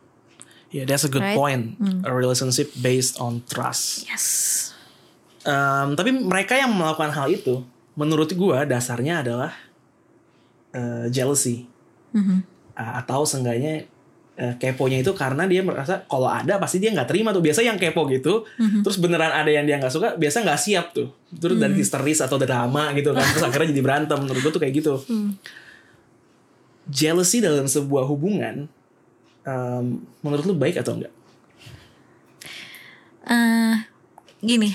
Yeah, 0.66 0.82
that's 0.82 1.06
a 1.06 1.08
good 1.08 1.22
Right? 1.22 1.38
point. 1.38 1.78
Hmm. 1.78 2.02
A 2.02 2.10
relationship 2.10 2.74
based 2.74 3.22
on 3.22 3.46
trust. 3.46 4.02
yes 4.10 4.26
Um, 5.46 5.94
tapi 5.94 6.10
mereka 6.10 6.58
yang 6.58 6.74
melakukan 6.74 7.14
hal 7.14 7.30
itu, 7.30 7.62
menurut 7.96 8.30
gua 8.36 8.62
dasarnya 8.62 9.24
adalah 9.24 9.52
uh, 10.72 11.08
jealousy 11.08 11.66
Mhm. 12.12 12.44
Uh, 12.76 12.92
atau 13.00 13.24
seenggaknya 13.24 13.88
uh, 14.36 14.52
keponya 14.56 15.00
itu 15.00 15.12
karena 15.16 15.44
dia 15.44 15.60
merasa 15.64 16.04
kalau 16.08 16.28
ada 16.28 16.56
pasti 16.56 16.76
dia 16.80 16.92
nggak 16.92 17.08
terima 17.08 17.32
tuh. 17.32 17.40
Biasa 17.40 17.60
yang 17.64 17.76
kepo 17.76 18.04
gitu, 18.08 18.44
Mhm. 18.56 18.84
terus 18.84 18.96
beneran 19.00 19.32
ada 19.32 19.48
yang 19.48 19.64
dia 19.64 19.76
nggak 19.76 19.92
suka, 19.92 20.08
biasa 20.16 20.44
nggak 20.44 20.60
siap 20.60 20.86
tuh. 20.92 21.08
Terus 21.36 21.56
dari 21.56 21.72
histeris 21.76 22.20
atau 22.20 22.36
drama 22.40 22.92
gitu 22.96 23.12
kan, 23.12 23.24
terus 23.24 23.44
akhirnya 23.44 23.72
jadi 23.72 23.82
berantem. 23.84 24.16
Menurut 24.20 24.40
gua 24.44 24.52
tuh 24.52 24.62
kayak 24.64 24.74
gitu. 24.80 24.94
Hmm. 25.08 25.36
Jealousy 26.86 27.42
dalam 27.42 27.66
sebuah 27.66 28.06
hubungan, 28.06 28.70
um, 29.42 30.00
menurut 30.22 30.44
lu 30.46 30.54
baik 30.54 30.78
atau 30.80 30.96
enggak? 30.96 31.12
eh 33.26 33.74
gini 34.38 34.70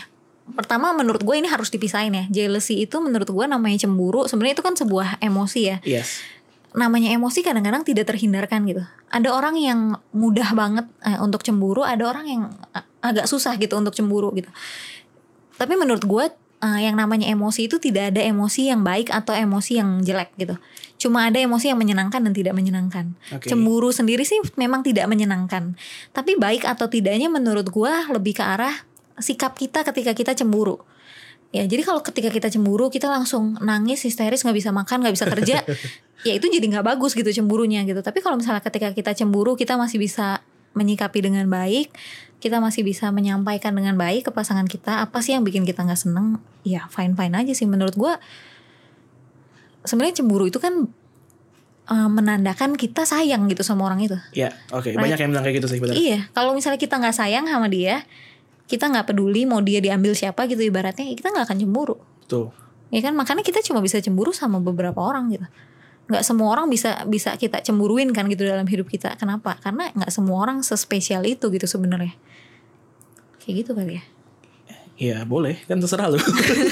pertama 0.52 0.92
menurut 0.92 1.22
gue 1.22 1.36
ini 1.38 1.48
harus 1.48 1.70
dipisahin 1.70 2.12
ya 2.12 2.26
jealousy 2.28 2.84
itu 2.84 2.98
menurut 3.00 3.30
gue 3.30 3.46
namanya 3.48 3.88
cemburu 3.88 4.28
sebenarnya 4.28 4.60
itu 4.60 4.66
kan 4.66 4.76
sebuah 4.76 5.22
emosi 5.22 5.62
ya 5.64 5.78
Yes. 5.86 6.20
namanya 6.72 7.12
emosi 7.14 7.44
kadang-kadang 7.44 7.84
tidak 7.84 8.10
terhindarkan 8.10 8.64
gitu 8.68 8.84
ada 9.12 9.30
orang 9.32 9.56
yang 9.56 10.00
mudah 10.12 10.52
banget 10.56 10.86
eh, 11.04 11.20
untuk 11.20 11.44
cemburu 11.44 11.84
ada 11.84 12.04
orang 12.08 12.26
yang 12.28 12.44
agak 13.00 13.28
susah 13.28 13.56
gitu 13.60 13.76
untuk 13.80 13.96
cemburu 13.96 14.32
gitu 14.36 14.50
tapi 15.56 15.78
menurut 15.78 16.04
gue 16.04 16.26
eh, 16.62 16.80
yang 16.84 16.98
namanya 16.98 17.30
emosi 17.30 17.68
itu 17.70 17.78
tidak 17.78 18.16
ada 18.16 18.22
emosi 18.24 18.72
yang 18.72 18.82
baik 18.82 19.12
atau 19.12 19.36
emosi 19.36 19.78
yang 19.80 20.02
jelek 20.02 20.34
gitu 20.36 20.56
cuma 21.02 21.26
ada 21.26 21.42
emosi 21.42 21.74
yang 21.74 21.82
menyenangkan 21.82 22.22
dan 22.22 22.30
tidak 22.30 22.54
menyenangkan 22.54 23.18
Oke. 23.34 23.50
Cemburu 23.50 23.90
sendiri 23.90 24.22
sih 24.22 24.38
memang 24.54 24.86
tidak 24.86 25.10
menyenangkan. 25.10 25.74
Tapi 26.14 26.38
baik 26.38 26.62
atau 26.62 26.86
tidaknya 26.94 27.26
menurut 27.26 27.66
gua 27.74 28.06
lebih 28.14 28.38
ke 28.38 28.46
arah 28.46 28.86
sikap 29.22 29.58
kita 29.58 29.86
ketika 29.86 30.12
kita 30.18 30.34
cemburu. 30.34 30.82
Ya, 31.52 31.68
jadi 31.68 31.84
kalau 31.84 32.00
ketika 32.00 32.32
kita 32.32 32.48
cemburu 32.48 32.88
kita 32.88 33.12
langsung 33.12 33.60
nangis 33.60 34.08
histeris 34.08 34.48
nggak 34.48 34.56
bisa 34.56 34.72
makan 34.72 35.04
nggak 35.04 35.16
bisa 35.20 35.28
kerja, 35.28 35.58
ya 36.28 36.34
itu 36.40 36.48
jadi 36.48 36.64
nggak 36.64 36.96
bagus 36.96 37.12
gitu 37.12 37.28
cemburunya 37.28 37.84
gitu. 37.84 38.00
Tapi 38.00 38.24
kalau 38.24 38.40
misalnya 38.40 38.64
ketika 38.64 38.96
kita 38.96 39.12
cemburu 39.12 39.60
kita 39.60 39.76
masih 39.76 40.00
bisa 40.00 40.40
menyikapi 40.72 41.20
dengan 41.20 41.44
baik, 41.52 41.92
kita 42.40 42.64
masih 42.64 42.88
bisa 42.88 43.12
menyampaikan 43.12 43.76
dengan 43.76 44.00
baik 44.00 44.28
ke 44.28 44.32
pasangan 44.32 44.64
kita 44.64 45.04
apa 45.04 45.20
sih 45.20 45.36
yang 45.36 45.44
bikin 45.44 45.68
kita 45.68 45.84
nggak 45.84 46.00
seneng, 46.00 46.40
ya 46.64 46.88
fine 46.88 47.20
fine 47.20 47.36
aja 47.36 47.52
sih 47.52 47.68
menurut 47.68 48.00
gua. 48.00 48.16
Sebenarnya 49.84 50.24
cemburu 50.24 50.48
itu 50.48 50.64
kan 50.64 50.88
eh, 51.92 52.10
menandakan 52.16 52.80
kita 52.80 53.04
sayang 53.04 53.52
gitu 53.52 53.68
sama 53.68 53.92
orang 53.92 54.00
itu. 54.08 54.16
Ya, 54.32 54.56
oke. 54.72 54.88
Right. 54.88 55.04
Banyak 55.04 55.20
yang 55.20 55.30
bilang 55.36 55.44
kayak 55.44 55.60
gitu 55.60 55.68
sih, 55.68 55.84
benar. 55.84 56.00
Iya, 56.00 56.32
kalau 56.32 56.56
misalnya 56.56 56.80
kita 56.80 56.96
nggak 56.96 57.12
sayang 57.12 57.44
sama 57.52 57.68
dia, 57.68 58.08
kita 58.72 58.88
nggak 58.88 59.12
peduli 59.12 59.44
mau 59.44 59.60
dia 59.60 59.84
diambil 59.84 60.16
siapa 60.16 60.48
gitu 60.48 60.64
ibaratnya, 60.64 61.12
ya 61.12 61.16
kita 61.20 61.36
nggak 61.36 61.46
akan 61.52 61.58
cemburu. 61.60 62.00
Tuh. 62.32 62.56
Ya 62.88 63.04
kan, 63.04 63.12
makanya 63.20 63.44
kita 63.44 63.60
cuma 63.60 63.84
bisa 63.84 64.00
cemburu 64.00 64.32
sama 64.32 64.64
beberapa 64.64 65.04
orang 65.04 65.28
gitu. 65.36 65.44
Nggak 66.08 66.24
semua 66.24 66.56
orang 66.56 66.72
bisa 66.72 67.04
bisa 67.08 67.36
kita 67.36 67.60
cemburuin 67.60 68.16
kan 68.16 68.32
gitu 68.32 68.48
dalam 68.48 68.64
hidup 68.64 68.88
kita. 68.88 69.20
Kenapa? 69.20 69.60
Karena 69.60 69.92
nggak 69.92 70.12
semua 70.12 70.40
orang 70.40 70.64
sespesial 70.64 71.28
itu 71.28 71.52
gitu 71.52 71.68
sebenarnya. 71.68 72.16
Kayak 73.44 73.68
gitu 73.68 73.72
kali 73.76 74.00
ya. 74.00 74.04
Ya 75.02 75.18
boleh, 75.26 75.58
kan 75.66 75.82
terserah 75.82 76.14
lu. 76.14 76.22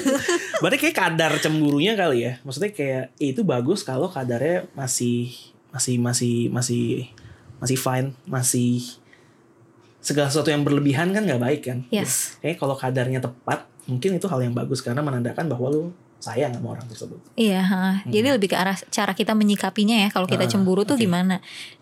Berarti 0.61 0.77
kayak 0.77 0.95
kadar 0.95 1.33
cemburunya 1.41 1.97
kali 1.97 2.29
ya. 2.29 2.37
Maksudnya 2.45 2.71
kayak 2.71 3.03
ya 3.17 3.27
itu 3.31 3.41
bagus 3.41 3.81
kalau 3.81 4.07
kadarnya 4.07 4.69
masih 4.77 5.33
masih 5.73 5.97
masih 5.97 6.35
masih 6.53 7.09
masih 7.57 7.77
fine, 7.79 8.09
masih 8.29 8.99
segala 10.09 10.27
sesuatu 10.27 10.49
yang 10.49 10.65
berlebihan 10.65 11.13
kan 11.13 11.21
nggak 11.21 11.37
baik 11.37 11.61
kan. 11.61 11.77
Yes. 11.93 12.41
Kayak 12.41 12.57
kalau 12.57 12.73
kadarnya 12.73 13.21
tepat, 13.21 13.69
mungkin 13.85 14.17
itu 14.17 14.25
hal 14.25 14.41
yang 14.41 14.57
bagus 14.57 14.81
karena 14.81 15.05
menandakan 15.05 15.45
bahwa 15.45 15.67
lu 15.69 15.83
sayang 16.17 16.51
sama 16.51 16.73
orang 16.73 16.83
tersebut. 16.89 17.15
Iya, 17.37 17.61
ha. 17.63 17.83
jadi 18.03 18.35
lebih 18.35 18.51
ke 18.51 18.57
arah 18.57 18.75
cara 18.89 19.13
kita 19.13 19.31
menyikapinya 19.31 20.03
ya 20.03 20.09
kalau 20.11 20.27
kita 20.27 20.43
Ah, 20.43 20.51
cemburu 20.51 20.83
tuh 20.83 20.97
oke. 20.97 21.05
gimana. 21.05 21.39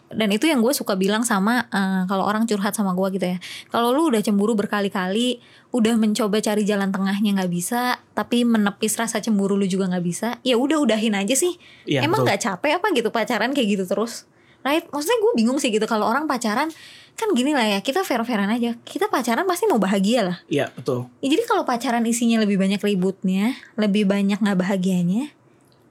Dan 0.08 0.32
itu 0.32 0.48
yang 0.48 0.64
gue 0.64 0.72
suka 0.72 0.96
bilang 0.96 1.28
sama 1.28 1.68
eh, 1.68 2.04
kalau 2.08 2.24
orang 2.24 2.48
curhat 2.48 2.72
sama 2.72 2.96
gue 2.96 3.18
gitu 3.20 3.28
ya. 3.34 3.38
Kalau 3.68 3.92
lu 3.92 4.08
udah 4.08 4.22
cemburu 4.22 4.56
berkali-kali, 4.56 5.42
udah 5.74 6.00
mencoba 6.00 6.40
cari 6.40 6.64
jalan 6.64 6.94
tengahnya 6.94 7.34
nggak 7.34 7.52
bisa, 7.52 8.00
tapi 8.14 8.46
menepis 8.48 8.96
rasa 8.96 9.20
cemburu 9.20 9.58
lu 9.60 9.68
juga 9.68 9.90
nggak 9.92 10.06
bisa, 10.06 10.38
ya 10.48 10.56
udah 10.56 10.80
udahin 10.80 11.18
aja 11.18 11.36
sih. 11.36 11.58
Iya, 11.84 12.06
Emang 12.08 12.24
nggak 12.24 12.40
capek 12.40 12.78
apa 12.80 12.88
gitu 12.96 13.10
pacaran 13.12 13.52
kayak 13.52 13.68
gitu 13.74 13.84
terus? 13.84 14.30
Right? 14.64 14.86
Maksudnya 14.88 15.18
gue 15.18 15.32
bingung 15.34 15.60
sih 15.60 15.72
gitu 15.72 15.84
kalau 15.84 16.06
orang 16.06 16.24
pacaran 16.24 16.70
kan 17.18 17.34
gini 17.34 17.52
lah 17.58 17.66
ya 17.66 17.80
kita 17.82 18.06
fair-fairan 18.06 18.48
aja. 18.54 18.78
Kita 18.86 19.10
pacaran 19.10 19.44
pasti 19.50 19.66
mau 19.66 19.82
bahagia 19.82 20.22
lah. 20.22 20.38
Iya, 20.46 20.70
betul. 20.70 21.10
Ya, 21.20 21.34
jadi 21.34 21.44
kalau 21.50 21.66
pacaran 21.66 22.06
isinya 22.06 22.38
lebih 22.46 22.62
banyak 22.62 22.78
ributnya, 22.78 23.58
lebih 23.74 24.06
banyak 24.06 24.38
nggak 24.38 24.58
bahagianya, 24.62 25.34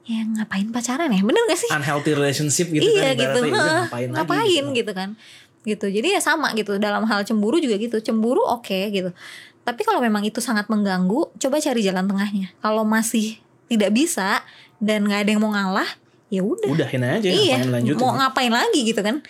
ya 0.07 0.19
ngapain 0.23 0.71
pacaran 0.71 1.11
ya? 1.11 1.19
Bener 1.19 1.43
gak 1.51 1.59
sih? 1.59 1.69
Unhealthy 1.69 2.15
relationship 2.15 2.71
gitu 2.71 2.79
iya 2.79 3.11
kan. 3.11 3.19
gitu, 3.19 3.39
ya 3.43 3.51
ngapain, 3.83 4.07
ngapain, 4.15 4.39
lagi 4.39 4.55
gitu. 4.55 4.69
gitu 4.71 4.91
kan? 4.95 5.09
Gitu. 5.67 5.85
Jadi 5.99 6.07
ya 6.15 6.21
sama 6.23 6.55
gitu 6.55 6.79
dalam 6.79 7.03
hal 7.03 7.27
cemburu 7.27 7.59
juga 7.59 7.75
gitu. 7.75 7.99
Cemburu 7.99 8.39
oke 8.47 8.87
gitu. 8.87 9.11
Tapi 9.67 9.81
kalau 9.83 9.99
memang 9.99 10.23
itu 10.23 10.39
sangat 10.39 10.71
mengganggu, 10.71 11.27
coba 11.35 11.59
cari 11.59 11.83
jalan 11.83 12.07
tengahnya. 12.07 12.55
Kalau 12.63 12.87
masih 12.87 13.35
tidak 13.67 13.91
bisa 13.91 14.47
dan 14.79 15.03
nggak 15.03 15.27
ada 15.27 15.29
yang 15.35 15.43
mau 15.43 15.51
ngalah, 15.51 15.91
ya 16.27 16.43
udah 16.43 16.71
udahin 16.71 17.03
aja 17.03 17.29
iya 17.31 17.55
ngapain 17.59 17.71
lanjutin. 17.71 18.03
mau 18.03 18.11
ngapain 18.19 18.51
lagi 18.51 18.79
gitu 18.83 18.99
kan 18.99 19.23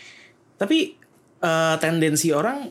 Tapi 0.57 0.96
eh, 1.39 1.75
tendensi 1.77 2.29
orang 2.29 2.69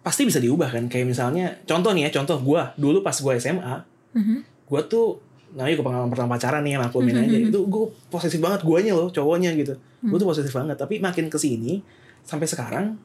pasti 0.00 0.22
bisa 0.22 0.36
diubah 0.36 0.68
kan. 0.68 0.84
Kayak 0.86 1.06
misalnya 1.08 1.46
contoh 1.64 1.90
nih 1.90 2.06
ya, 2.06 2.20
contoh 2.20 2.36
gua 2.38 2.74
dulu 2.74 3.00
pas 3.00 3.14
gua 3.16 3.34
SMA, 3.34 3.74
Mhm. 4.12 4.36
gua 4.64 4.80
tuh 4.82 5.20
namanya 5.50 5.74
gue 5.76 5.86
pengalaman 5.86 6.10
pertama 6.10 6.34
pacaran 6.34 6.60
nih 6.60 6.74
sama 6.74 6.86
aku 6.88 6.98
Mhm, 6.98 7.14
aja 7.14 7.20
mhm. 7.32 7.46
itu 7.46 7.58
gue 7.62 7.84
posesif 8.10 8.42
banget 8.42 8.66
guanya 8.66 8.90
loh 8.90 9.06
cowoknya 9.06 9.54
gitu 9.54 9.70
gue 10.02 10.18
tuh 10.18 10.26
posesif 10.26 10.50
banget 10.50 10.74
tapi 10.74 10.98
makin 10.98 11.30
ke 11.30 11.38
sini 11.38 11.78
sampai 12.20 12.42
sekarang 12.42 12.98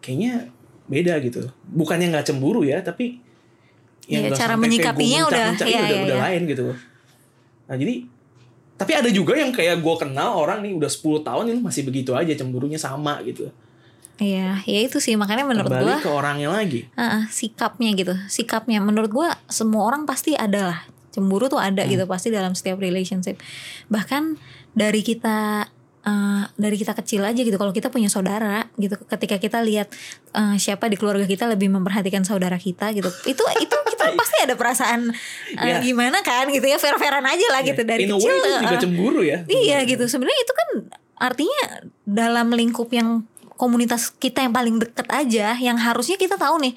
kayaknya 0.00 0.50
beda 0.84 1.14
gitu 1.22 1.46
bukannya 1.64 2.10
nggak 2.10 2.26
cemburu 2.26 2.60
ya 2.60 2.82
tapi 2.82 3.22
Iya, 4.04 4.26
nggak 4.26 4.34
cara 4.34 4.58
menyikapinya 4.58 5.20
udah- 5.24 5.54
mencak-mencak, 5.54 5.66
iya, 5.70 5.78
udah, 5.78 5.88
iya, 5.88 6.02
udah 6.02 6.16
iya. 6.18 6.24
lain 6.26 6.42
gitu 6.44 6.64
nah 7.64 7.76
jadi 7.78 7.94
tapi 8.74 8.92
ada 8.92 9.08
juga 9.08 9.32
yang 9.32 9.48
kayak 9.48 9.78
gue 9.78 9.94
kenal 9.96 10.30
orang 10.34 10.58
nih 10.60 10.74
udah 10.74 10.90
10 10.90 11.22
tahun 11.22 11.44
ini 11.48 11.60
masih 11.62 11.86
begitu 11.86 12.12
aja 12.12 12.34
cemburunya 12.34 12.76
sama 12.76 13.22
gitu 13.22 13.46
Iya, 14.16 14.62
ya 14.62 14.78
itu 14.80 14.98
sih. 14.98 15.14
Makanya 15.14 15.42
menurut 15.42 15.66
kembali 15.66 15.84
gua 15.84 15.96
ke 15.98 16.10
orangnya 16.10 16.48
lagi. 16.48 16.86
Ah, 16.94 17.26
sikapnya 17.28 17.90
gitu, 17.92 18.14
sikapnya. 18.26 18.78
Menurut 18.78 19.10
gua 19.10 19.34
semua 19.46 19.82
orang 19.84 20.04
pasti 20.04 20.34
ada 20.34 20.70
lah. 20.70 20.80
Cemburu 21.10 21.46
tuh 21.46 21.58
ada 21.58 21.82
Hmm. 21.82 21.90
gitu 21.90 22.04
pasti 22.04 22.30
dalam 22.30 22.52
setiap 22.52 22.78
relationship. 22.78 23.38
Bahkan 23.86 24.38
dari 24.72 25.00
kita 25.00 25.66
eh, 26.04 26.44
dari 26.54 26.76
kita 26.76 26.92
kecil 26.92 27.24
aja 27.24 27.38
gitu, 27.38 27.56
kalau 27.56 27.72
kita 27.72 27.88
punya 27.88 28.06
saudara 28.06 28.68
gitu, 28.76 28.92
ketika 29.08 29.40
kita 29.40 29.58
lihat 29.60 29.88
eh, 30.30 30.56
siapa 30.58 30.84
di 30.84 30.94
keluarga 30.94 31.24
kita 31.24 31.48
lebih 31.48 31.72
memperhatikan 31.72 32.22
saudara 32.22 32.54
kita 32.56 32.92
gitu, 32.92 33.08
itu 33.24 33.40
itu 33.40 33.76
kita 33.88 34.04
pasti 34.20 34.36
ada 34.38 34.52
perasaan 34.52 35.08
eh, 35.50 35.64
Iya. 35.64 35.80
gimana 35.80 36.20
kan 36.20 36.44
gitu 36.48 36.60
ya, 36.62 36.76
fair-fairan 36.76 37.24
aja 37.24 37.46
lah 37.48 37.64
gitu 37.64 37.80
dari 37.82 38.04
in 38.04 38.12
a 38.12 38.16
way 38.16 38.20
kecil. 38.20 38.36
itu 38.36 38.62
juga 38.62 38.76
cemburu 38.76 39.20
ya. 39.24 39.38
Iya 39.44 39.78
gitu. 39.86 40.04
Sebenarnya 40.04 40.38
itu 40.38 40.52
kan 40.52 40.68
artinya 41.14 41.62
dalam 42.04 42.52
lingkup 42.52 42.92
yang 42.92 43.24
komunitas 43.54 44.10
kita 44.10 44.42
yang 44.42 44.52
paling 44.52 44.78
deket 44.82 45.06
aja, 45.10 45.54
yang 45.58 45.78
harusnya 45.78 46.18
kita 46.18 46.34
tahu 46.38 46.58
nih 46.62 46.74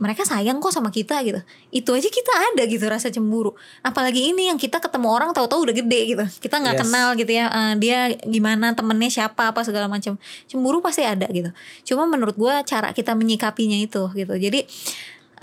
mereka 0.00 0.24
sayang 0.24 0.64
kok 0.64 0.72
sama 0.72 0.88
kita 0.88 1.20
gitu. 1.20 1.44
Itu 1.68 1.92
aja 1.92 2.08
kita 2.08 2.32
ada 2.32 2.64
gitu 2.64 2.88
rasa 2.88 3.12
cemburu. 3.12 3.52
Apalagi 3.84 4.32
ini 4.32 4.48
yang 4.48 4.56
kita 4.56 4.80
ketemu 4.80 5.12
orang 5.12 5.36
tahu-tahu 5.36 5.68
udah 5.68 5.76
gede 5.76 6.00
gitu. 6.16 6.24
Kita 6.40 6.56
nggak 6.56 6.80
Yes. 6.80 6.82
kenal 6.88 7.08
gitu 7.20 7.32
ya. 7.36 7.46
eh, 7.52 7.74
dia 7.76 7.98
gimana 8.24 8.72
temennya 8.72 9.12
siapa 9.12 9.52
apa 9.52 9.60
segala 9.60 9.92
macam. 9.92 10.16
Cemburu 10.48 10.80
pasti 10.80 11.04
ada 11.04 11.28
gitu. 11.28 11.52
Cuma 11.84 12.08
menurut 12.08 12.32
gua 12.40 12.64
cara 12.64 12.96
kita 12.96 13.12
menyikapinya 13.12 13.76
itu 13.76 14.08
gitu. 14.16 14.32
Jadi 14.40 14.64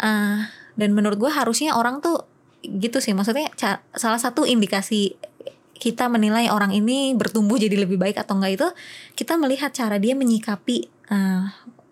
eh, 0.01 0.37
dan 0.73 0.89
menurut 0.89 1.21
gua 1.21 1.29
harusnya 1.37 1.77
orang 1.77 2.01
tuh 2.01 2.25
gitu 2.65 2.97
sih. 2.97 3.13
Maksudnya 3.13 3.53
ca- 3.53 3.85
salah 3.93 4.17
satu 4.17 4.41
indikasi 4.49 5.13
kita 5.77 6.09
menilai 6.09 6.49
orang 6.49 6.73
ini 6.73 7.13
bertumbuh 7.13 7.55
jadi 7.55 7.77
lebih 7.77 7.95
baik 7.95 8.17
atau 8.17 8.37
enggak 8.37 8.53
itu 8.57 8.67
kita 9.13 9.37
melihat 9.37 9.69
cara 9.71 9.97
dia 9.97 10.13
menyikapi 10.13 10.77
eh, 11.09 11.43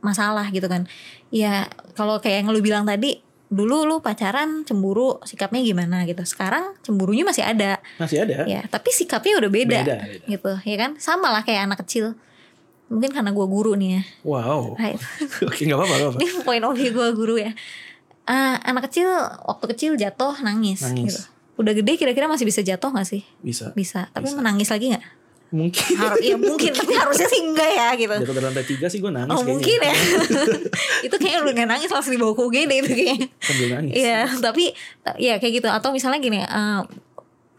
masalah 0.02 0.50
gitu 0.50 0.66
kan. 0.66 0.86
Ya 1.30 1.66
kalau 1.94 2.18
kayak 2.20 2.46
yang 2.46 2.50
lu 2.54 2.62
bilang 2.62 2.86
tadi 2.86 3.22
dulu 3.46 3.86
lu 3.86 4.02
pacaran 4.02 4.66
cemburu 4.66 5.22
sikapnya 5.24 5.62
gimana 5.62 6.04
gitu. 6.06 6.26
Sekarang 6.26 6.74
cemburunya 6.82 7.22
masih 7.22 7.46
ada. 7.46 7.78
Masih 7.98 8.26
ada. 8.26 8.46
Ya 8.46 8.66
tapi 8.68 8.90
sikapnya 8.90 9.38
udah 9.38 9.52
beda, 9.54 9.80
Beda, 9.86 9.96
beda. 10.02 10.26
gitu 10.30 10.52
ya 10.66 10.76
kan? 10.82 10.92
Sama 10.98 11.30
lah 11.30 11.42
kayak 11.46 11.70
anak 11.70 11.86
kecil. 11.86 12.14
Mungkin 12.86 13.18
karena 13.18 13.34
gua 13.34 13.50
guru 13.50 13.74
nih 13.74 13.98
ya. 13.98 14.02
Wow. 14.22 14.78
Right. 14.78 15.02
oke 15.50 15.58
nggak 15.58 15.78
apa-apa 15.78 15.96
apa-apa. 15.98 16.18
Ini 16.22 16.32
point 16.46 16.62
of 16.66 16.74
view 16.78 16.94
gue 16.94 17.08
guru 17.18 17.36
ya. 17.42 17.50
Ah, 18.26 18.58
anak 18.62 18.90
kecil 18.90 19.06
waktu 19.46 19.66
kecil 19.74 19.92
jatuh 19.98 20.34
nangis, 20.42 20.82
Nangis. 20.82 20.98
gitu 20.98 21.22
udah 21.56 21.74
gede 21.74 21.96
kira-kira 21.96 22.28
masih 22.28 22.44
bisa 22.44 22.60
jatuh 22.60 22.92
gak 22.92 23.08
sih? 23.08 23.24
Bisa. 23.40 23.72
Bisa. 23.72 24.12
Tapi 24.12 24.28
Bisa. 24.28 24.38
menangis 24.38 24.68
lagi 24.68 24.92
nggak? 24.92 25.06
Mungkin. 25.56 25.96
Harus 25.96 26.20
ya 26.20 26.36
mungkin. 26.36 26.72
Tapi 26.74 26.94
harusnya 27.02 27.28
sih 27.32 27.40
enggak 27.40 27.70
ya 27.72 27.88
gitu. 27.96 28.12
Jatuh 28.12 28.36
dari 28.36 28.46
lantai 28.46 28.66
tiga 28.68 28.88
sih 28.92 29.00
gue 29.00 29.08
nangis 29.08 29.32
oh 29.32 29.40
kayaknya. 29.40 29.52
mungkin 29.56 29.80
ya. 29.80 29.96
Itu 31.08 31.16
kayaknya 31.16 31.40
udah 31.48 31.54
nggak 31.56 31.70
nangis 31.70 31.90
langsung 31.94 32.12
dibawa 32.12 32.34
ke 32.36 32.42
UGD 32.44 32.72
itu 32.76 32.92
kayaknya. 32.92 33.28
Sambil 33.40 33.68
nangis. 33.72 33.94
Iya 33.96 34.20
tapi 34.42 34.64
ya 35.16 35.34
kayak 35.40 35.54
gitu. 35.64 35.68
Atau 35.72 35.96
misalnya 35.96 36.20
gini 36.20 36.44
eh, 36.44 36.82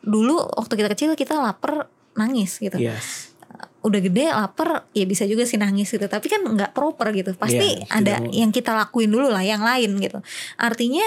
dulu 0.05 0.45
waktu 0.61 0.75
kita 0.77 0.89
kecil 0.93 1.09
kita 1.17 1.41
lapar 1.41 1.89
nangis 2.13 2.61
gitu. 2.61 2.77
Yes. 2.77 3.33
Udah 3.81 4.03
gede 4.03 4.29
lapar 4.29 4.91
ya 4.93 5.07
bisa 5.07 5.25
juga 5.25 5.47
sih 5.49 5.57
nangis 5.57 5.89
gitu. 5.89 6.05
Tapi 6.05 6.27
kan 6.27 6.43
nggak 6.43 6.75
proper 6.77 7.15
gitu. 7.17 7.33
Pasti 7.39 7.81
Iya, 7.81 7.89
ada 7.89 8.15
yang 8.29 8.51
kita 8.53 8.77
lakuin 8.77 9.09
dulu 9.09 9.31
lah 9.31 9.47
yang 9.47 9.63
lain 9.63 9.97
gitu. 10.03 10.21
Artinya 10.61 11.07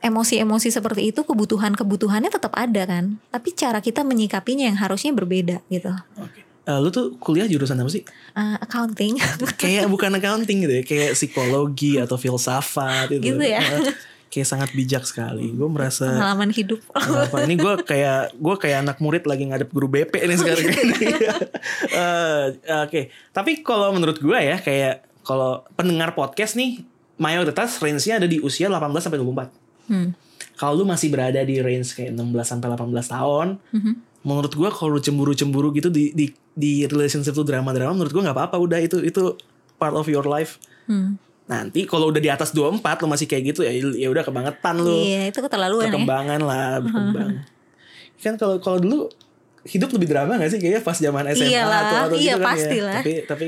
emosi-emosi 0.00 0.68
seperti 0.70 1.10
itu 1.10 1.24
kebutuhan-kebutuhannya 1.26 2.30
tetap 2.30 2.54
ada 2.54 2.82
kan? 2.86 3.18
Tapi 3.30 3.48
cara 3.54 3.78
kita 3.82 4.02
menyikapinya 4.06 4.68
yang 4.68 4.78
harusnya 4.78 5.10
berbeda 5.14 5.62
gitu. 5.68 5.92
Oke. 6.18 6.48
Eh, 6.68 6.78
lu 6.84 6.92
tuh 6.92 7.16
kuliah 7.16 7.48
jurusan 7.48 7.80
apa 7.80 7.88
sih? 7.88 8.04
Eh, 8.36 8.56
accounting. 8.60 9.16
Kayak 9.62 9.88
bukan 9.88 10.12
accounting 10.20 10.68
gitu 10.68 10.74
ya 10.76 10.84
kayak 10.84 11.16
psikologi 11.16 11.96
atau 11.96 12.20
filsafat 12.20 13.08
gitu, 13.08 13.32
Gitu 13.32 13.44
ya. 13.48 13.64
Eh, 13.64 13.96
kayak 14.28 14.44
sangat 14.44 14.70
bijak 14.76 15.08
sekali. 15.08 15.48
Gue 15.56 15.68
merasa 15.72 16.04
pengalaman 16.12 16.52
hidup. 16.52 16.84
Apa 16.92 17.48
ini 17.48 17.56
gue 17.56 17.74
kayak 17.88 18.36
gue 18.36 18.54
kayak 18.60 18.84
anak 18.84 19.00
murid 19.00 19.24
lagi 19.24 19.48
ngadep 19.48 19.72
guru 19.72 19.88
BP 19.88 20.12
nih 20.28 20.36
sekarang 20.36 20.64
ini. 20.68 20.96
Eh, 21.88 22.44
oke. 22.84 23.00
Tapi 23.32 23.64
kalau 23.64 23.88
menurut 23.96 24.20
gue 24.20 24.36
ya 24.36 24.60
kayak 24.60 25.08
kalau 25.24 25.64
pendengar 25.72 26.12
podcast 26.12 26.54
nih 26.60 26.84
mayoritas 27.18 27.80
range-nya 27.82 28.22
ada 28.22 28.28
di 28.30 28.38
usia 28.38 28.70
18 28.70 28.92
sampai 29.02 29.18
24 29.18 29.57
Hmm. 29.88 30.12
kalau 30.54 30.72
lu 30.74 30.84
masih 30.84 31.08
berada 31.08 31.40
di 31.40 31.58
range 31.58 31.92
kayak 31.92 32.12
16 32.12 32.22
sampai 32.44 32.68
18 32.70 33.08
tahun 33.08 33.46
Mhm. 33.72 33.92
menurut 34.20 34.52
gue 34.52 34.68
kalau 34.68 34.90
lu 34.92 35.00
cemburu-cemburu 35.00 35.72
gitu 35.72 35.88
di 35.88 36.12
di 36.12 36.26
di 36.52 36.84
relationship 36.84 37.32
tuh 37.32 37.42
drama-drama 37.42 37.92
menurut 37.92 38.10
gue 38.10 38.20
nggak 38.20 38.36
apa-apa 38.36 38.56
udah 38.56 38.78
itu 38.78 39.00
itu 39.00 39.34
part 39.74 39.92
of 39.92 40.06
your 40.06 40.24
life 40.24 40.60
Hmm. 40.84 41.16
nanti 41.44 41.84
kalau 41.84 42.08
udah 42.08 42.18
di 42.18 42.28
atas 42.28 42.50
24 42.50 42.80
lu 42.98 43.08
masih 43.08 43.24
kayak 43.24 43.52
gitu 43.52 43.60
ya 43.60 43.72
ya 43.72 44.08
udah 44.08 44.20
kebangetan 44.20 44.76
lu 44.76 44.92
iya 44.98 45.26
itu 45.26 45.38
keterlaluan 45.38 45.84
ya 45.84 45.90
perkembangan 45.90 46.40
lah 46.40 46.68
berkembang 46.84 47.30
kan 48.18 48.34
kalau 48.34 48.56
kalau 48.58 48.78
dulu 48.78 49.08
hidup 49.64 49.88
lebih 49.90 50.08
drama 50.08 50.36
gak 50.36 50.48
sih 50.48 50.58
kayaknya 50.58 50.80
pas 50.80 50.96
zaman 50.96 51.24
SMA 51.30 51.44
Iyalah, 51.46 51.80
atau, 51.82 51.98
atau 52.08 52.16
iya, 52.16 52.34
gitu 52.34 52.40
kan 52.40 52.46
pastilah. 52.50 52.92
ya 52.92 52.98
tapi 52.98 53.12
tapi 53.24 53.46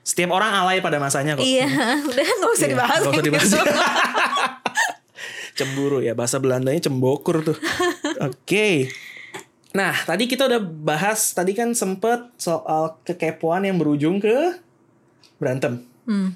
setiap 0.00 0.30
orang 0.30 0.50
alay 0.52 0.78
pada 0.78 0.96
masanya 0.96 1.34
kok 1.34 1.42
iya 1.42 1.66
udah 2.10 2.24
nggak 2.26 2.50
usah 2.52 2.66
Iya, 2.66 2.72
dibahas 2.72 2.98
nggak 3.00 3.12
usah 3.12 3.24
dibahas. 3.24 3.50
cemburu 5.60 6.00
ya. 6.00 6.16
Bahasa 6.16 6.40
Belandanya 6.40 6.80
cembokur 6.80 7.44
tuh. 7.44 7.56
Oke. 8.28 8.88
Nah 9.70 9.94
tadi 10.02 10.24
kita 10.24 10.48
udah 10.48 10.58
bahas 10.58 11.30
tadi 11.30 11.52
kan 11.52 11.76
sempet 11.76 12.32
soal 12.34 12.98
kekepoan 13.04 13.68
yang 13.68 13.76
berujung 13.76 14.18
ke 14.18 14.56
berantem. 15.36 15.84
Hmm. 16.08 16.32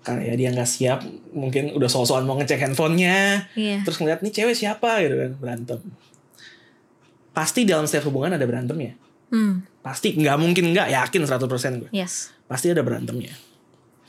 kayak 0.00 0.40
dia 0.40 0.48
nggak 0.48 0.64
siap 0.64 1.04
mungkin 1.36 1.76
udah 1.76 1.84
soal-soal 1.84 2.24
mau 2.24 2.32
ngecek 2.40 2.56
handphonenya 2.64 3.44
Iya. 3.52 3.84
terus 3.84 4.00
ngeliat 4.00 4.24
nih 4.24 4.32
cewek 4.32 4.56
siapa? 4.56 5.04
Gitu 5.04 5.12
kan 5.12 5.32
berantem. 5.36 5.78
Pasti 7.30 7.68
dalam 7.68 7.84
setiap 7.84 8.08
hubungan 8.08 8.34
ada 8.34 8.44
berantemnya. 8.48 8.96
Hmm. 9.30 9.62
pasti 9.80 10.10
nggak 10.12 10.36
mungkin 10.40 10.74
nggak 10.74 10.90
yakin 10.90 11.22
100% 11.22 11.80
gue. 11.86 11.90
Yes. 11.94 12.34
pasti 12.50 12.66
ada 12.66 12.82
berantemnya 12.82 13.30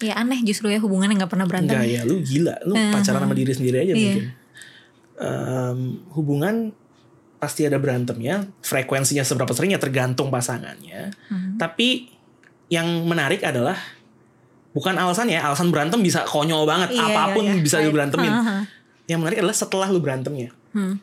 Ya 0.01 0.17
aneh 0.17 0.41
justru 0.41 0.67
ya 0.67 0.81
hubungan 0.81 1.07
yang 1.07 1.21
gak 1.21 1.31
pernah 1.31 1.45
berantem. 1.45 1.77
Enggak 1.77 1.87
ya, 1.87 2.01
lu 2.03 2.19
gila. 2.19 2.55
Lu 2.65 2.73
Uh-huh. 2.73 2.91
pacaran 2.91 3.21
sama 3.21 3.35
diri 3.37 3.53
sendiri 3.53 3.77
aja 3.79 3.93
Iya. 3.93 3.97
mungkin. 3.97 4.23
Em, 5.21 5.79
hubungan 6.17 6.55
pasti 7.37 7.65
ada 7.65 7.77
berantemnya. 7.77 8.49
Frekuensinya 8.61 9.21
seberapa 9.21 9.53
seringnya 9.53 9.77
tergantung 9.77 10.33
pasangannya. 10.33 11.13
Hmm. 11.29 11.57
Tapi 11.57 12.09
yang 12.67 12.85
menarik 13.05 13.45
adalah 13.45 13.77
bukan 14.71 14.97
alasan 14.97 15.29
ya. 15.29 15.45
Alasan 15.45 15.69
berantem 15.69 16.01
bisa 16.01 16.25
konyol 16.25 16.65
banget. 16.65 16.97
Iya, 16.97 17.05
Apa 17.07 17.37
pun 17.37 17.45
iya, 17.45 17.53
iya. 17.53 17.61
bisa 17.61 17.77
lu 17.79 17.93
berantemin. 17.93 18.33
Uh-huh. 18.33 18.61
Yang 19.05 19.19
menarik 19.21 19.37
adalah 19.45 19.57
setelah 19.57 19.87
lu 19.89 20.01
berantemnya. 20.01 20.49
Hmm. 20.73 20.97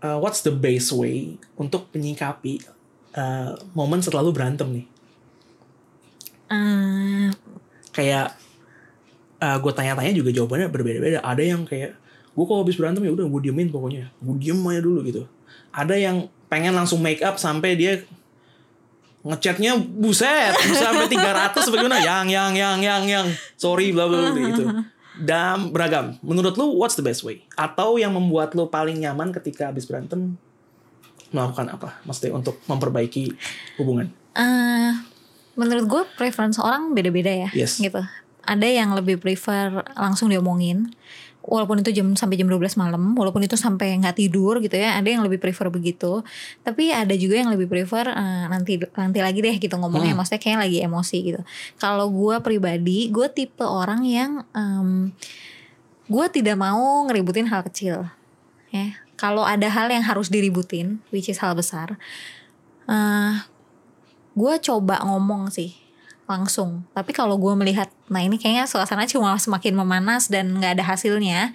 Uh, 0.00 0.16
what's 0.16 0.40
the 0.40 0.50
best 0.50 0.90
way 0.90 1.36
untuk 1.54 1.92
menyikapi 1.92 2.64
uh, 3.12 3.52
momen 3.76 4.00
setelah 4.00 4.24
lu 4.24 4.32
berantem 4.32 4.64
nih? 4.72 4.86
Eh, 6.50 7.19
kayak 8.00 8.32
uh, 9.44 9.56
gue 9.60 9.72
tanya-tanya 9.76 10.12
juga 10.16 10.32
jawabannya 10.32 10.72
berbeda-beda. 10.72 11.20
Ada 11.20 11.42
yang 11.44 11.68
kayak 11.68 11.92
gue 12.32 12.44
kalau 12.48 12.64
habis 12.64 12.80
berantem 12.80 13.04
ya 13.04 13.12
udah 13.12 13.28
gue 13.28 13.40
diemin 13.44 13.68
pokoknya, 13.68 14.08
gue 14.24 14.34
diem 14.40 14.56
aja 14.56 14.80
dulu 14.80 15.04
gitu. 15.04 15.22
Ada 15.68 16.00
yang 16.00 16.32
pengen 16.48 16.72
langsung 16.72 17.04
make 17.04 17.20
up 17.20 17.36
sampai 17.36 17.76
dia 17.76 18.00
ngechatnya 19.20 19.76
buset 19.76 20.56
bisa 20.64 20.88
sampai 20.88 21.04
300 21.04 21.52
bagaimana 21.68 22.00
yang 22.00 22.24
yang 22.32 22.52
yang 22.56 22.78
yang 22.80 23.02
yang. 23.04 23.26
Sorry 23.60 23.92
bla 23.92 24.08
bla 24.08 24.32
bla 24.32 24.40
gitu. 24.40 24.64
Dan 25.20 25.68
beragam. 25.68 26.16
Menurut 26.24 26.56
lu 26.56 26.80
what's 26.80 26.96
the 26.96 27.04
best 27.04 27.20
way? 27.20 27.44
Atau 27.52 28.00
yang 28.00 28.16
membuat 28.16 28.56
lu 28.56 28.64
paling 28.72 28.96
nyaman 28.96 29.36
ketika 29.36 29.68
habis 29.68 29.84
berantem? 29.84 30.40
Melakukan 31.30 31.76
apa? 31.76 32.00
Maksudnya 32.08 32.32
untuk 32.40 32.56
memperbaiki 32.64 33.36
hubungan? 33.76 34.08
Eh, 34.34 34.92
menurut 35.60 35.84
gue 35.84 36.02
preference 36.16 36.56
orang 36.56 36.96
beda-beda 36.96 37.28
ya. 37.28 37.48
Yes. 37.52 37.76
Gitu. 37.76 38.00
Ada 38.40 38.64
yang 38.64 38.96
lebih 38.96 39.20
prefer 39.20 39.84
langsung 39.94 40.32
diomongin. 40.32 40.88
walaupun 41.40 41.80
itu 41.80 41.88
jam 41.96 42.04
sampai 42.12 42.36
jam 42.36 42.52
12 42.52 42.76
malam, 42.76 43.16
walaupun 43.16 43.40
itu 43.40 43.56
sampai 43.56 43.96
nggak 43.96 44.12
tidur 44.20 44.60
gitu 44.60 44.76
ya, 44.76 45.00
ada 45.00 45.08
yang 45.08 45.24
lebih 45.24 45.40
prefer 45.40 45.72
begitu. 45.72 46.20
Tapi 46.60 46.92
ada 46.92 47.16
juga 47.16 47.40
yang 47.40 47.48
lebih 47.48 47.64
prefer 47.64 48.12
eh, 48.12 48.44
nanti 48.46 48.76
nanti 48.76 49.18
lagi 49.24 49.40
deh 49.40 49.56
gitu 49.56 49.72
ngomongnya, 49.80 50.12
Hmm. 50.12 50.20
maksudnya 50.20 50.36
kayak 50.36 50.68
lagi 50.68 50.78
emosi 50.84 51.16
gitu. 51.32 51.40
Kalau 51.80 52.12
gue 52.12 52.36
pribadi, 52.44 53.08
gue 53.08 53.24
tipe 53.32 53.64
orang 53.64 54.04
yang 54.04 54.44
em, 54.52 55.16
gue 56.12 56.26
tidak 56.28 56.60
mau 56.60 57.08
ngeributin 57.08 57.48
hal 57.48 57.64
kecil. 57.64 58.12
Ya, 58.68 59.00
kalau 59.16 59.40
ada 59.42 59.66
hal 59.72 59.88
yang 59.88 60.04
harus 60.04 60.28
diributin, 60.28 61.00
which 61.08 61.32
is 61.32 61.40
hal 61.40 61.56
besar, 61.56 61.96
eh 62.84 63.34
gue 64.34 64.54
coba 64.62 65.02
ngomong 65.02 65.50
sih 65.50 65.74
langsung. 66.30 66.86
Tapi 66.94 67.10
kalau 67.10 67.34
gue 67.42 67.50
melihat, 67.58 67.90
nah 68.06 68.22
ini 68.22 68.38
kayaknya 68.38 68.70
suasana 68.70 69.02
cuma 69.10 69.34
semakin 69.34 69.74
memanas 69.74 70.30
dan 70.30 70.54
nggak 70.54 70.78
ada 70.78 70.84
hasilnya, 70.86 71.50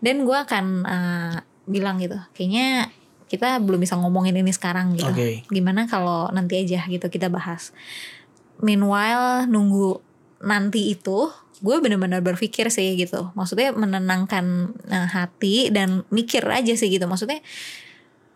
dan 0.00 0.24
gue 0.24 0.36
akan 0.36 0.64
eh, 0.88 1.36
bilang 1.68 2.00
gitu, 2.00 2.16
kayaknya 2.32 2.88
kita 3.26 3.58
belum 3.58 3.82
bisa 3.82 3.98
ngomongin 3.98 4.38
ini 4.38 4.54
sekarang 4.54 4.96
gitu. 4.96 5.10
Oke. 5.10 5.44
Gimana 5.50 5.84
kalau 5.90 6.30
nanti 6.32 6.62
aja 6.62 6.86
gitu 6.86 7.10
kita 7.10 7.28
bahas. 7.28 7.76
Meanwhile 8.62 9.44
nunggu 9.50 10.00
nanti 10.40 10.94
itu, 10.94 11.28
gue 11.60 11.76
bener-bener 11.82 12.24
berpikir 12.24 12.72
sih 12.72 12.96
gitu. 12.96 13.34
Maksudnya 13.36 13.76
menenangkan 13.76 14.72
eh, 14.88 15.08
hati 15.12 15.68
dan 15.68 16.08
mikir 16.08 16.46
aja 16.48 16.72
sih 16.72 16.88
gitu. 16.88 17.04
Maksudnya 17.04 17.44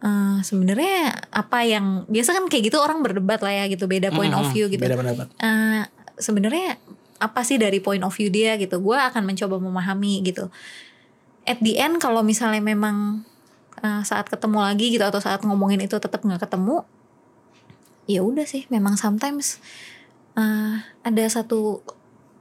eh, 0.01 0.39
sebenarnya 0.41 1.29
apa 1.31 1.65
yang 1.65 2.05
biasa 2.09 2.33
kan 2.33 2.45
kayak 2.49 2.73
gitu 2.73 2.79
orang 2.81 3.05
berdebat 3.05 3.41
lah 3.41 3.53
ya 3.53 3.65
gitu, 3.69 3.85
beda 3.85 4.11
point 4.11 4.33
of 4.33 4.45
Mm-mm, 4.49 4.55
view 4.57 4.67
gitu. 4.73 4.81
Beda 4.81 4.97
pendapat. 4.97 5.27
eh 5.39 5.83
sebenarnya 6.21 6.77
apa 7.21 7.41
sih 7.45 7.61
dari 7.61 7.81
point 7.85 8.01
of 8.01 8.13
view 8.17 8.33
dia 8.33 8.57
gitu? 8.57 8.81
Gue 8.81 8.97
akan 8.97 9.29
mencoba 9.29 9.61
memahami 9.61 10.25
gitu. 10.25 10.49
At 11.45 11.61
the 11.61 11.77
end 11.77 12.01
kalau 12.01 12.21
misalnya 12.25 12.61
memang 12.65 13.25
eh, 13.81 14.03
saat 14.05 14.29
ketemu 14.29 14.59
lagi 14.61 14.93
gitu 14.93 15.05
atau 15.05 15.21
saat 15.21 15.41
ngomongin 15.45 15.81
itu 15.85 15.97
tetap 16.01 16.21
nggak 16.25 16.45
ketemu 16.49 16.85
ya 18.11 18.27
udah 18.27 18.43
sih 18.43 18.67
memang 18.73 18.99
sometimes 18.99 19.61
eh, 20.35 20.75
ada 21.05 21.25
satu 21.31 21.85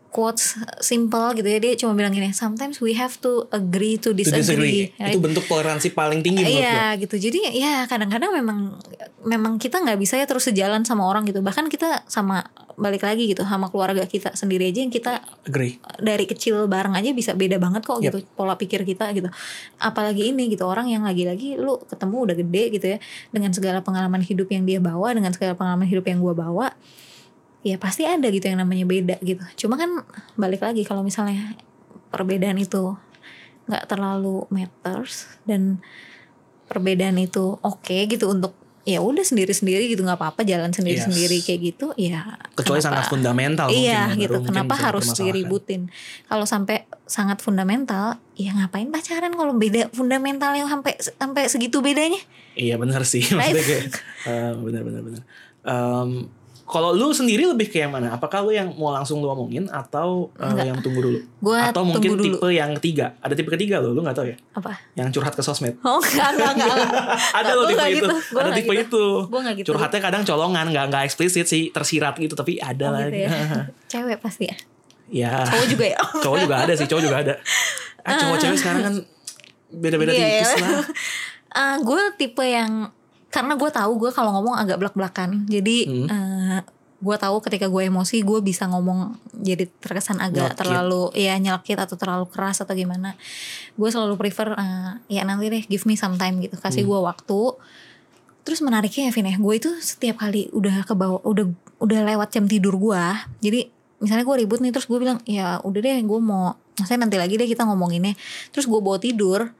quotes 0.10 0.57
simple 0.82 1.38
gitu 1.38 1.45
ya 1.45 1.62
dia 1.62 1.78
cuma 1.78 1.93
bilang 1.93 2.10
gini 2.10 2.34
sometimes 2.34 2.82
we 2.82 2.97
have 2.97 3.14
to 3.22 3.45
agree 3.49 3.93
to 3.93 4.10
To 4.10 4.18
disagree, 4.18 4.41
disagree. 4.41 4.82
right? 4.97 5.14
Itu 5.14 5.22
bentuk 5.22 5.45
toleransi 5.45 5.93
paling 5.93 6.26
tinggi 6.26 6.41
menurut 6.41 6.57
gue. 6.57 6.66
Iya 6.66 6.82
gitu. 6.97 7.16
Jadi 7.30 7.39
ya 7.53 7.86
kadang-kadang 7.86 8.34
memang 8.34 8.82
memang 9.22 9.62
kita 9.62 9.78
nggak 9.80 10.01
bisa 10.01 10.18
ya 10.18 10.26
terus 10.26 10.49
sejalan 10.49 10.82
sama 10.82 11.05
orang 11.05 11.30
gitu. 11.30 11.45
Bahkan 11.45 11.70
kita 11.70 12.10
sama 12.10 12.41
balik 12.74 13.03
lagi 13.03 13.28
gitu 13.28 13.43
sama 13.43 13.68
keluarga 13.68 14.07
kita 14.07 14.34
sendiri 14.34 14.72
aja 14.72 14.80
yang 14.82 14.89
kita 14.89 15.20
Agree. 15.45 15.78
dari 15.99 16.24
kecil 16.24 16.64
bareng 16.66 16.95
aja 16.95 17.12
bisa 17.12 17.36
beda 17.36 17.60
banget 17.60 17.84
kok 17.84 17.99
Yep. 17.99 18.03
gitu 18.10 18.18
pola 18.34 18.57
pikir 18.57 18.82
kita 18.88 19.14
gitu. 19.14 19.30
Apalagi 19.78 20.34
ini 20.34 20.49
gitu 20.49 20.66
orang 20.66 20.89
yang 20.89 21.05
lagi-lagi 21.05 21.53
lu 21.53 21.78
ketemu 21.86 22.16
udah 22.26 22.36
gede 22.39 22.64
gitu 22.74 22.86
ya 22.88 22.97
dengan 23.30 23.51
segala 23.53 23.86
pengalaman 23.86 24.26
hidup 24.26 24.49
yang 24.49 24.66
dia 24.66 24.80
bawa 24.82 25.14
dengan 25.14 25.30
segala 25.36 25.53
pengalaman 25.53 25.86
hidup 25.86 26.07
yang 26.07 26.18
gua 26.18 26.34
bawa 26.34 26.68
ya 27.62 27.76
pasti 27.76 28.03
ada 28.03 28.28
gitu 28.28 28.45
yang 28.45 28.60
namanya 28.60 28.84
beda 28.84 29.16
gitu. 29.20 29.43
Cuma 29.57 29.76
kan 29.76 29.91
balik 30.36 30.60
lagi 30.60 30.82
kalau 30.82 31.01
misalnya 31.01 31.53
perbedaan 32.10 32.55
itu 32.55 32.95
nggak 33.66 33.86
terlalu 33.86 34.47
matters 34.49 35.28
dan 35.43 35.78
perbedaan 36.66 37.18
itu 37.18 37.57
oke 37.60 37.97
gitu 38.05 38.26
untuk 38.28 38.53
ya 38.82 38.97
udah 38.99 39.22
sendiri-sendiri 39.22 39.86
gitu 39.86 40.01
nggak 40.01 40.18
apa-apa 40.18 40.41
jalan 40.41 40.72
sendiri-sendiri 40.72 41.38
Yes. 41.38 41.45
kayak 41.45 41.62
gitu 41.68 41.88
ya 41.93 42.39
Kecuali 42.55 42.80
kenapa- 42.80 42.88
sangat 42.89 43.05
fundamental 43.07 43.68
iya 43.70 44.07
mungkin 44.07 44.18
ya, 44.18 44.24
gitu 44.24 44.34
mungkin 44.34 44.49
kenapa 44.49 44.74
bisa 44.74 44.86
harus 44.88 45.05
diributin 45.14 45.82
kalau 46.26 46.45
sampai 46.47 46.78
sangat 47.05 47.38
fundamental 47.38 48.18
ya 48.34 48.49
ngapain 48.55 48.89
pacaran 48.89 49.30
kalau 49.30 49.53
beda 49.53 49.91
fundamental 49.91 50.55
yang 50.55 50.66
sampai 50.66 50.97
sampai 50.97 51.45
segitu 51.45 51.84
bedanya 51.84 52.18
Iya 52.57 52.76
benar 52.76 53.05
sih 53.05 53.22
maksudnya 53.30 53.62
kayak 53.62 53.84
eh, 54.26 54.51
benar 54.57 54.82
benar 54.82 55.01
benar. 55.01 55.22
Em, 55.62 56.10
kalau 56.70 56.93
lu 56.93 57.09
sendiri 57.09 57.49
lebih 57.49 57.65
kayak 57.67 57.89
mana? 57.89 58.13
Apakah 58.13 58.45
lu 58.45 58.53
yang 58.53 58.70
mau 58.78 58.93
langsung 58.93 59.17
lu 59.17 59.28
omongin 59.28 59.65
atau 59.67 60.30
Enggak. 60.38 60.70
yang 60.70 60.78
tunggu 60.80 61.01
dulu? 61.01 61.20
Gua 61.41 61.74
atau 61.74 61.82
mungkin 61.82 62.13
dulu. 62.13 62.22
tipe 62.22 62.47
yang 62.53 62.78
ketiga? 62.78 63.17
Ada 63.20 63.34
tipe 63.34 63.49
ketiga 63.49 63.82
lo, 63.82 63.89
lu 63.89 64.05
nggak 64.05 64.13
tahu 64.13 64.30
ya? 64.30 64.38
apa 64.53 64.78
Yang 64.93 65.17
curhat 65.17 65.34
ke 65.34 65.41
sosmed. 65.41 65.74
oh 65.82 65.97
enggak 65.97 66.30
enggak 66.38 66.51
enggak. 66.53 66.78
Ada 67.41 67.51
lo 67.57 67.63
tipe 67.65 67.82
itu. 67.84 67.97
gitu. 67.97 68.07
Gua 68.30 68.41
Ada 68.45 68.51
tipe 68.53 68.72
gitu. 68.72 68.84
itu. 68.86 69.05
Gua 69.28 69.39
nggak 69.41 69.55
gitu. 69.57 69.67
Curhatnya 69.74 69.99
kadang 69.99 70.24
colongan, 70.24 70.65
nggak 70.70 70.86
nggak 70.93 71.03
eksplisit 71.03 71.45
sih, 71.49 71.74
tersirat 71.74 72.13
gitu, 72.15 72.38
tapi 72.38 72.61
ada 72.61 72.86
Oh, 72.86 72.93
lah. 72.93 73.09
gitu 73.09 73.17
ya. 73.26 73.30
cewek 73.91 74.17
pasti 74.22 74.45
ya 74.45 74.55
ya. 75.09 75.41
cowok 75.41 75.67
juga 75.67 75.86
ya 75.89 75.99
cowok 76.24 76.38
juga 76.45 76.55
ada 76.61 76.74
sih, 76.78 76.86
cowok 76.86 77.01
juga 77.01 77.17
ada. 77.17 77.34
Ah, 78.05 78.13
cowok 78.13 78.38
cewek 78.38 78.57
sekarang 78.61 78.82
kan 78.86 78.93
beda-beda 79.70 80.13
Iya, 80.13 80.45
tipis 80.45 80.51
iya. 80.53 80.65
lah. 80.70 81.78
gue 81.82 82.01
tipe 82.15 82.45
yang 82.45 82.93
karena 83.30 83.54
gue 83.54 83.70
tahu 83.70 83.92
gue 83.98 84.10
kalau 84.10 84.34
ngomong 84.34 84.56
agak 84.56 84.78
belak-belakan 84.78 85.46
jadi 85.46 85.78
Hmm. 85.86 86.62
gue 87.00 87.16
tahu 87.16 87.40
ketika 87.40 87.66
gue 87.66 87.88
emosi 87.88 88.20
gue 88.20 88.40
bisa 88.40 88.68
ngomong 88.68 89.16
jadi 89.34 89.72
terkesan 89.72 90.20
agak 90.20 90.52
Nyelkit. 90.52 90.60
terlalu 90.60 91.04
ya 91.16 91.34
nyelkit 91.36 91.80
atau 91.80 91.96
terlalu 91.96 92.28
keras 92.28 92.60
atau 92.60 92.74
gimana 92.74 93.16
gue 93.74 93.88
selalu 93.88 94.18
prefer 94.18 94.52
eh, 94.52 94.92
ya 95.08 95.24
nanti 95.24 95.48
deh 95.48 95.64
give 95.64 95.86
me 95.86 95.94
some 95.94 96.16
time 96.16 96.38
gitu 96.40 96.56
kasih 96.56 96.84
Hmm. 96.84 96.92
gue 96.92 97.00
waktu 97.06 97.42
terus 98.42 98.60
menariknya 98.60 99.08
ya 99.08 99.12
Vin 99.14 99.26
ya 99.26 99.38
gue 99.38 99.54
itu 99.56 99.70
setiap 99.80 100.20
kali 100.20 100.52
udah 100.52 100.84
ke 100.84 100.92
bawah 100.92 101.24
udah 101.24 101.48
udah 101.80 102.00
lewat 102.04 102.34
jam 102.34 102.46
tidur 102.46 102.76
gue 102.76 103.04
jadi 103.40 103.72
misalnya 104.00 104.26
gue 104.26 104.36
ribut 104.38 104.60
nih 104.60 104.72
terus 104.72 104.84
gue 104.86 104.98
bilang 104.98 105.24
ya 105.24 105.60
udah 105.62 105.80
deh 105.80 105.98
gue 106.02 106.20
mau 106.20 106.52
maksudnya 106.76 107.06
nanti 107.06 107.16
lagi 107.16 107.36
deh 107.36 107.46
kita 107.46 107.64
ngomonginnya 107.64 108.16
terus 108.50 108.66
gue 108.66 108.76
bawa 108.76 108.98
tidur 108.98 109.52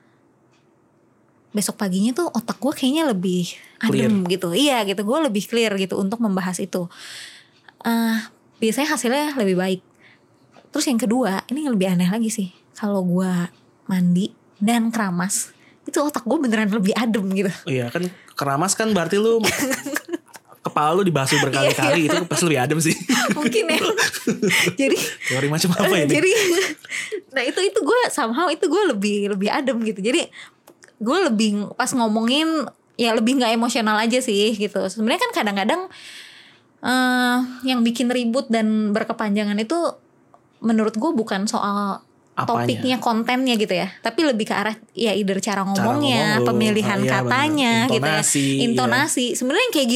besok 1.50 1.76
paginya 1.76 2.14
tuh 2.14 2.30
otak 2.30 2.58
gue 2.58 2.74
kayaknya 2.74 3.10
lebih 3.10 3.50
adem 3.82 4.22
gitu. 4.26 4.54
Iya 4.54 4.86
gitu. 4.86 5.02
Gue 5.02 5.18
lebih 5.22 5.44
clear 5.44 5.74
gitu 5.76 5.98
untuk 5.98 6.22
membahas 6.22 6.58
itu. 6.58 6.86
Eh 7.82 8.18
biasanya 8.60 8.94
hasilnya 8.94 9.34
lebih 9.36 9.56
baik. 9.56 9.82
Terus 10.70 10.86
yang 10.86 11.00
kedua 11.00 11.42
ini 11.50 11.66
yang 11.66 11.74
lebih 11.74 11.90
aneh 11.90 12.06
lagi 12.06 12.30
sih. 12.30 12.48
Kalau 12.78 13.02
gue 13.02 13.32
mandi 13.86 14.30
dan 14.62 14.94
keramas 14.94 15.50
itu 15.84 15.98
otak 15.98 16.22
gue 16.22 16.38
beneran 16.38 16.70
lebih 16.70 16.94
adem 16.94 17.26
gitu. 17.34 17.50
Iya 17.66 17.90
kan 17.90 18.06
keramas 18.38 18.78
kan 18.78 18.94
berarti 18.94 19.18
lu 19.18 19.42
kepala 20.66 20.92
lu 20.92 21.02
dibasuh 21.02 21.40
berkali-kali 21.40 22.06
Iya. 22.06 22.14
itu 22.14 22.18
pasti 22.28 22.44
lebih 22.46 22.60
adem 22.62 22.78
sih. 22.78 22.96
mungkin 23.34 23.64
ya. 23.66 23.80
Jadi 24.76 24.98
Teori 25.32 25.48
macam 25.48 25.70
apa 25.74 25.96
ini? 25.98 26.12
jadi 26.12 26.32
nah 27.34 27.42
itu 27.42 27.60
itu 27.64 27.80
gue 27.80 28.00
somehow 28.12 28.52
itu 28.52 28.68
gue 28.68 28.84
lebih 28.92 29.34
lebih 29.34 29.50
adem 29.50 29.80
gitu. 29.82 30.04
Jadi 30.04 30.28
gue 31.00 31.18
lebih 31.26 31.50
pas 31.74 31.90
ngomongin 31.90 32.68
ya 32.96 33.16
lebih 33.16 33.40
nggak 33.40 33.56
emosional 33.56 33.96
aja 33.96 34.20
sih 34.20 34.52
gitu 34.54 34.84
sebenarnya 34.86 35.24
kan 35.24 35.32
kadang-kadang 35.34 35.82
eh 36.80 37.38
yang 37.64 37.84
bikin 37.84 38.08
ribut 38.08 38.48
dan 38.48 38.92
berkepanjangan 38.92 39.60
itu 39.60 39.76
menurut 40.60 40.96
gue 40.96 41.12
bukan 41.12 41.44
soal 41.44 42.04
Apanya? 42.36 42.48
topiknya 42.64 42.98
kontennya 43.00 43.56
gitu 43.56 43.76
ya 43.76 43.92
tapi 44.00 44.24
lebih 44.24 44.48
ke 44.48 44.56
arah 44.56 44.76
ya 44.96 45.12
either 45.12 45.44
cara 45.44 45.68
ngomongnya 45.68 46.40
ngomong 46.40 46.44
lu. 46.44 46.48
pemilihan 46.48 47.00
Ah, 47.00 47.04
iya, 47.04 47.12
katanya 47.12 47.74
benar. 47.84 47.92
gitu 47.92 48.00
ya 48.00 48.16
Intonasi, 48.16 48.40
iya. 48.40 48.60
intonasi 48.64 49.26
sebenarnya 49.36 49.64
yang 49.68 49.74
kayak 49.76 49.90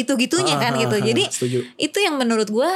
kan 0.57 0.73
Ah, 0.73 0.79
gitu 0.83 0.95
ah, 0.95 0.99
ah, 0.99 1.07
jadi 1.07 1.23
setuju. 1.31 1.59
itu 1.77 1.97
yang 1.99 2.15
menurut 2.19 2.47
gue 2.51 2.69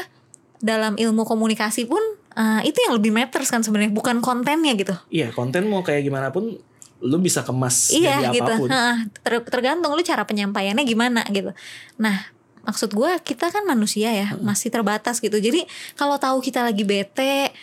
dalam 0.58 0.96
ilmu 0.96 1.24
komunikasi 1.24 1.84
pun 1.84 2.00
eh, 2.32 2.62
itu 2.64 2.80
yang 2.80 2.96
lebih 2.96 3.12
matters 3.12 3.52
kan 3.52 3.60
sebenarnya 3.60 3.92
bukan 3.92 4.24
kontennya 4.24 4.72
gitu 4.76 4.96
Iya 5.10 5.36
konten 5.36 5.68
mau 5.68 5.84
kayak 5.84 6.00
gimana 6.02 6.32
pun 6.32 6.56
lu 6.98 7.22
bisa 7.22 7.46
kemas 7.46 7.94
iya 7.94 8.26
jadi 8.26 8.42
gitu. 8.42 8.50
apa 8.50 8.58
pun. 8.58 8.70
Heeh, 8.74 8.98
ter- 9.22 9.48
tergantung 9.50 9.94
lu 9.94 10.02
cara 10.02 10.26
penyampaiannya 10.26 10.84
gimana 10.86 11.22
gitu. 11.30 11.54
Nah 12.02 12.34
maksud 12.66 12.92
gue 12.92 13.12
kita 13.24 13.48
kan 13.54 13.64
manusia 13.64 14.12
ya 14.12 14.34
masih 14.42 14.74
terbatas 14.74 15.22
gitu. 15.22 15.38
Jadi 15.38 15.64
kalau 15.96 16.18
tahu 16.18 16.42
kita 16.42 16.66
lagi 16.66 16.84
bete 16.84 17.54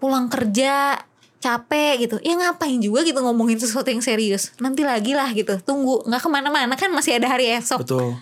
pulang 0.00 0.28
kerja 0.32 0.98
capek 1.36 1.94
gitu 2.08 2.16
ya 2.24 2.34
ngapain 2.34 2.80
juga 2.80 3.04
gitu 3.04 3.20
ngomongin 3.20 3.60
sesuatu 3.60 3.92
yang 3.92 4.00
serius? 4.00 4.56
Nanti 4.58 4.82
lagi 4.82 5.12
lah 5.12 5.30
gitu. 5.36 5.60
Tunggu 5.60 6.02
nggak 6.08 6.22
ke 6.24 6.28
mana-mana 6.32 6.74
kan 6.80 6.88
masih 6.90 7.20
ada 7.20 7.28
hari 7.28 7.52
esok. 7.52 7.84
Betul. 7.84 8.16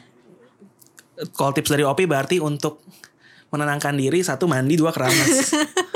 Kalau 1.39 1.55
tips 1.55 1.70
dari 1.70 1.87
Opi 1.87 2.11
berarti 2.11 2.43
untuk 2.43 2.82
menenangkan 3.55 3.95
diri 3.95 4.18
satu 4.18 4.51
mandi 4.51 4.74
dua 4.74 4.91
keramas. 4.91 5.55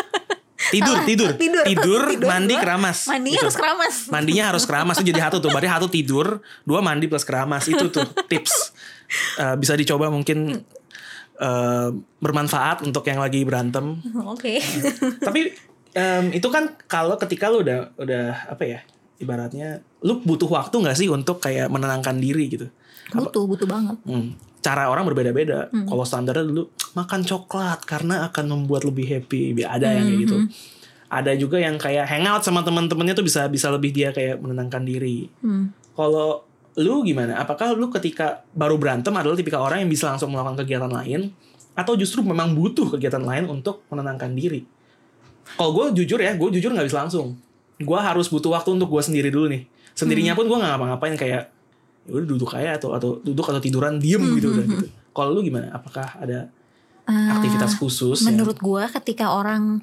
tidur, 0.70 0.98
tidur, 1.02 1.30
tidur. 1.34 1.62
tidur, 1.64 2.02
Tidur, 2.08 2.26
mandi 2.26 2.52
dua. 2.52 2.60
keramas. 2.60 2.98
mandinya 3.06 3.34
Gitu. 3.34 3.44
harus 3.44 3.56
keramas 3.56 3.94
Mandinya 4.08 4.44
harus 4.46 4.64
keramas 4.64 4.96
itu 4.96 5.06
jadi 5.06 5.20
satu 5.22 5.36
tuh. 5.38 5.48
Berarti 5.48 5.68
satu 5.68 5.86
tidur, 5.86 6.26
dua 6.62 6.80
mandi 6.80 7.06
plus 7.06 7.22
keramas 7.22 7.64
itu 7.66 7.88
tuh 7.88 8.02
tips. 8.26 8.72
Eh, 9.36 9.56
bisa 9.56 9.72
dicoba 9.72 10.08
mungkin 10.08 10.60
eh, 11.34 11.88
bermanfaat 12.18 12.82
untuk 12.82 13.04
yang 13.04 13.18
lagi 13.18 13.40
berantem. 13.42 13.96
oke 14.18 14.54
Tapi 15.18 15.40
em, 15.90 16.24
itu 16.30 16.48
kan 16.48 16.68
kalau 16.84 17.16
ketika 17.16 17.46
lu 17.46 17.60
udah 17.60 17.94
udah 17.94 18.24
apa 18.48 18.62
ya 18.62 18.80
ibaratnya 19.16 19.80
lu 20.00 20.20
butuh 20.20 20.46
waktu 20.46 20.74
nggak 20.76 20.94
sih 20.94 21.08
untuk 21.08 21.38
kayak 21.38 21.66
menenangkan 21.66 22.16
diri 22.16 22.46
gitu. 22.48 22.66
butuh 23.08 23.46
butuh 23.46 23.64
banget 23.64 23.96
Hmm. 24.04 24.36
Cara 24.58 24.90
orang 24.90 25.06
berbeda-beda. 25.06 25.70
Kalau 25.70 26.04
standarnya 26.04 26.44
dulu 26.44 26.68
makan 26.98 27.20
coklat 27.22 27.86
karena 27.86 28.26
akan 28.28 28.44
membuat 28.50 28.82
lebih 28.84 29.06
happy. 29.06 29.54
Ada 29.62 29.94
yang 29.94 30.06
kayak 30.10 30.20
gitu. 30.26 30.36
ada 31.08 31.32
juga 31.32 31.56
yang 31.56 31.80
kayak 31.80 32.04
hangout 32.04 32.44
sama 32.44 32.60
teman-temannya 32.60 33.16
tuh 33.16 33.24
bisa 33.24 33.48
bisa 33.48 33.72
lebih 33.72 33.96
dia 33.96 34.12
kayak 34.12 34.44
menenangkan 34.44 34.84
diri. 34.84 35.32
Hmm. 35.40 35.72
kalau 35.96 36.44
lu 36.78 37.02
gimana? 37.02 37.40
Apakah 37.42 37.74
lu 37.74 37.90
ketika 37.90 38.46
baru 38.54 38.78
berantem 38.78 39.10
adalah 39.10 39.34
tipikal 39.34 39.66
orang 39.66 39.82
yang 39.82 39.90
bisa 39.90 40.06
langsung 40.12 40.30
melakukan 40.30 40.62
kegiatan 40.62 40.92
lain? 40.92 41.34
Atau 41.74 41.98
justru 41.98 42.22
memang 42.22 42.54
butuh 42.54 42.94
kegiatan 42.94 43.22
lain 43.22 43.50
untuk 43.50 43.82
menenangkan 43.90 44.30
diri? 44.36 44.62
Kalau 45.56 45.74
gue 45.74 46.04
jujur 46.04 46.20
ya 46.20 46.36
gue 46.36 46.48
jujur 46.60 46.70
nggak 46.70 46.86
bisa 46.86 47.02
langsung. 47.02 47.40
Gue 47.80 47.98
harus 47.98 48.28
butuh 48.30 48.54
waktu 48.54 48.78
untuk 48.78 48.92
gue 48.92 49.02
sendiri 49.02 49.32
dulu 49.32 49.50
nih. 49.50 49.64
Sendirinya 49.96 50.38
pun 50.38 50.46
gue 50.46 50.54
nggak 50.54 50.70
ngapa-ngapain 50.76 51.14
kayak 51.18 51.42
ya 52.08 52.16
udah 52.16 52.26
duduk 52.26 52.50
aja 52.50 52.74
atau 52.74 52.90
atau 52.90 53.20
duduk 53.20 53.44
atau 53.44 53.60
tiduran 53.60 54.00
diem 54.00 54.24
gitu 54.34 54.50
udah 54.50 54.64
gitu. 54.66 54.86
Kalau 55.10 55.30
lu 55.30 55.40
gimana? 55.40 55.68
Apakah 55.70 56.16
ada 56.16 56.48
Ah, 57.04 57.36
aktivitas 57.36 57.72
khusus 57.74 58.20
yang- 58.20 58.32
menurut 58.32 58.56
gua 58.58 58.88
ketika 58.90 59.30
orang 59.30 59.80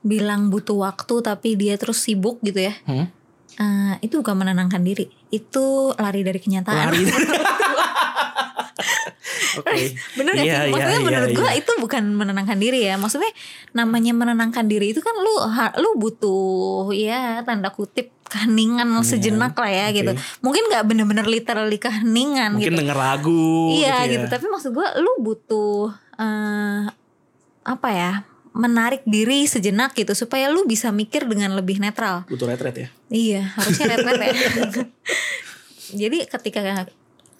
bilang 0.00 0.48
butuh 0.48 0.74
waktu 0.76 1.14
tapi 1.20 1.54
dia 1.54 1.74
terus 1.74 1.98
sibuk 1.98 2.38
gitu 2.40 2.60
ya 2.60 2.74
Hmm? 2.82 3.06
eh, 3.54 3.94
itu 4.00 4.18
bukan 4.18 4.34
menenangkan 4.36 4.80
diri. 4.80 5.06
Itu 5.28 5.94
lari 5.94 6.20
dari 6.20 6.36
kenyataan. 6.36 6.90
Lari 6.90 7.02
oke 9.60 9.74
bener 10.14 10.32
gak 10.34 10.44
Iya, 10.44 10.56
sih? 10.56 10.66
iya, 10.66 10.72
Maksudnya 10.72 10.98
iya, 10.98 11.06
menurut 11.06 11.30
gue 11.32 11.50
iya. 11.50 11.60
itu 11.60 11.72
bukan 11.78 12.02
menenangkan 12.12 12.58
diri 12.58 12.80
ya. 12.84 12.94
Maksudnya 12.96 13.32
namanya 13.72 14.12
menenangkan 14.12 14.64
diri 14.64 14.90
itu 14.90 15.00
kan 15.00 15.14
lu 15.14 15.34
lu 15.78 15.90
butuh 15.96 16.90
ya 16.90 17.42
tanda 17.42 17.68
kutip 17.68 18.10
keheningan 18.24 18.88
sejenak 19.02 19.54
lah 19.54 19.70
ya 19.70 19.86
oke. 19.88 19.96
gitu. 19.96 20.12
Mungkin 20.40 20.62
nggak 20.68 20.84
bener-bener 20.84 21.26
literally 21.26 21.78
keheningan 21.78 22.56
mungkin 22.56 22.72
gitu. 22.74 22.80
denger 22.82 22.98
lagu 22.98 23.70
Iya 23.72 24.04
gitu, 24.04 24.12
gitu. 24.12 24.24
ya. 24.26 24.30
Tapi 24.32 24.44
maksud 24.50 24.70
gue 24.72 24.86
lu 24.98 25.12
butuh 25.20 25.90
eh, 26.16 26.82
apa 27.64 27.90
ya? 27.90 28.12
menarik 28.54 29.02
diri 29.02 29.50
sejenak 29.50 29.98
gitu 29.98 30.14
supaya 30.14 30.46
lu 30.46 30.62
bisa 30.62 30.94
mikir 30.94 31.26
dengan 31.26 31.58
lebih 31.58 31.82
netral. 31.82 32.22
butuh 32.30 32.46
retret 32.46 32.86
ya 32.86 32.88
Iya, 33.10 33.42
harusnya 33.50 33.98
red 33.98 34.06
ya. 34.06 34.30
Jadi 36.06 36.18
ketika 36.30 36.86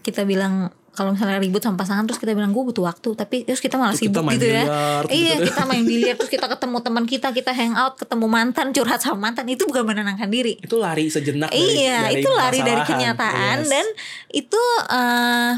kita 0.03 0.27
bilang 0.27 0.75
kalau 0.95 1.11
misalnya 1.11 1.37
ribut 1.37 1.59
sama 1.59 1.75
pasangan 1.75 2.03
terus 2.03 2.17
kita 2.17 2.33
bilang 2.33 2.51
gue 2.51 2.65
butuh 2.65 2.85
waktu 2.85 3.11
tapi 3.13 3.43
terus 3.43 3.59
kita 3.59 3.75
malah 3.75 3.91
Terus 3.91 4.03
kita 4.05 4.15
sibuk 4.15 4.25
main 4.25 4.35
gitu 4.35 4.47
ya. 4.47 4.63
biliar, 4.63 5.03
terus 5.03 5.13
Iya, 5.13 5.35
kita- 5.35 5.47
kita 5.47 5.63
main 5.65 5.85
biliar 5.85 6.15
terus 6.15 6.31
kita 6.31 6.47
ketemu 6.49 6.77
teman 6.81 7.05
kita, 7.05 7.29
kita 7.31 7.51
hangout, 7.53 7.95
ketemu 7.97 8.27
mantan, 8.27 8.67
curhat 8.71 9.01
sama 9.01 9.19
mantan 9.21 9.47
itu 9.47 9.63
bukan 9.65 9.85
menenangkan 9.85 10.27
diri. 10.27 10.57
itu 10.57 10.77
lari 10.77 11.07
sejenak 11.07 11.51
dari, 11.51 11.61
iya, 11.77 11.99
dari 12.05 12.15
itu 12.17 12.29
lari 12.31 12.61
dari 12.61 12.83
kenyataan 12.83 13.57
Yes. 13.59 13.69
dan 13.69 13.87
itu 14.33 14.61
eh 14.89 15.53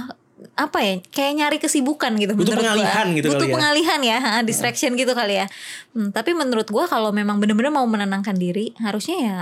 apa 0.55 0.79
ya 0.79 0.95
kayak 1.07 1.33
nyari 1.35 1.57
kesibukan 1.59 2.13
gitu 2.15 2.33
Butuh 2.33 2.53
menurut 2.53 2.61
gua. 2.61 2.73
pengalihan 2.75 3.07
gitu 3.11 3.27
butuh 3.27 3.39
kali 3.39 3.49
ya. 3.49 3.55
pengalihan 3.55 4.01
ya 4.03 4.19
ha, 4.19 4.33
distraction 4.43 4.93
gitu 4.95 5.13
kali 5.13 5.35
ya 5.37 5.47
Hmm, 5.91 6.11
tapi 6.11 6.33
menurut 6.33 6.65
gua 6.67 6.85
kalau 6.85 7.09
memang 7.11 7.37
bener-bener 7.37 7.69
mau 7.71 7.85
menenangkan 7.85 8.35
diri 8.35 8.77
harusnya 8.79 9.17
ya 9.19 9.39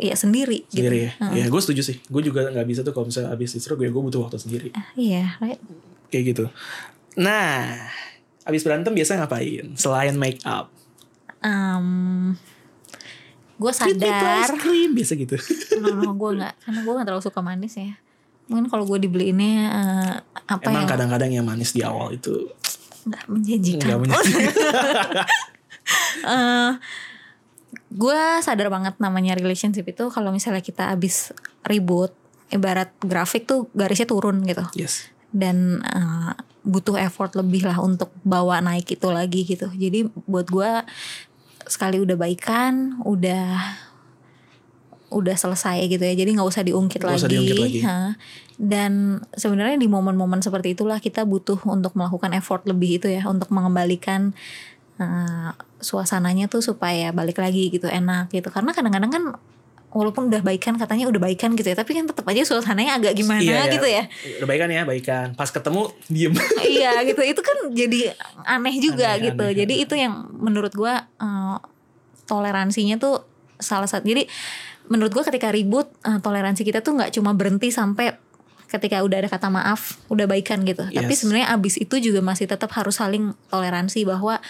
ya 0.00 0.16
sendiri, 0.16 0.64
sendiri 0.68 1.12
gitu. 1.12 1.20
ya 1.20 1.44
ya 1.44 1.44
gue 1.48 1.60
setuju 1.60 1.82
sih. 1.84 1.96
Gue 2.08 2.24
juga 2.24 2.48
nggak 2.48 2.66
bisa 2.66 2.80
tuh 2.80 2.92
kalau 2.96 3.08
misalnya 3.08 3.30
abis 3.32 3.56
distro 3.56 3.76
gue 3.76 3.88
gue 3.88 4.02
butuh 4.02 4.24
waktu 4.24 4.40
sendiri. 4.40 4.68
Ah, 4.72 4.88
iya 4.96 5.36
right. 5.38 5.60
Kayak 6.08 6.24
gitu. 6.34 6.44
Nah 7.20 7.88
abis 8.44 8.62
berantem 8.64 8.92
biasa 8.92 9.20
ngapain? 9.20 9.76
Selain 9.76 10.14
make 10.16 10.40
up? 10.44 10.72
Um, 11.44 12.32
gue 13.60 13.72
sadar. 13.72 14.48
ice 14.48 14.56
cream 14.60 14.96
biasa 14.96 15.12
gitu. 15.20 15.36
No, 15.74 15.90
no 15.90 16.12
gue 16.16 16.30
nggak 16.38 16.54
karena 16.64 16.80
gue 16.80 16.92
nggak 16.96 17.06
terlalu 17.10 17.24
suka 17.24 17.40
manis 17.44 17.74
ya. 17.76 17.98
Mungkin 18.48 18.68
kalau 18.72 18.84
gue 18.88 18.98
dibeliinnya 19.04 19.56
eh, 19.68 20.14
apa 20.48 20.68
emang 20.68 20.84
yang 20.84 20.88
kadang-kadang 20.88 21.30
yang 21.32 21.44
manis 21.44 21.72
di 21.76 21.84
awal 21.84 22.12
itu 22.14 22.48
nggak 23.04 23.24
menjanjikan. 23.28 23.84
Nggak 23.84 23.98
menyenangkan 24.00 24.48
Eh, 26.24 26.70
gue 27.94 28.20
sadar 28.42 28.68
banget 28.68 28.98
namanya 28.98 29.38
relationship 29.38 29.86
itu 29.86 30.10
kalau 30.10 30.34
misalnya 30.34 30.58
kita 30.60 30.90
abis 30.90 31.30
ribut 31.62 32.10
ibarat 32.50 32.90
grafik 33.00 33.46
tuh 33.46 33.70
garisnya 33.70 34.10
turun 34.10 34.42
gitu. 34.42 34.66
Yes. 34.74 35.06
Dan 35.30 35.78
eh, 35.80 36.34
butuh 36.62 36.98
effort 36.98 37.38
lebih 37.38 37.64
lah 37.64 37.78
untuk 37.78 38.10
bawa 38.26 38.58
naik 38.58 38.98
itu 38.98 39.08
lagi 39.14 39.46
gitu. 39.46 39.70
Jadi 39.70 40.10
buat 40.26 40.50
gue 40.50 40.70
sekali 41.64 42.02
udah 42.02 42.18
baikan 42.18 42.98
udah 43.06 43.78
udah 45.14 45.36
selesai 45.38 45.86
gitu 45.86 46.02
ya. 46.02 46.14
Jadi 46.18 46.34
nggak 46.34 46.48
usah 46.50 46.66
diungkit 46.66 46.98
Nggak 46.98 47.10
lagi, 47.14 47.22
usah 47.22 47.30
diungkit 47.30 47.58
lagi. 47.62 47.80
ha. 47.86 48.18
dan 48.54 49.18
sebenarnya 49.34 49.74
di 49.74 49.90
momen-momen 49.90 50.38
seperti 50.38 50.78
itulah 50.78 51.02
kita 51.02 51.26
butuh 51.26 51.58
untuk 51.66 51.98
melakukan 51.98 52.30
effort 52.34 52.62
lebih 52.70 53.02
itu 53.02 53.10
ya 53.10 53.26
untuk 53.26 53.50
mengembalikan 53.50 54.30
eh, 54.98 55.50
suasananya 55.84 56.48
tuh 56.48 56.64
supaya 56.64 57.12
balik 57.12 57.36
lagi 57.38 57.68
gitu 57.68 57.86
enak 57.86 58.32
gitu. 58.32 58.48
Karena 58.48 58.72
kadang-kadang 58.72 59.12
kan 59.12 59.24
walaupun 59.94 60.26
udah 60.26 60.42
baikan 60.42 60.74
katanya 60.74 61.06
udah 61.06 61.22
baikan 61.22 61.54
gitu 61.54 61.70
ya 61.70 61.78
tapi 61.78 61.94
kan 61.94 62.02
tetap 62.02 62.26
aja 62.26 62.42
suasananya 62.42 62.98
agak 62.98 63.14
gimana 63.14 63.38
Iya, 63.38 63.54
iya. 63.62 63.70
gitu 63.70 63.86
ya. 63.86 64.02
Udah 64.42 64.48
baikan 64.48 64.66
ya 64.66 64.82
baikan. 64.82 65.26
Pas 65.38 65.46
ketemu 65.46 65.86
diem. 66.10 66.34
Iya 66.66 66.92
gitu. 67.06 67.22
Itu 67.22 67.40
kan 67.46 67.70
jadi 67.70 68.10
aneh 68.42 68.74
juga 68.82 69.14
Aneh, 69.14 69.30
gitu. 69.30 69.44
aneh, 69.46 69.54
jadi 69.54 69.74
itu 69.78 69.94
yang 69.94 70.26
menurut 70.34 70.74
gua 70.74 71.06
eh, 71.14 71.56
toleransinya 72.24 72.98
tuh 72.98 73.22
salah 73.60 73.86
satu. 73.86 74.02
Jadi 74.04 74.26
menurut 74.90 75.14
gua 75.14 75.22
ketika 75.22 75.54
ribut 75.54 75.86
eh, 76.02 76.18
toleransi 76.18 76.66
kita 76.66 76.82
tuh 76.82 76.98
nggak 76.98 77.14
cuma 77.14 77.30
berhenti 77.30 77.70
sampai 77.70 78.18
ketika 78.66 78.98
udah 79.06 79.22
ada 79.22 79.30
kata 79.30 79.46
maaf 79.46 80.02
udah 80.10 80.26
baikan 80.26 80.66
gitu. 80.66 80.82
Tapi 80.90 81.06
Yes. 81.06 81.22
sebenarnya 81.22 81.54
abis 81.54 81.78
itu 81.78 81.94
juga 82.02 82.18
masih 82.18 82.50
tetap 82.50 82.74
harus 82.74 82.98
saling 82.98 83.30
toleransi 83.46 84.02
bahwa 84.02 84.42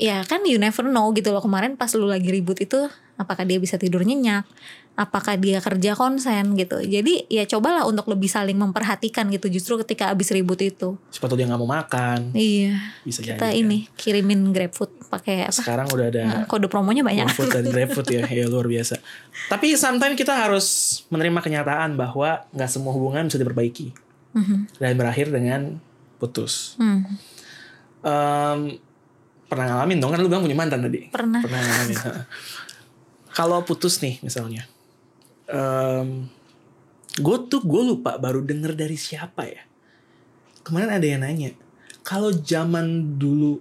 ya 0.00 0.24
kan 0.24 0.40
you 0.42 0.56
never 0.56 0.80
know 0.82 1.12
gitu 1.12 1.28
loh 1.28 1.38
kemarin 1.38 1.76
pas 1.76 1.92
lu 1.92 2.08
lagi 2.08 2.26
ribut 2.26 2.56
itu 2.56 2.88
apakah 3.14 3.44
dia 3.44 3.56
bisa 3.56 3.76
tidur 3.76 4.00
nyenyak 4.00 4.48
apakah 4.96 5.36
dia 5.36 5.56
kerja 5.58 5.92
konsen 5.92 6.52
gitu 6.54 6.76
jadi 6.78 7.24
ya 7.26 7.44
cobalah 7.46 7.84
untuk 7.84 8.04
lebih 8.06 8.26
saling 8.26 8.52
memperhatikan 8.54 9.28
gitu 9.28 9.48
justru 9.48 9.76
ketika 9.78 10.08
abis 10.08 10.28
ribut 10.30 10.56
itu 10.58 10.96
siapa 11.08 11.24
tahu 11.26 11.36
dia 11.36 11.46
nggak 11.46 11.56
mau 11.58 11.68
makan 11.70 12.32
Iya, 12.32 12.80
bisa 13.02 13.20
jadi 13.20 13.36
kita 13.36 13.46
kan. 13.46 13.52
ini 13.54 13.78
kirimin 13.94 14.50
GrabFood 14.50 15.08
pakai 15.08 15.46
apa? 15.46 15.54
sekarang 15.54 15.86
udah 15.86 16.06
ada 16.06 16.20
Nah, 16.22 16.42
kode 16.44 16.66
promonya 16.66 17.00
banyak. 17.00 17.26
GoFood 17.26 17.48
dan 17.50 17.64
GrabFood 17.66 18.08
ya, 18.10 18.22
ya 18.26 18.44
luar 18.46 18.64
biasa. 18.64 18.96
Tapi 19.48 19.72
sometimes 19.74 20.14
kita 20.14 20.32
harus 20.32 20.66
menerima 21.08 21.40
kenyataan 21.40 21.94
bahwa 21.94 22.44
nggak 22.50 22.70
semua 22.70 22.92
hubungan 22.92 23.26
bisa 23.26 23.36
diperbaiki 23.36 23.92
Mhm. 24.32 24.76
dan 24.76 24.94
berakhir 24.94 25.28
dengan 25.28 25.76
putus. 26.16 26.76
Hmm, 26.76 27.04
Em, 28.00 28.80
pernah 29.50 29.66
ngalamin 29.66 29.98
dong 29.98 30.14
kan 30.14 30.22
lu 30.22 30.30
bilang 30.30 30.46
punya 30.46 30.54
mantan 30.54 30.86
tadi. 30.86 31.10
pernah. 31.10 31.42
Pernah 31.42 31.58
ngalamin. 31.58 31.96
Kalau 33.38 33.58
putus 33.66 33.98
nih 33.98 34.22
misalnya, 34.22 34.66
gue 37.18 37.36
tuh 37.50 37.62
gue 37.62 37.82
lupa 37.82 38.14
baru 38.18 38.42
denger 38.46 38.78
dari 38.78 38.94
siapa 38.94 39.42
ya. 39.46 39.62
Kemarin 40.62 40.90
ada 40.94 41.06
yang 41.06 41.24
nanya, 41.24 41.56
kalau 42.04 42.30
zaman 42.30 43.16
dulu 43.16 43.58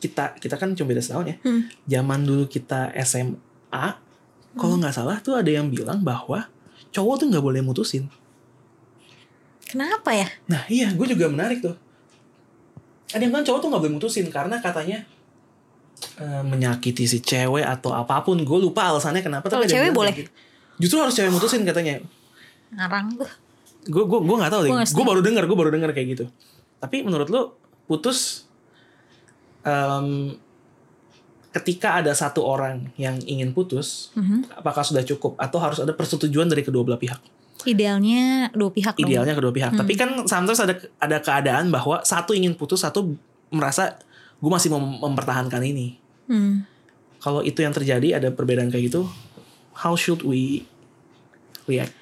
kita 0.00 0.36
kita 0.36 0.56
kan 0.60 0.74
cuma 0.76 0.92
beda 0.92 1.02
setahun 1.04 1.26
ya. 1.32 1.36
Hmm. 1.44 1.62
Zaman 1.86 2.20
dulu 2.24 2.44
kita 2.50 2.92
SMA, 3.04 3.86
kalau 4.56 4.74
nggak 4.80 4.96
salah 4.96 5.20
tuh 5.20 5.36
ada 5.36 5.48
yang 5.52 5.68
bilang 5.68 6.00
bahwa 6.00 6.48
cowok 6.90 7.14
tuh 7.20 7.26
nggak 7.30 7.44
boleh 7.44 7.60
mutusin. 7.60 8.08
Kenapa 9.66 10.14
ya? 10.14 10.28
Nah 10.48 10.64
iya, 10.72 10.88
gue 10.94 11.06
juga 11.10 11.28
menarik 11.28 11.60
tuh. 11.60 11.76
Ada 13.14 13.22
yang 13.22 13.30
bilang 13.30 13.46
cowok 13.46 13.58
tuh 13.58 13.68
nggak 13.70 13.82
boleh 13.82 13.94
mutusin 13.94 14.26
karena 14.28 14.56
katanya 14.58 14.98
eh, 16.18 16.42
menyakiti 16.42 17.04
si 17.04 17.18
cewek 17.20 17.62
atau 17.62 17.92
apa 17.92 18.20
pun. 18.20 18.36
Gue 18.40 18.58
lupa 18.58 18.90
alasannya 18.90 19.22
kenapa. 19.22 19.46
Tapi 19.46 19.66
cewek 19.66 19.94
boleh? 19.94 20.12
gitu. 20.12 20.30
Justru 20.76 20.96
harus 21.00 21.14
cewek 21.14 21.30
mutusin 21.30 21.62
katanya. 21.62 22.02
Ngarang 22.74 23.16
tuh. 23.16 23.30
Gue 23.86 24.04
gue 24.04 24.18
gue 24.18 24.36
nggak 24.36 24.52
tahu 24.52 24.62
deh. 24.66 24.70
Gue 24.74 25.04
baru 25.06 25.20
dengar, 25.22 25.46
gue 25.46 25.56
baru 25.56 25.70
dengar 25.70 25.90
kayak 25.94 26.08
gitu. 26.18 26.24
Tapi 26.76 27.06
menurut 27.06 27.30
lu 27.30 27.54
putus 27.86 28.44
em, 29.62 30.34
ketika 31.50 31.98
ada 31.98 32.12
satu 32.12 32.44
orang 32.44 32.92
yang 32.96 33.16
ingin 33.24 33.50
putus, 33.50 34.12
Mhm. 34.12 34.52
apakah 34.52 34.84
sudah 34.84 35.00
cukup 35.00 35.38
atau 35.40 35.56
harus 35.56 35.80
ada 35.80 35.90
persetujuan 35.90 36.46
dari 36.46 36.60
kedua 36.60 36.84
belah 36.84 37.00
pihak? 37.00 37.16
Idealnya 37.64 38.52
dua 38.52 38.68
pihak 38.68 39.00
dong. 39.00 39.08
idealnya 39.08 39.32
kedua 39.32 39.50
pihak. 39.54 39.72
Hmm. 39.72 39.80
Tapi 39.80 39.92
kan 39.96 40.10
sometimes 40.28 40.60
ada 40.60 40.74
ada 41.00 41.18
keadaan 41.24 41.72
bahwa 41.72 42.04
satu 42.04 42.36
ingin 42.36 42.52
putus, 42.52 42.84
satu 42.84 43.16
merasa 43.48 43.96
gue 44.36 44.50
masih 44.52 44.68
mau 44.68 44.82
mempertahankan 44.82 45.62
ini. 45.64 45.96
Hmm. 46.28 46.68
Kalau 47.22 47.40
itu 47.40 47.64
yang 47.64 47.72
terjadi 47.72 48.20
ada 48.20 48.28
perbedaan 48.30 48.68
kayak 48.68 48.92
gitu, 48.92 49.08
how 49.72 49.96
should 49.96 50.20
we 50.22 50.68
react? 51.64 51.94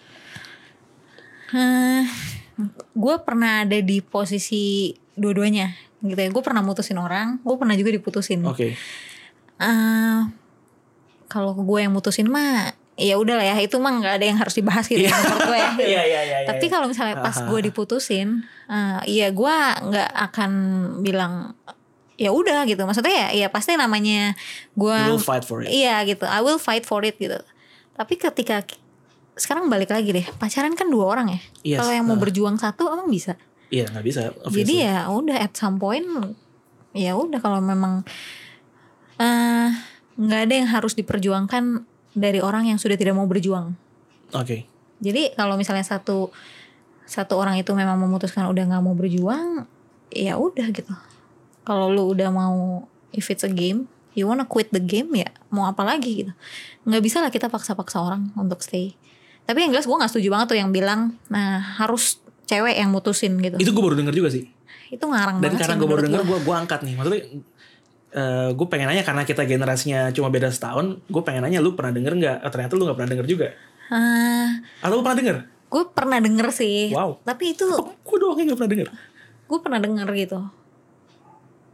gue 2.95 3.17
pernah 3.23 3.63
ada 3.63 3.79
di 3.79 4.03
posisi 4.03 4.91
dua-duanya 5.15 5.71
gitu 6.03 6.19
ya. 6.19 6.29
Gue 6.35 6.43
pernah 6.43 6.63
mutusin 6.67 6.99
orang, 6.99 7.39
gue 7.47 7.57
pernah 7.57 7.79
juga 7.79 7.95
diputusin. 7.95 8.43
Oke, 8.45 8.75
Eh, 9.55 10.21
kalau 11.31 11.55
gue 11.55 11.79
yang 11.79 11.95
mutusin 11.95 12.27
mah 12.27 12.75
ya 12.95 13.19
udah 13.19 13.35
lah 13.35 13.47
ya 13.47 13.57
itu 13.59 13.75
mah 13.77 13.91
nggak 13.99 14.15
ada 14.17 14.25
yang 14.25 14.39
harus 14.39 14.55
dibahas 14.55 14.87
gitu 14.87 15.03
Iya. 15.03 15.11
menurut 15.11 15.41
gue 15.45 15.59
ya. 15.59 15.71
Iya 15.99 16.03
iya 16.05 16.21
iya. 16.23 16.37
Tapi 16.47 16.67
kalau 16.69 16.87
misalnya 16.87 17.19
pas 17.19 17.35
gue 17.35 17.61
diputusin, 17.61 18.29
eh, 18.65 19.01
iya 19.05 19.29
gue 19.29 19.57
nggak 19.83 20.11
akan 20.31 20.51
bilang 21.03 21.59
ya 22.15 22.31
udah 22.31 22.63
gitu 22.63 22.87
maksudnya 22.87 23.11
ya 23.11 23.29
ya 23.35 23.47
pasti 23.51 23.75
namanya 23.75 24.39
gue 24.73 24.99
will 25.11 25.19
fight 25.19 25.43
for 25.43 25.59
it. 25.59 25.69
iya 25.69 25.99
gitu 26.05 26.23
I 26.23 26.39
will 26.39 26.63
fight 26.63 26.87
for 26.87 27.03
it 27.03 27.19
gitu 27.19 27.35
tapi 27.93 28.15
ketika 28.15 28.63
sekarang 29.35 29.67
balik 29.67 29.91
lagi 29.91 30.15
deh 30.15 30.23
pacaran 30.39 30.79
kan 30.79 30.87
dua 30.87 31.11
orang 31.11 31.35
ya 31.35 31.41
Yes, 31.67 31.79
kalau 31.83 31.91
yang 31.91 32.07
mau 32.07 32.15
uh. 32.15 32.23
berjuang 32.23 32.55
satu 32.55 32.87
emang 32.87 33.11
bisa 33.11 33.35
Iya 33.67 33.91
nggak 33.91 34.05
bisa. 34.07 34.31
jadi 34.47 34.47
obviously. 34.47 34.87
ya 34.87 35.11
udah 35.11 35.37
at 35.43 35.59
some 35.59 35.83
point 35.83 36.07
ya 36.95 37.19
udah 37.19 37.43
kalau 37.43 37.59
memang 37.59 38.07
eh, 39.19 39.69
nggak 40.15 40.41
ada 40.47 40.55
yang 40.55 40.69
harus 40.71 40.95
diperjuangkan 40.95 41.83
dari 42.15 42.39
orang 42.39 42.71
yang 42.71 42.79
sudah 42.79 42.95
tidak 42.95 43.13
mau 43.13 43.27
berjuang 43.27 43.75
Oke. 44.33 44.65
jadi 44.99 45.35
kalau 45.35 45.55
misalnya 45.55 45.85
satu 45.85 46.31
satu 47.05 47.37
orang 47.37 47.61
itu 47.61 47.71
memang 47.77 48.01
memutuskan 48.01 48.49
udah 48.49 48.65
nggak 48.65 48.83
mau 48.83 48.97
berjuang 48.97 49.69
ya 50.09 50.39
udah 50.39 50.67
gitu 50.71 50.95
kalau 51.63 51.93
lu 51.93 52.09
udah 52.09 52.31
mau 52.31 52.87
if 53.13 53.29
it's 53.29 53.45
a 53.45 53.51
game 53.51 53.85
you 54.15 54.25
wanna 54.25 54.47
quit 54.47 54.71
the 54.71 54.81
game 54.81 55.11
ya 55.13 55.29
mau 55.51 55.67
apa 55.67 55.85
lagi 55.85 56.25
gitu 56.25 56.33
nggak 56.87 57.03
bisa 57.03 57.21
lah 57.21 57.29
kita 57.29 57.51
paksa-paksa 57.51 58.01
orang 58.01 58.31
untuk 58.39 58.63
stay 58.63 58.95
tapi 59.45 59.61
yang 59.61 59.77
jelas 59.77 59.85
gue 59.85 59.93
nggak 59.93 60.09
setuju 60.09 60.29
banget 60.33 60.47
tuh 60.55 60.59
yang 60.59 60.71
bilang 60.73 61.21
nah 61.29 61.61
harus 61.77 62.23
cewek 62.45 62.77
yang 62.81 62.89
mutusin 62.93 63.37
gitu 63.41 63.57
Itu 63.61 63.73
gue 63.73 63.83
baru 63.85 63.97
denger 63.97 64.15
juga 64.17 64.31
sih. 64.33 64.45
itu 64.89 65.01
ngarang 65.01 65.41
Dan 65.41 65.53
banget 65.57 65.61
karena 65.65 65.75
sih 65.75 65.81
gue 65.81 65.89
baru 65.89 66.03
denger, 66.07 66.21
gua. 66.23 66.29
gue 66.29 66.39
gue 66.45 66.55
angkat 66.55 66.81
nih. 66.85 66.95
Maksudnya 66.95 67.23
gue 68.51 68.67
pengen 68.67 68.87
nanya 68.87 69.03
karena 69.03 69.23
kita 69.23 69.43
generasinya 69.43 70.09
cuma 70.11 70.31
beda 70.31 70.47
setahun. 70.49 71.03
Gue 71.05 71.23
pengen 71.23 71.43
nanya 71.43 71.59
lu 71.59 71.75
pernah 71.75 71.91
denger 71.91 72.15
nggak? 72.15 72.37
Oh, 72.41 72.51
ternyata 72.51 72.73
lu 72.75 72.87
nggak 72.87 72.97
pernah 72.97 73.11
denger 73.11 73.27
juga. 73.27 73.49
Ah, 73.87 74.63
Atau 74.81 74.99
lu 74.99 75.03
pernah 75.03 75.19
denger? 75.19 75.37
gue 75.65 75.83
pernah 75.91 76.23
denger 76.23 76.49
sih 76.55 76.95
Wow. 76.95 77.19
tapi 77.27 77.51
itu 77.51 77.67
Oh, 77.67 77.91
gue 77.91 78.17
doang 78.17 78.39
yang 78.39 78.55
gak 78.55 78.63
pernah 78.63 78.73
denger. 78.79 78.89
gue 79.45 79.59
pernah 79.59 79.81
denger 79.83 80.07
gitu 80.15 80.39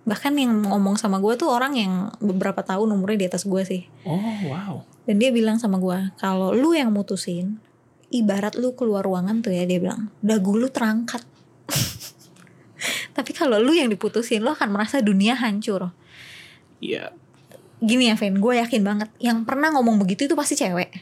bahkan 0.02 0.32
yang 0.32 0.64
ngomong 0.64 0.96
sama 0.96 1.20
gue 1.20 1.36
tuh 1.36 1.52
orang 1.52 1.76
yang 1.76 1.92
beberapa 2.16 2.64
tahun 2.64 2.88
umurnya 2.96 3.18
di 3.20 3.26
atas 3.28 3.44
gue 3.44 3.60
sih 3.60 3.82
Oh 4.08 4.16
wow. 4.48 4.88
dan 5.04 5.20
dia 5.20 5.28
bilang 5.28 5.60
sama 5.60 5.76
gue 5.76 6.16
kalau 6.16 6.56
lu 6.56 6.72
yang 6.72 6.88
mutusin 6.90 7.60
ibarat 8.08 8.56
lu 8.56 8.72
keluar 8.72 9.04
ruangan 9.04 9.44
tuh 9.44 9.52
ya 9.52 9.68
dia 9.68 9.76
bilang 9.76 10.08
dagu 10.24 10.56
lu 10.56 10.72
terangkat 10.72 11.20
tapi 13.16 13.36
kalau 13.36 13.60
lu 13.60 13.76
yang 13.76 13.92
diputusin 13.92 14.40
lu 14.40 14.48
akan 14.48 14.72
merasa 14.72 15.04
dunia 15.04 15.36
hancur 15.36 15.92
Iya. 16.80 17.12
gini 17.78 18.08
ya 18.08 18.14
Fen 18.14 18.36
gue 18.36 18.54
yakin 18.56 18.82
banget 18.82 19.08
yang 19.16 19.40
pernah 19.42 19.68
ngomong 19.70 19.96
begitu 19.96 20.24
itu 20.24 20.34
pasti 20.34 20.52
cewek 20.54 20.92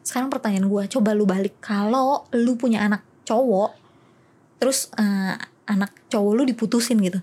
sekarang 0.00 0.26
pertanyaan 0.26 0.66
gue 0.66 0.82
coba 0.88 1.12
lu 1.12 1.22
balik 1.24 1.58
kalau 1.58 2.26
lu 2.32 2.54
punya 2.54 2.80
anak 2.80 3.02
cowok 3.22 3.70
terus 4.56 4.90
eh, 4.94 5.34
anak 5.64 5.94
cowok 6.08 6.32
lu 6.32 6.42
diputusin 6.42 6.98
gitu 6.98 7.22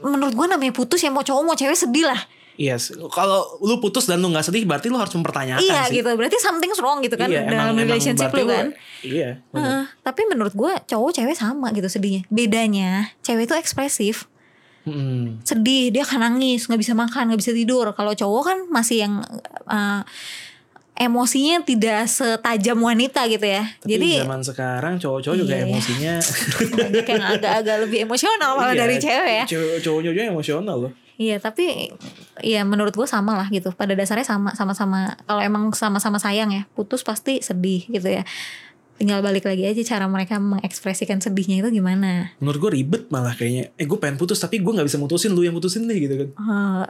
menurut 0.00 0.32
gue 0.32 0.46
namanya 0.46 0.72
putus 0.72 1.00
ya 1.00 1.10
mau 1.10 1.20
cowok 1.20 1.42
mau 1.42 1.52
cewek 1.54 1.76
sedih 1.76 2.06
lah 2.06 2.20
Yes. 2.54 2.92
Kalau 2.92 3.56
lu 3.58 3.80
putus 3.80 4.04
dan 4.04 4.20
lu 4.20 4.28
nggak 4.28 4.44
sedih, 4.44 4.68
berarti 4.68 4.92
lu 4.92 5.00
harus 5.00 5.16
mempertanyakan 5.16 5.64
iya 5.64 5.88
sih. 5.88 5.96
gitu 5.96 6.12
berarti 6.12 6.36
something's 6.36 6.76
wrong 6.76 7.00
gitu 7.00 7.16
kan 7.16 7.24
Iya, 7.26 7.48
dalam 7.48 7.72
emang- 7.72 7.72
emang 7.72 7.88
relationship 7.88 8.28
berarti 8.28 8.44
lu 8.44 8.52
kan 8.52 8.66
Iya. 9.00 9.28
bener. 9.48 9.64
Heeh, 9.64 9.84
tapi 10.04 10.20
menurut 10.28 10.52
gue 10.52 10.72
cowok 10.86 11.10
cewek 11.14 11.32
sama 11.34 11.72
gitu 11.72 11.88
sedihnya 11.88 12.28
bedanya 12.28 13.16
cewek 13.20 13.48
itu 13.48 13.56
ekspresif 13.56 14.28
Mm-mm. 14.82 15.42
sedih 15.42 15.88
dia 15.88 16.02
akan 16.02 16.20
nangis 16.30 16.64
nggak 16.64 16.78
bisa 16.78 16.92
makan 16.92 17.28
nggak 17.28 17.38
bisa 17.38 17.52
tidur 17.52 17.92
kalau 17.92 18.12
cowok 18.12 18.42
kan 18.42 18.58
masih 18.68 19.04
yang 19.04 19.20
eh, 19.66 20.00
emosinya 20.96 21.60
tidak 21.62 22.04
setajam 22.06 22.76
wanita 22.78 23.24
gitu 23.26 23.40
ya 23.42 23.64
Tapi 23.78 23.88
jadi 23.90 24.10
zaman 24.20 24.40
sekarang 24.42 24.94
cowok-cowok 24.96 25.36
juga 25.38 25.54
Iya, 25.54 25.58
iya. 25.58 25.66
emosinya 25.66 26.14
banyak 26.74 27.06
yang 27.06 27.22
agak-agak 27.30 27.76
lebih 27.80 27.98
emosional 28.02 28.50
malah 28.52 28.68
Iya, 28.70 28.80
dari 28.80 28.96
cewek 28.98 29.14
ya 29.34 29.44
cowok- 29.46 29.50
Cowok-cowok 29.80 30.00
juga 30.02 30.20
emosional 30.26 30.76
loh. 30.78 30.92
iya 31.16 31.36
tapi 31.36 31.92
ya 32.40 32.64
menurut 32.64 32.92
gue 32.92 33.04
sama 33.04 33.32
lah 33.34 33.48
gitu 33.48 33.72
pada 33.72 33.92
dasarnya 33.92 34.24
sama 34.24 34.52
sama-sama 34.52 35.12
kalau 35.22 35.40
emang 35.40 35.68
sama-sama 35.70 36.16
sayang 36.16 36.48
ya 36.48 36.64
putus 36.70 37.00
pasti 37.00 37.40
sedih 37.40 37.84
gitu 37.86 38.08
ya 38.10 38.24
tinggal 39.00 39.24
balik 39.24 39.48
lagi 39.48 39.64
aja 39.64 39.80
cara 39.96 40.04
mereka 40.04 40.36
mengekspresikan 40.36 41.24
sedihnya 41.24 41.64
itu 41.64 41.80
gimana 41.80 42.36
Menurut 42.36 42.68
gue 42.68 42.70
ribet 42.76 43.08
malah 43.08 43.32
kayaknya. 43.32 43.72
Eh 43.80 43.88
gue 43.88 43.96
pengen 43.96 44.20
putus 44.20 44.36
tapi 44.36 44.60
gue 44.60 44.68
nggak 44.68 44.84
bisa 44.84 45.00
mutusin 45.00 45.32
lu 45.32 45.40
yang 45.40 45.56
mutusin 45.56 45.88
deh 45.88 45.96
gitu 45.96 46.14
kan. 46.20 46.28
Eh, 46.36 46.84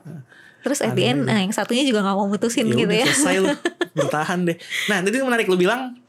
terus 0.67 0.83
at 0.83 0.99
the 0.99 1.07
end 1.07 1.31
nah, 1.31 1.39
yang 1.39 1.55
satunya 1.55 1.87
juga 1.87 2.03
nggak 2.03 2.17
mau 2.19 2.27
putusin 2.27 2.67
Ya 2.67 2.75
gitu 2.75 2.91
udah 2.91 2.99
ya 2.99 3.07
selesai 3.15 3.37
lu 3.39 3.49
bertahan 4.03 4.43
deh. 4.43 4.59
Nah 4.91 4.99
tadi 5.07 5.17
menarik 5.23 5.47
lu 5.47 5.55
bilang 5.55 6.03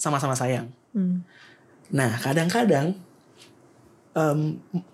sama-sama 0.00 0.32
sayang. 0.32 0.72
Hmm. 0.96 1.20
Nah 1.92 2.16
kadang-kadang 2.24 2.96
em, 4.16 4.40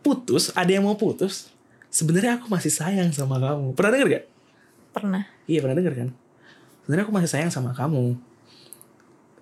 putus 0.02 0.50
ada 0.58 0.68
yang 0.74 0.82
mau 0.82 0.98
putus. 0.98 1.46
Sebenarnya 1.94 2.42
aku 2.42 2.50
masih 2.50 2.74
sayang 2.74 3.14
sama 3.14 3.38
kamu. 3.38 3.78
Pernah 3.78 3.90
denger 3.94 4.08
gak? 4.18 4.24
pernah 4.90 5.22
Iya 5.46 5.62
pernah 5.62 5.78
denger 5.78 5.94
kan? 5.94 6.08
Sebenarnya 6.82 7.04
aku 7.06 7.14
masih 7.14 7.30
sayang 7.30 7.50
sama 7.54 7.70
kamu. 7.70 8.18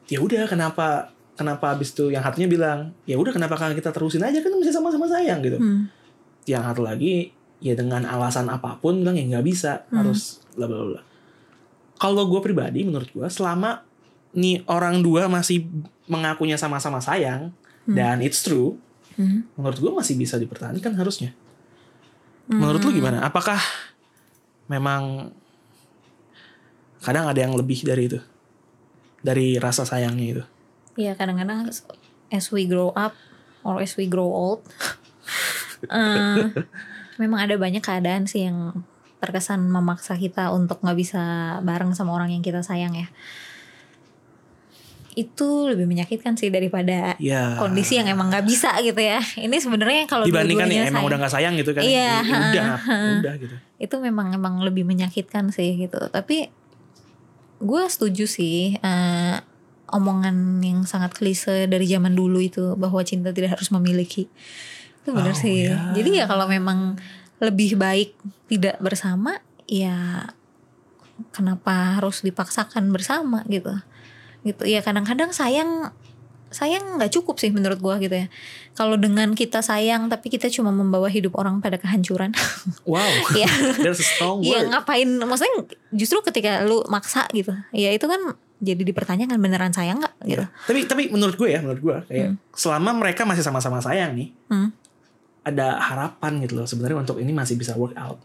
Ya 0.08 0.18
udah 0.24 0.48
kenapa 0.48 1.12
kenapa 1.38 1.76
abis 1.76 1.94
itu 1.94 2.10
yang 2.10 2.24
hatinya 2.24 2.48
bilang 2.50 2.78
ya 3.06 3.14
udah 3.14 3.30
kenapa 3.30 3.54
kan 3.54 3.70
kita 3.76 3.94
terusin 3.94 4.24
aja 4.24 4.42
kan 4.42 4.50
masih 4.56 4.74
sama-sama 4.74 5.06
sayang 5.06 5.44
gitu. 5.44 5.60
Hmm. 5.60 5.86
Yang 6.48 6.62
satu 6.72 6.82
lagi 6.82 7.30
ya 7.58 7.74
dengan 7.74 8.06
alasan 8.06 8.46
apa 8.48 8.78
pun 8.78 9.02
bilang 9.02 9.18
ya 9.18 9.24
nggak 9.36 9.46
bisa 9.46 9.84
harus 9.92 10.42
bla 10.56 10.66
bla 10.66 10.84
bla. 10.84 11.02
Kalau 11.98 12.24
gue 12.30 12.40
pribadi 12.42 12.86
menurut 12.86 13.10
gue 13.10 13.26
selama 13.30 13.82
nih 14.34 14.62
orang 14.70 15.02
dua 15.02 15.26
masih 15.26 15.66
mengakunya 16.08 16.56
sama-sama 16.56 17.02
sayang 17.02 17.52
dan 17.88 18.20
it's 18.20 18.44
true, 18.44 18.76
Hmm. 19.18 19.42
menurut 19.58 19.82
gue 19.82 19.90
masih 19.90 20.14
bisa 20.14 20.38
dipertahankan 20.38 20.94
harusnya. 20.94 21.34
Menurut 22.46 22.78
lu 22.86 22.94
gimana? 22.94 23.18
Apakah 23.26 23.58
memang 24.70 25.34
kadang 27.02 27.26
ada 27.26 27.40
yang 27.42 27.58
lebih 27.58 27.82
dari 27.82 28.06
itu? 28.06 28.22
Dari 29.20 29.58
rasa 29.58 29.82
sayangnya 29.82 30.26
itu. 30.28 30.42
Iya 30.94 31.14
kadang-kadang 31.14 31.70
as 32.28 32.46
we 32.48 32.64
grow 32.64 32.90
up 32.92 33.14
or 33.62 33.78
as 33.78 33.94
we 33.94 34.06
grow 34.06 34.26
old, 34.26 34.62
eh, 35.88 36.50
memang 37.16 37.40
ada 37.42 37.54
banyak 37.54 37.80
keadaan 37.80 38.26
sih 38.26 38.46
yang 38.46 38.82
terkesan 39.18 39.66
memaksa 39.66 40.14
kita 40.14 40.50
untuk 40.50 40.78
nggak 40.78 40.94
bisa 40.94 41.22
bareng 41.60 41.90
sama 41.90 42.14
orang 42.14 42.30
yang 42.30 42.42
kita 42.42 42.62
sayang 42.62 42.94
ya. 42.94 43.10
Itu 45.14 45.66
lebih 45.66 45.90
menyakitkan 45.90 46.38
sih 46.38 46.46
daripada 46.46 47.18
Ya. 47.18 47.58
kondisi 47.58 47.98
yang 47.98 48.06
emang 48.06 48.30
nggak 48.30 48.46
bisa 48.46 48.70
gitu 48.78 49.02
ya. 49.02 49.18
Ini 49.34 49.56
sebenarnya 49.58 50.06
kalau 50.06 50.22
dibandingkan 50.22 50.70
ya 50.70 50.86
dua-duanya 50.86 50.90
emang 50.94 51.02
sayang, 51.02 51.08
udah 51.10 51.18
gak 51.18 51.32
sayang 51.34 51.54
gitu 51.58 51.70
kan. 51.74 51.82
Iya, 51.82 52.10
Ya 52.22 52.38
udah, 52.38 52.66
udah 53.18 53.34
gitu. 53.42 53.54
itu 53.82 53.96
memang 53.98 54.30
emang 54.30 54.62
lebih 54.62 54.86
menyakitkan 54.86 55.50
sih 55.50 55.74
gitu. 55.74 55.98
Tapi 56.14 56.46
gue 57.58 57.82
setuju 57.90 58.24
sih 58.26 58.78
eh, 58.78 59.36
omongan 59.88 60.60
yang 60.60 60.84
sangat 60.84 61.16
klise 61.16 61.64
dari 61.66 61.88
zaman 61.88 62.12
dulu 62.12 62.38
itu 62.38 62.76
bahwa 62.76 63.00
cinta 63.02 63.32
tidak 63.32 63.56
harus 63.58 63.72
memiliki. 63.72 64.28
Itu 65.02 65.16
benar 65.16 65.32
Oh, 65.32 65.40
sih. 65.40 65.64
ya. 65.66 65.96
Jadi 65.96 66.20
ya 66.20 66.28
kalau 66.28 66.44
memang 66.44 67.00
lebih 67.40 67.78
baik 67.80 68.12
tidak 68.52 68.76
bersama, 68.82 69.40
ya 69.64 70.28
kenapa 71.32 71.98
harus 71.98 72.20
dipaksakan 72.22 72.92
bersama 72.92 73.42
gitu. 73.48 73.72
Gitu. 74.44 74.62
Ya 74.68 74.84
kadang-kadang 74.84 75.32
sayang 75.34 75.90
sayang 76.48 76.96
nggak 76.96 77.12
cukup 77.12 77.36
sih 77.36 77.52
menurut 77.52 77.76
gua 77.78 78.00
gitu 78.00 78.12
ya. 78.14 78.26
Kalau 78.72 78.96
dengan 78.96 79.32
kita 79.32 79.60
sayang 79.60 80.08
tapi 80.08 80.28
kita 80.28 80.48
cuma 80.48 80.70
membawa 80.70 81.06
hidup 81.06 81.36
orang 81.36 81.60
pada 81.60 81.76
kehancuran. 81.76 82.32
Wow. 82.88 83.04
Iya. 83.36 83.48
There's 83.80 84.00
a 84.00 84.06
strong 84.06 84.40
Iya 84.40 84.64
ngapain 84.66 85.08
maksudnya 85.20 85.68
justru 85.92 86.24
ketika 86.24 86.64
lu 86.64 86.80
maksa 86.88 87.28
gitu 87.32 87.52
ya 87.70 87.92
itu 87.92 88.04
kan 88.08 88.36
jadi 88.58 88.82
dipertanyakan 88.82 89.38
beneran 89.38 89.70
sayang 89.70 90.02
nggak 90.02 90.14
gitu 90.24 90.44
Iya. 90.44 90.48
Tapi 90.66 90.80
tapi 90.88 91.02
menurut 91.12 91.36
gue 91.36 91.48
ya, 91.52 91.60
menurut 91.62 91.78
gue 91.78 91.96
kayak 92.08 92.28
selama 92.52 92.90
mereka 92.96 93.22
masih 93.22 93.44
sama-sama 93.44 93.78
sayang 93.78 94.16
nih, 94.16 94.32
Hmm. 94.50 94.72
ada 95.44 95.78
harapan 95.78 96.42
gitu 96.42 96.58
loh 96.58 96.66
sebenarnya 96.66 96.98
untuk 96.98 97.20
ini 97.20 97.30
masih 97.30 97.54
bisa 97.54 97.72
work 97.78 97.94
out. 97.94 98.18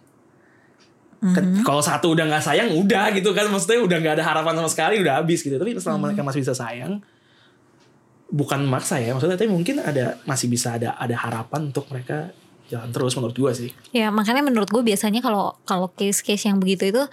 Hmm. 1.22 1.32
Kan 1.32 1.46
Kalau 1.64 1.80
satu 1.80 2.12
udah 2.12 2.28
nggak 2.28 2.44
sayang, 2.44 2.68
udah 2.76 3.16
gitu 3.16 3.32
kan, 3.32 3.48
maksudnya 3.48 3.80
udah 3.80 3.98
nggak 4.02 4.14
ada 4.20 4.26
harapan 4.26 4.60
sama 4.60 4.68
sekali, 4.68 5.00
udah 5.00 5.24
habis 5.24 5.40
gitu. 5.40 5.56
Tapi 5.56 5.78
selama 5.80 6.12
mereka 6.12 6.20
masih 6.20 6.44
bisa 6.44 6.52
sayang, 6.52 7.00
bukan 8.34 8.66
maksa 8.66 8.98
ya, 8.98 9.14
maksudnya 9.14 9.38
tapi 9.38 9.54
mungkin 9.54 9.78
ada 9.78 10.18
masih 10.26 10.50
bisa 10.50 10.74
ada 10.74 10.98
ada 10.98 11.14
harapan 11.14 11.70
untuk 11.70 11.86
mereka 11.94 12.34
jalan 12.74 12.90
terus 12.90 13.14
menurut 13.14 13.38
gue 13.38 13.52
sih. 13.54 13.70
ya 13.94 14.10
makanya 14.10 14.42
menurut 14.42 14.66
gue 14.72 14.82
biasanya 14.82 15.22
kalau 15.22 15.54
kalau 15.68 15.94
case-case 15.94 16.50
yang 16.50 16.58
begitu 16.58 16.90
itu 16.90 17.04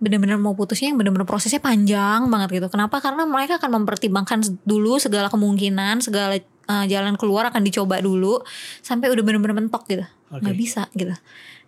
bener-bener 0.00 0.40
mau 0.40 0.56
putusnya 0.56 0.88
yang 0.88 0.96
bener-bener 0.96 1.28
prosesnya 1.28 1.60
panjang 1.60 2.30
banget 2.32 2.62
gitu. 2.62 2.68
Kenapa? 2.72 3.04
Karena 3.04 3.28
mereka 3.28 3.60
akan 3.60 3.84
mempertimbangkan 3.84 4.40
dulu 4.64 4.96
segala 4.96 5.28
kemungkinan 5.28 6.00
segala 6.00 6.40
uh, 6.70 6.84
jalan 6.88 7.20
keluar 7.20 7.50
akan 7.52 7.60
dicoba 7.60 8.00
dulu 8.00 8.40
sampai 8.80 9.12
udah 9.12 9.20
bener-bener 9.20 9.60
mentok 9.60 9.84
gitu. 9.90 10.06
Oke. 10.32 10.40
nggak 10.46 10.56
bisa 10.56 10.88
gitu. 10.96 11.14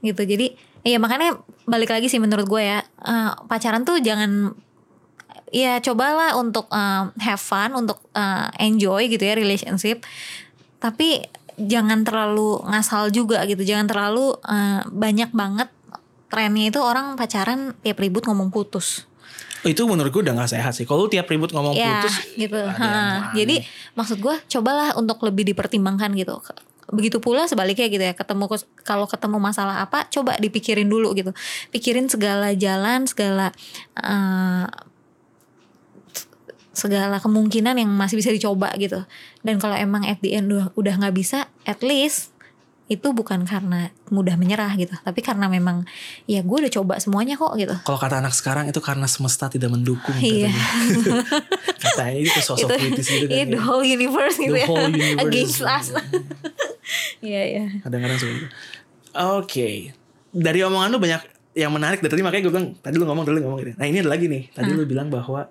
Gitu. 0.01 0.23
Jadi 0.23 0.47
ya 0.87 0.97
makanya 1.03 1.37
balik 1.69 1.93
lagi 1.93 2.09
sih 2.09 2.23
menurut 2.23 2.47
gue 2.49 2.63
ya 2.63 2.81
uh, 3.05 3.37
pacaran 3.51 3.85
tuh 3.85 4.01
jangan 4.01 4.55
ya 5.53 5.79
cobalah 5.85 6.35
untuk 6.41 6.67
um, 6.73 7.13
have 7.21 7.39
fun 7.39 7.77
untuk 7.77 8.01
uh, 8.17 8.49
enjoy 8.57 9.07
gitu 9.13 9.23
ya 9.23 9.37
relationship. 9.37 10.03
Tapi 10.81 11.29
jangan 11.61 12.03
terlalu 12.03 12.65
ngasal 12.67 13.13
juga 13.13 13.45
gitu. 13.45 13.63
Jangan 13.63 13.87
terlalu 13.87 14.35
eh, 14.49 14.83
banyak 14.89 15.31
banget. 15.31 15.69
Trennya 16.33 16.73
itu 16.73 16.81
orang 16.81 17.15
pacaran 17.21 17.77
tiap 17.85 18.01
ribut 18.01 18.25
ngomong 18.25 18.49
putus. 18.49 19.05
Oh, 19.63 19.71
itu 19.71 19.85
menurut 19.85 20.11
gue 20.11 20.23
udah 20.25 20.35
gak 20.43 20.57
sehat 20.57 20.73
sih. 20.75 20.89
Kalau 20.89 21.07
tiap 21.07 21.29
ribut 21.29 21.53
ngomong 21.53 21.77
ya 21.77 22.03
putus, 22.03 22.17
gitu. 22.35 22.57
Ha, 22.57 23.31
jadi 23.37 23.63
maksud 23.95 24.19
gue 24.19 24.35
cobalah 24.59 24.97
untuk 24.99 25.23
lebih 25.23 25.47
dipertimbangkan 25.53 26.11
gitu. 26.19 26.41
Begitu 26.91 27.23
pula 27.23 27.47
sebaliknya 27.47 27.87
gitu 27.87 28.03
ya. 28.03 28.17
Ketemu 28.17 28.49
kalau 28.83 29.07
ketemu 29.07 29.39
masalah 29.39 29.85
apa 29.85 30.09
coba 30.09 30.35
dipikirin 30.41 30.89
dulu 30.89 31.15
gitu. 31.15 31.31
Pikirin 31.71 32.09
segala 32.11 32.57
jalan 32.57 33.07
segala 33.07 33.55
eh, 34.01 34.67
segala 36.73 37.21
kemungkinan 37.21 37.77
yang 37.77 37.91
masih 37.93 38.17
bisa 38.17 38.33
dicoba 38.33 38.73
gitu 38.81 39.05
dan 39.45 39.61
kalau 39.61 39.77
emang 39.77 40.09
at 40.09 40.21
the 40.25 40.33
end 40.37 40.49
udah 40.53 40.95
nggak 40.97 41.15
bisa 41.17 41.49
at 41.69 41.85
least 41.85 42.33
itu 42.91 43.09
bukan 43.17 43.49
karena 43.49 43.89
mudah 44.13 44.37
menyerah 44.37 44.69
gitu 44.77 44.93
tapi 45.01 45.25
karena 45.25 45.49
memang 45.49 45.89
ya 46.29 46.45
gue 46.45 46.57
udah 46.61 46.73
coba 46.73 47.01
semuanya 47.01 47.41
kok 47.41 47.57
gitu 47.57 47.73
kalau 47.89 47.97
kata 47.97 48.21
anak 48.21 48.37
sekarang 48.37 48.69
itu 48.69 48.85
karena 48.85 49.09
semesta 49.09 49.49
tidak 49.49 49.73
mendukung. 49.73 50.13
Iya. 50.21 50.53
Katanya, 50.53 51.25
katanya 51.89 52.19
itu 52.21 52.41
sosok 52.45 52.69
itu 52.69 52.75
kritis 52.77 53.07
gitu 53.09 53.25
kan. 53.31 53.33
iya, 53.33 53.45
ya. 53.49 53.53
the 53.57 53.61
whole 53.63 53.81
universe 53.87 54.37
gitu 54.37 54.53
The 54.53 54.61
ya 54.61 54.69
whole 54.69 54.93
universe. 54.93 55.25
against 55.25 55.61
us 55.65 55.87
iya 57.33 57.43
iya 57.49 57.65
Kadang-kadang 57.81 58.19
seperti 58.21 58.39
itu. 58.45 58.49
Oke. 59.13 59.69
Dari 60.33 60.59
omongan 60.65 60.89
lu 60.93 60.99
banyak 61.01 61.23
yang 61.53 61.73
menarik 61.73 62.01
dari 62.01 62.13
tadi 62.13 62.23
makanya 62.25 62.43
gue 62.49 62.53
bilang 62.53 62.69
tadi 62.81 62.95
lu 62.97 63.05
ngomong 63.09 63.25
tadi 63.25 63.35
lu 63.37 63.43
ngomong 63.45 63.59
gitu. 63.61 63.73
Nah 63.77 63.87
ini 63.89 63.99
ada 64.05 64.11
lagi 64.13 64.27
nih. 64.29 64.43
Tadi 64.53 64.69
lu 64.73 64.85
bilang 64.85 65.09
bahwa 65.09 65.49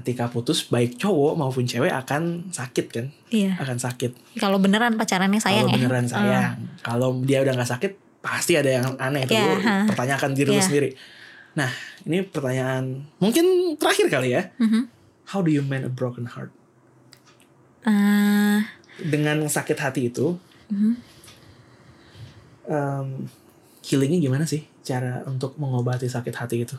ketika 0.00 0.26
putus 0.26 0.64
baik 0.64 0.96
cowok 0.96 1.36
maupun 1.36 1.62
cewek 1.62 1.88
akan 1.88 2.48
sakit 2.48 2.86
kan? 2.88 3.06
iya 3.28 3.54
Akan 3.54 3.76
sakit. 3.76 4.40
kalau 4.40 4.56
beneran 4.56 4.96
pacarannya 4.96 5.36
sayang 5.36 5.64
Kalau 5.64 5.72
ya 5.72 5.78
beneran 5.78 6.06
sayang. 6.06 6.54
Kalau 6.80 7.08
dia 7.20 7.40
udah 7.40 7.52
nggak 7.54 7.70
sakit 7.70 7.92
pasti 8.20 8.52
ada 8.52 8.68
yang 8.70 8.84
aneh 8.96 9.24
itu 9.24 9.32
Iya, 9.32 9.56
ha. 9.58 9.76
pertanyakan 9.86 10.32
diri 10.32 10.48
lu 10.48 10.56
Iya. 10.56 10.64
sendiri. 10.64 10.88
Nah, 11.50 11.70
ini 12.04 12.20
pertanyaan 12.22 13.08
mungkin 13.16 13.44
terakhir 13.74 14.06
kali 14.08 14.28
ya. 14.30 14.52
Mhm. 14.56 14.88
How 15.26 15.40
do 15.40 15.48
you 15.48 15.60
mend 15.60 15.84
a 15.84 15.90
broken 15.90 16.28
heart? 16.28 16.52
Eh, 17.82 18.60
Dengan 19.00 19.40
sakit 19.42 19.74
hati 19.74 20.08
itu, 20.08 20.36
mhm. 20.68 20.92
em, 22.66 23.06
healingnya 23.82 24.20
gimana 24.20 24.44
sih? 24.44 24.68
Cara 24.80 25.24
untuk 25.24 25.56
mengobati 25.56 26.04
sakit 26.04 26.34
hati 26.34 26.56
itu? 26.62 26.76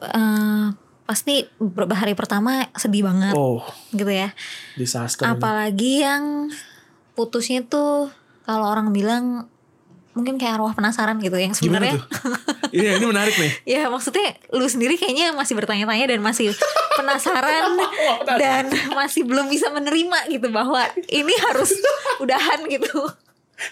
Eh, 0.00 0.66
pasti 1.04 1.42
beberapa 1.58 1.92
hari 1.92 2.14
pertama 2.14 2.70
sedih 2.72 3.02
banget 3.02 3.34
Oh, 3.34 3.60
gitu 3.90 4.08
ya 4.08 4.30
disaster. 4.74 5.26
apalagi 5.26 6.00
yang 6.00 6.48
putusnya 7.12 7.60
tuh 7.60 8.08
kalau 8.42 8.70
orang 8.70 8.94
bilang 8.94 9.50
mungkin 10.10 10.38
kayak 10.38 10.58
arwah 10.58 10.70
penasaran 10.70 11.18
gitu 11.18 11.34
yang 11.34 11.54
sebenarnya? 11.54 11.98
Iya, 12.70 12.98
ini 12.98 13.06
menarik 13.06 13.34
nih. 13.34 13.52
ya 13.78 13.82
maksudnya 13.86 14.38
lu 14.50 14.66
sendiri 14.66 14.94
kayaknya 14.94 15.30
masih 15.30 15.54
bertanya-tanya 15.54 16.06
dan 16.08 16.20
masih 16.20 16.50
penasaran 16.98 17.78
dan 18.38 18.70
masih 18.90 19.22
belum 19.22 19.46
bisa 19.46 19.70
menerima 19.70 20.30
gitu 20.30 20.50
bahwa 20.50 20.82
ini 21.06 21.34
harus 21.42 21.74
udahan 22.22 22.66
gitu 22.66 23.06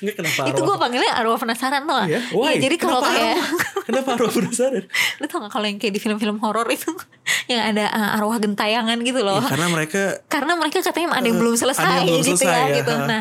Enggak 0.05 0.15
kenapa 0.21 0.41
itu 0.53 0.61
gue 0.61 0.77
panggilnya 0.77 1.13
arwah 1.17 1.41
penasaran 1.41 1.83
tuh 1.89 2.05
Iya, 2.05 2.21
why? 2.37 2.61
jadi 2.61 2.77
kalau 2.77 3.01
kayak 3.01 3.41
arwah? 3.41 3.49
Kenapa 3.89 4.09
arwah 4.21 4.33
penasaran? 4.33 4.85
lu 5.19 5.25
tau 5.25 5.39
gak 5.41 5.53
kalau 5.53 5.67
yang 5.67 5.79
kayak 5.81 5.97
di 5.97 6.01
film-film 6.01 6.37
horor 6.45 6.69
itu 6.69 6.93
yang 7.53 7.65
ada 7.73 7.89
uh, 7.89 8.17
arwah 8.21 8.37
gentayangan 8.37 9.01
gitu 9.01 9.25
loh 9.25 9.41
Ya, 9.41 9.49
karena 9.49 9.69
mereka 9.73 10.03
karena 10.29 10.53
mereka 10.59 10.79
katanya 10.85 11.17
ada 11.17 11.27
yang 11.27 11.41
belum 11.41 11.55
selesai 11.57 11.85
ada 11.85 12.05
yang 12.05 12.09
belum 12.11 12.21
gitu 12.21 12.45
selesai, 12.45 12.53
ya, 12.53 12.67
ya. 12.69 12.77
gitu. 12.83 12.93
Nah, 13.07 13.21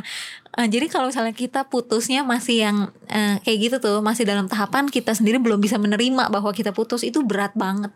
eh, 0.58 0.68
jadi 0.68 0.86
kalau 0.90 1.06
misalnya 1.08 1.36
kita 1.38 1.62
putusnya 1.70 2.26
masih 2.26 2.68
yang 2.68 2.78
eh, 3.08 3.38
kayak 3.46 3.58
gitu 3.62 3.76
tuh, 3.80 3.98
masih 4.02 4.26
dalam 4.26 4.50
tahapan 4.50 4.90
kita 4.90 5.14
sendiri 5.14 5.38
belum 5.38 5.62
bisa 5.62 5.78
menerima 5.78 6.34
bahwa 6.34 6.52
kita 6.52 6.74
putus 6.74 7.06
itu 7.06 7.22
berat 7.24 7.54
banget 7.56 7.94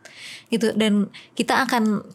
gitu 0.53 0.71
dan 0.77 1.09
kita 1.33 1.65
akan 1.65 2.05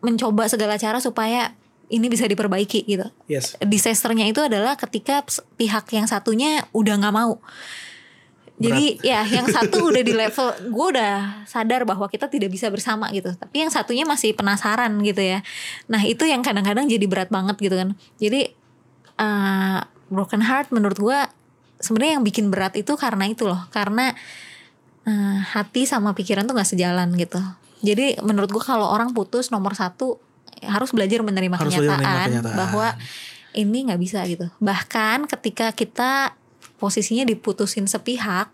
mencoba 0.00 0.46
segala 0.46 0.78
cara 0.78 1.02
supaya 1.02 1.52
ini 1.86 2.06
bisa 2.10 2.26
diperbaiki 2.26 2.82
gitu. 2.86 3.06
yes. 3.30 3.54
Disasternya 3.62 4.26
itu 4.26 4.42
adalah 4.42 4.74
ketika 4.74 5.22
pihak 5.54 5.86
yang 5.94 6.10
satunya 6.10 6.66
udah 6.74 6.94
nggak 6.98 7.14
mau. 7.14 7.38
Jadi 8.56 9.04
ya 9.04 9.20
yang 9.28 9.44
satu 9.44 9.92
udah 9.92 10.00
di 10.00 10.16
level 10.20 10.72
gue 10.72 10.86
udah 10.96 11.44
sadar 11.44 11.84
bahwa 11.84 12.08
kita 12.08 12.26
tidak 12.32 12.48
bisa 12.48 12.72
bersama 12.72 13.12
gitu. 13.12 13.28
Tapi 13.36 13.62
yang 13.62 13.70
satunya 13.70 14.08
masih 14.08 14.32
penasaran 14.32 14.96
gitu 15.04 15.20
ya. 15.20 15.44
Nah 15.92 16.00
itu 16.02 16.24
yang 16.24 16.40
kadang-kadang 16.40 16.88
jadi 16.88 17.04
berat 17.04 17.28
banget 17.28 17.56
gitu 17.60 17.76
kan. 17.76 17.92
Jadi 18.16 18.50
uh, 19.20 19.84
broken 20.08 20.42
heart 20.42 20.72
menurut 20.72 20.96
gue 20.96 21.18
sebenarnya 21.84 22.18
yang 22.18 22.24
bikin 22.24 22.48
berat 22.48 22.74
itu 22.80 22.96
karena 22.96 23.28
itu 23.28 23.44
loh. 23.44 23.60
Karena 23.68 24.16
uh, 25.04 25.38
hati 25.52 25.84
sama 25.84 26.16
pikiran 26.16 26.48
tuh 26.48 26.56
nggak 26.56 26.70
sejalan 26.72 27.12
gitu. 27.20 27.38
Jadi 27.84 28.16
menurut 28.24 28.48
gue 28.48 28.64
kalau 28.64 28.88
orang 28.88 29.12
putus 29.12 29.52
nomor 29.52 29.76
satu 29.76 30.16
harus 30.64 30.90
belajar 30.94 31.20
menerima 31.20 31.56
Harus 31.56 31.74
belajar 31.76 32.00
kenyataan, 32.00 32.06
menerima 32.06 32.28
kenyataan. 32.40 32.56
bahwa 32.56 32.88
ini 33.56 33.78
nggak 33.88 34.00
bisa 34.00 34.20
gitu. 34.28 34.46
Bahkan 34.60 35.28
ketika 35.28 35.72
kita 35.72 36.36
posisinya 36.76 37.24
diputusin 37.24 37.88
sepihak, 37.88 38.52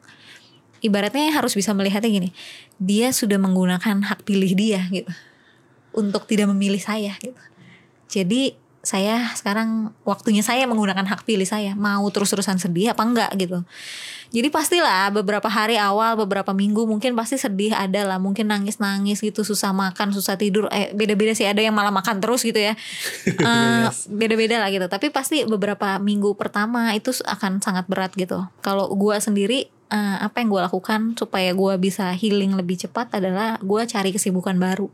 ibaratnya 0.83 1.35
harus 1.35 1.55
bisa 1.55 1.75
melihatnya 1.75 2.11
gini, 2.11 2.31
dia 2.79 3.11
sudah 3.11 3.39
menggunakan 3.39 4.03
hak 4.03 4.23
pilih 4.23 4.53
dia 4.55 4.87
gitu 4.91 5.11
untuk 5.93 6.25
tidak 6.27 6.51
memilih 6.51 6.81
saya 6.81 7.19
gitu. 7.21 7.39
Jadi 8.09 8.55
saya 8.83 9.31
sekarang 9.39 9.95
waktunya 10.03 10.43
saya 10.43 10.67
menggunakan 10.67 11.07
hak 11.07 11.23
pilih 11.23 11.47
saya 11.47 11.79
mau 11.79 12.03
terus-terusan 12.11 12.59
sedih 12.59 12.91
apa 12.91 13.03
enggak 13.07 13.31
gitu. 13.39 13.63
Jadi 14.33 14.49
pastilah 14.49 15.13
beberapa 15.13 15.45
hari 15.47 15.77
awal, 15.77 16.17
beberapa 16.17 16.51
minggu 16.57 16.89
mungkin 16.89 17.13
pasti 17.13 17.37
sedih 17.37 17.77
ada 17.77 18.03
lah, 18.09 18.17
mungkin 18.19 18.49
nangis-nangis 18.49 19.21
gitu, 19.21 19.45
susah 19.45 19.71
makan, 19.77 20.11
susah 20.17 20.41
tidur. 20.41 20.73
Eh 20.73 20.91
beda-beda 20.97 21.37
sih 21.37 21.45
ada 21.45 21.61
yang 21.61 21.77
malah 21.77 21.93
makan 21.93 22.19
terus 22.19 22.43
gitu 22.43 22.59
ya. 22.59 22.75
Eh, 23.43 23.87
Yes. 23.87 24.09
beda-beda 24.09 24.57
lah 24.59 24.73
gitu. 24.73 24.89
Tapi 24.89 25.13
pasti 25.13 25.45
beberapa 25.45 26.01
minggu 26.01 26.35
pertama 26.35 26.91
itu 26.97 27.13
akan 27.23 27.61
sangat 27.61 27.85
berat 27.87 28.17
gitu. 28.17 28.49
Kalau 28.65 28.89
gua 28.97 29.21
sendiri 29.21 29.69
eh, 29.93 30.17
apa 30.19 30.41
yang 30.41 30.49
gua 30.49 30.67
lakukan 30.67 31.13
supaya 31.15 31.53
gua 31.53 31.77
bisa 31.77 32.11
healing 32.17 32.57
lebih 32.57 32.81
cepat 32.81 33.13
adalah 33.13 33.61
gua 33.61 33.85
cari 33.85 34.11
kesibukan 34.17 34.57
baru. 34.57 34.89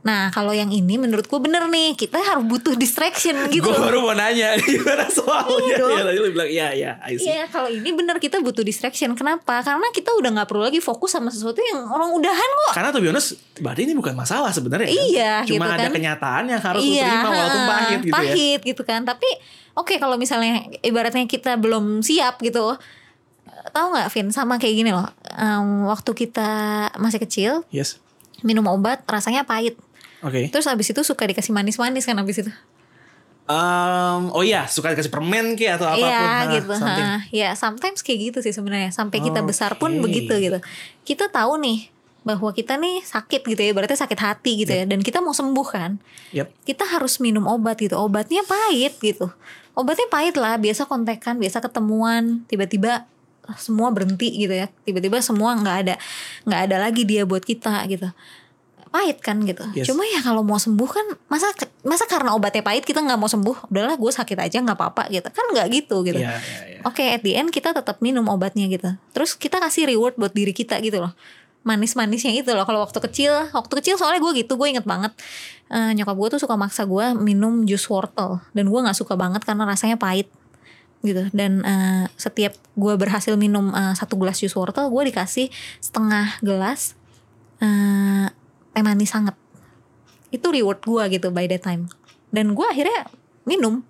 Nah 0.00 0.32
kalau 0.32 0.50
yang 0.50 0.72
ini 0.72 0.96
menurut 0.96 1.28
gue 1.28 1.36
bener 1.36 1.68
nih 1.68 1.92
kita 1.92 2.16
harus 2.16 2.40
butuh 2.42 2.72
distraction 2.72 3.36
gitu. 3.52 3.62
Gue 3.62 3.76
baru 3.76 4.00
mau 4.00 4.16
nanya 4.16 4.56
gimana 4.64 5.04
soalnya. 5.06 5.60
Iya 5.60 5.74
dong. 5.76 5.90
ya, 5.92 6.02
lu 6.16 6.30
bilang 6.32 6.48
iya 6.48 6.68
iya, 6.72 6.90
I 7.04 7.20
see. 7.20 7.28
Iya 7.28 7.44
kalau 7.46 7.68
ini 7.68 7.92
bener 7.92 8.16
kita 8.16 8.40
butuh 8.40 8.64
distraction. 8.64 9.12
Kenapa? 9.12 9.60
Karena 9.60 9.84
kita 9.92 10.16
udah 10.16 10.30
nggak 10.32 10.48
perlu 10.48 10.64
lagi 10.64 10.80
fokus 10.80 11.12
sama 11.12 11.28
sesuatu 11.28 11.60
yang 11.60 11.84
orang 11.84 12.16
udahan 12.16 12.48
kok. 12.64 12.72
Karena 12.72 12.88
be 12.90 13.08
honest, 13.08 13.36
berarti 13.60 13.84
ini 13.84 13.92
bukan 13.92 14.16
masalah 14.16 14.48
sebenarnya. 14.50 14.88
kan? 14.88 14.96
Iya, 14.96 15.32
Cuma 15.44 15.68
gitu 15.68 15.76
ada 15.76 15.84
kan. 15.84 15.92
kenyataan 15.92 16.44
yang 16.48 16.60
harus 16.60 16.80
iya, 16.80 17.04
terima 17.06 17.28
walaupun 17.28 17.62
pahit 17.66 17.98
gitu 17.98 18.08
ya. 18.08 18.14
pahit 18.16 18.60
gitu 18.64 18.82
kan. 18.82 19.00
Tapi 19.04 19.28
oke 19.76 19.94
kalau 19.96 20.16
misalnya 20.16 20.64
ibaratnya 20.80 21.24
kita 21.24 21.60
belum 21.60 22.00
siap 22.00 22.40
gitu. 22.40 22.72
Tahu 23.70 23.86
nggak 23.92 24.08
Vin 24.10 24.32
sama 24.32 24.56
kayak 24.56 24.74
gini 24.74 24.90
loh. 24.90 25.04
Em, 25.30 25.84
waktu 25.84 26.10
kita 26.16 26.50
masih 26.96 27.20
kecil 27.20 27.52
Yes. 27.68 28.00
minum 28.40 28.64
obat 28.64 29.04
rasanya 29.04 29.44
pahit. 29.44 29.76
Oke. 30.20 30.52
Terus 30.52 30.66
abis 30.68 30.92
itu 30.92 31.00
suka 31.04 31.24
dikasih 31.24 31.52
manis-manis 31.52 32.04
kan 32.04 32.16
abis 32.20 32.44
itu. 32.44 32.52
Um, 33.50 34.30
oh 34.30 34.46
iya, 34.46 34.70
suka 34.70 34.94
dikasih 34.94 35.10
permen 35.10 35.58
ki 35.58 35.66
atau 35.66 35.90
apa 35.90 35.98
pun. 35.98 36.06
Iya 36.06 36.22
ha, 36.22 36.46
gitu. 36.54 36.70
something. 36.70 37.08
ha. 37.10 37.18
Ya 37.34 37.48
sometimes 37.58 37.98
kayak 38.06 38.18
gitu 38.30 38.38
sih 38.46 38.54
sebenarnya. 38.54 38.94
Sampai 38.94 39.18
kita 39.18 39.42
besar 39.42 39.74
pun 39.74 39.98
begitu 39.98 40.30
gitu. 40.38 40.62
Kita 41.02 41.26
tahu 41.26 41.58
nih 41.58 41.90
bahwa 42.22 42.54
kita 42.54 42.78
nih 42.78 43.02
sakit 43.02 43.42
gitu 43.42 43.58
ya, 43.58 43.74
berarti 43.74 43.98
sakit 43.98 44.20
hati 44.22 44.52
gitu 44.62 44.70
ya. 44.70 44.86
Dan 44.86 45.02
kita 45.02 45.18
mau 45.18 45.34
sembuh 45.34 45.66
kan. 45.66 45.98
Yep. 46.30 46.46
Kita 46.62 46.84
harus 46.94 47.18
minum 47.18 47.42
obat 47.50 47.82
gitu. 47.82 47.98
Obatnya 47.98 48.46
pahit 48.46 48.94
gitu. 49.02 49.26
Obatnya 49.74 50.06
pahit 50.06 50.38
lah. 50.38 50.54
Biasa 50.54 50.86
kontekan, 50.86 51.42
biasa 51.42 51.58
ketemuan. 51.58 52.46
Tiba-tiba 52.46 53.10
semua 53.58 53.90
berhenti 53.90 54.30
gitu 54.46 54.54
ya. 54.54 54.70
Tiba-tiba 54.86 55.18
semua 55.26 55.58
nggak 55.58 55.76
ada 55.90 55.94
nggak 56.46 56.60
ada 56.70 56.76
lagi 56.86 57.02
dia 57.02 57.26
buat 57.26 57.42
kita 57.42 57.82
gitu. 57.90 58.06
Pahit 58.90 59.22
kan 59.22 59.38
gitu. 59.46 59.62
Yes. 59.70 59.86
Cuma 59.86 60.02
ya 60.02 60.18
kalau 60.18 60.42
mau 60.42 60.58
sembuh 60.58 60.90
kan 60.90 61.06
masa 61.30 61.54
masa 61.86 62.10
karena 62.10 62.34
obatnya 62.34 62.66
pahit 62.66 62.82
kita 62.82 62.98
nggak 62.98 63.22
mau 63.22 63.30
sembuh. 63.30 63.70
Udahlah 63.70 63.94
gue 63.94 64.10
sakit 64.10 64.34
aja 64.34 64.58
nggak 64.58 64.74
apa-apa 64.74 65.06
gitu. 65.14 65.30
Kan 65.30 65.46
nggak 65.54 65.66
gitu 65.70 66.02
gitu. 66.02 66.18
Iya, 66.18 66.34
iya, 66.34 66.60
iya. 66.74 66.80
Oke, 66.82 67.06
at 67.06 67.22
the 67.22 67.38
end 67.38 67.54
kita 67.54 67.70
tetap 67.70 68.02
minum 68.02 68.26
obatnya 68.26 68.66
gitu. 68.66 68.90
Terus 69.14 69.38
kita 69.38 69.62
kasih 69.62 69.86
reward 69.86 70.18
buat 70.18 70.34
diri 70.34 70.50
kita 70.50 70.82
gitu 70.82 71.06
loh. 71.06 71.14
Manis-manisnya 71.62 72.34
itu 72.34 72.50
loh. 72.50 72.66
Kalau 72.66 72.82
waktu 72.82 72.98
kecil, 72.98 73.30
waktu 73.54 73.72
kecil 73.78 73.94
soalnya 73.94 74.18
gue 74.18 74.42
gitu, 74.42 74.58
gue 74.58 74.66
inget 74.66 74.82
banget. 74.82 75.14
Eh, 75.70 75.94
nyokap 75.94 76.18
gue 76.18 76.28
tuh 76.34 76.40
suka 76.42 76.58
maksa 76.58 76.82
gue 76.82 77.14
minum 77.14 77.62
jus 77.62 77.86
wortel 77.86 78.42
dan 78.50 78.66
gue 78.66 78.80
nggak 78.82 78.98
suka 78.98 79.14
banget 79.14 79.46
karena 79.46 79.70
rasanya 79.70 79.94
pahit 80.02 80.26
gitu. 81.06 81.30
Dan 81.30 81.62
eh, 81.62 82.10
setiap 82.18 82.58
gue 82.74 82.94
berhasil 82.98 83.38
minum 83.38 83.70
eh, 83.70 83.94
satu 83.94 84.18
gelas 84.18 84.42
jus 84.42 84.50
wortel, 84.58 84.90
gue 84.90 85.14
dikasih 85.14 85.46
setengah 85.78 86.42
gelas 86.42 86.98
eh, 87.62 88.34
teh 88.74 88.82
manis 88.82 89.12
hangat. 89.14 89.36
Itu 90.30 90.54
reward 90.54 90.82
gue 90.86 91.18
gitu 91.18 91.34
by 91.34 91.50
that 91.50 91.66
time. 91.66 91.90
Dan 92.30 92.54
gue 92.54 92.66
akhirnya 92.66 93.10
minum 93.46 93.82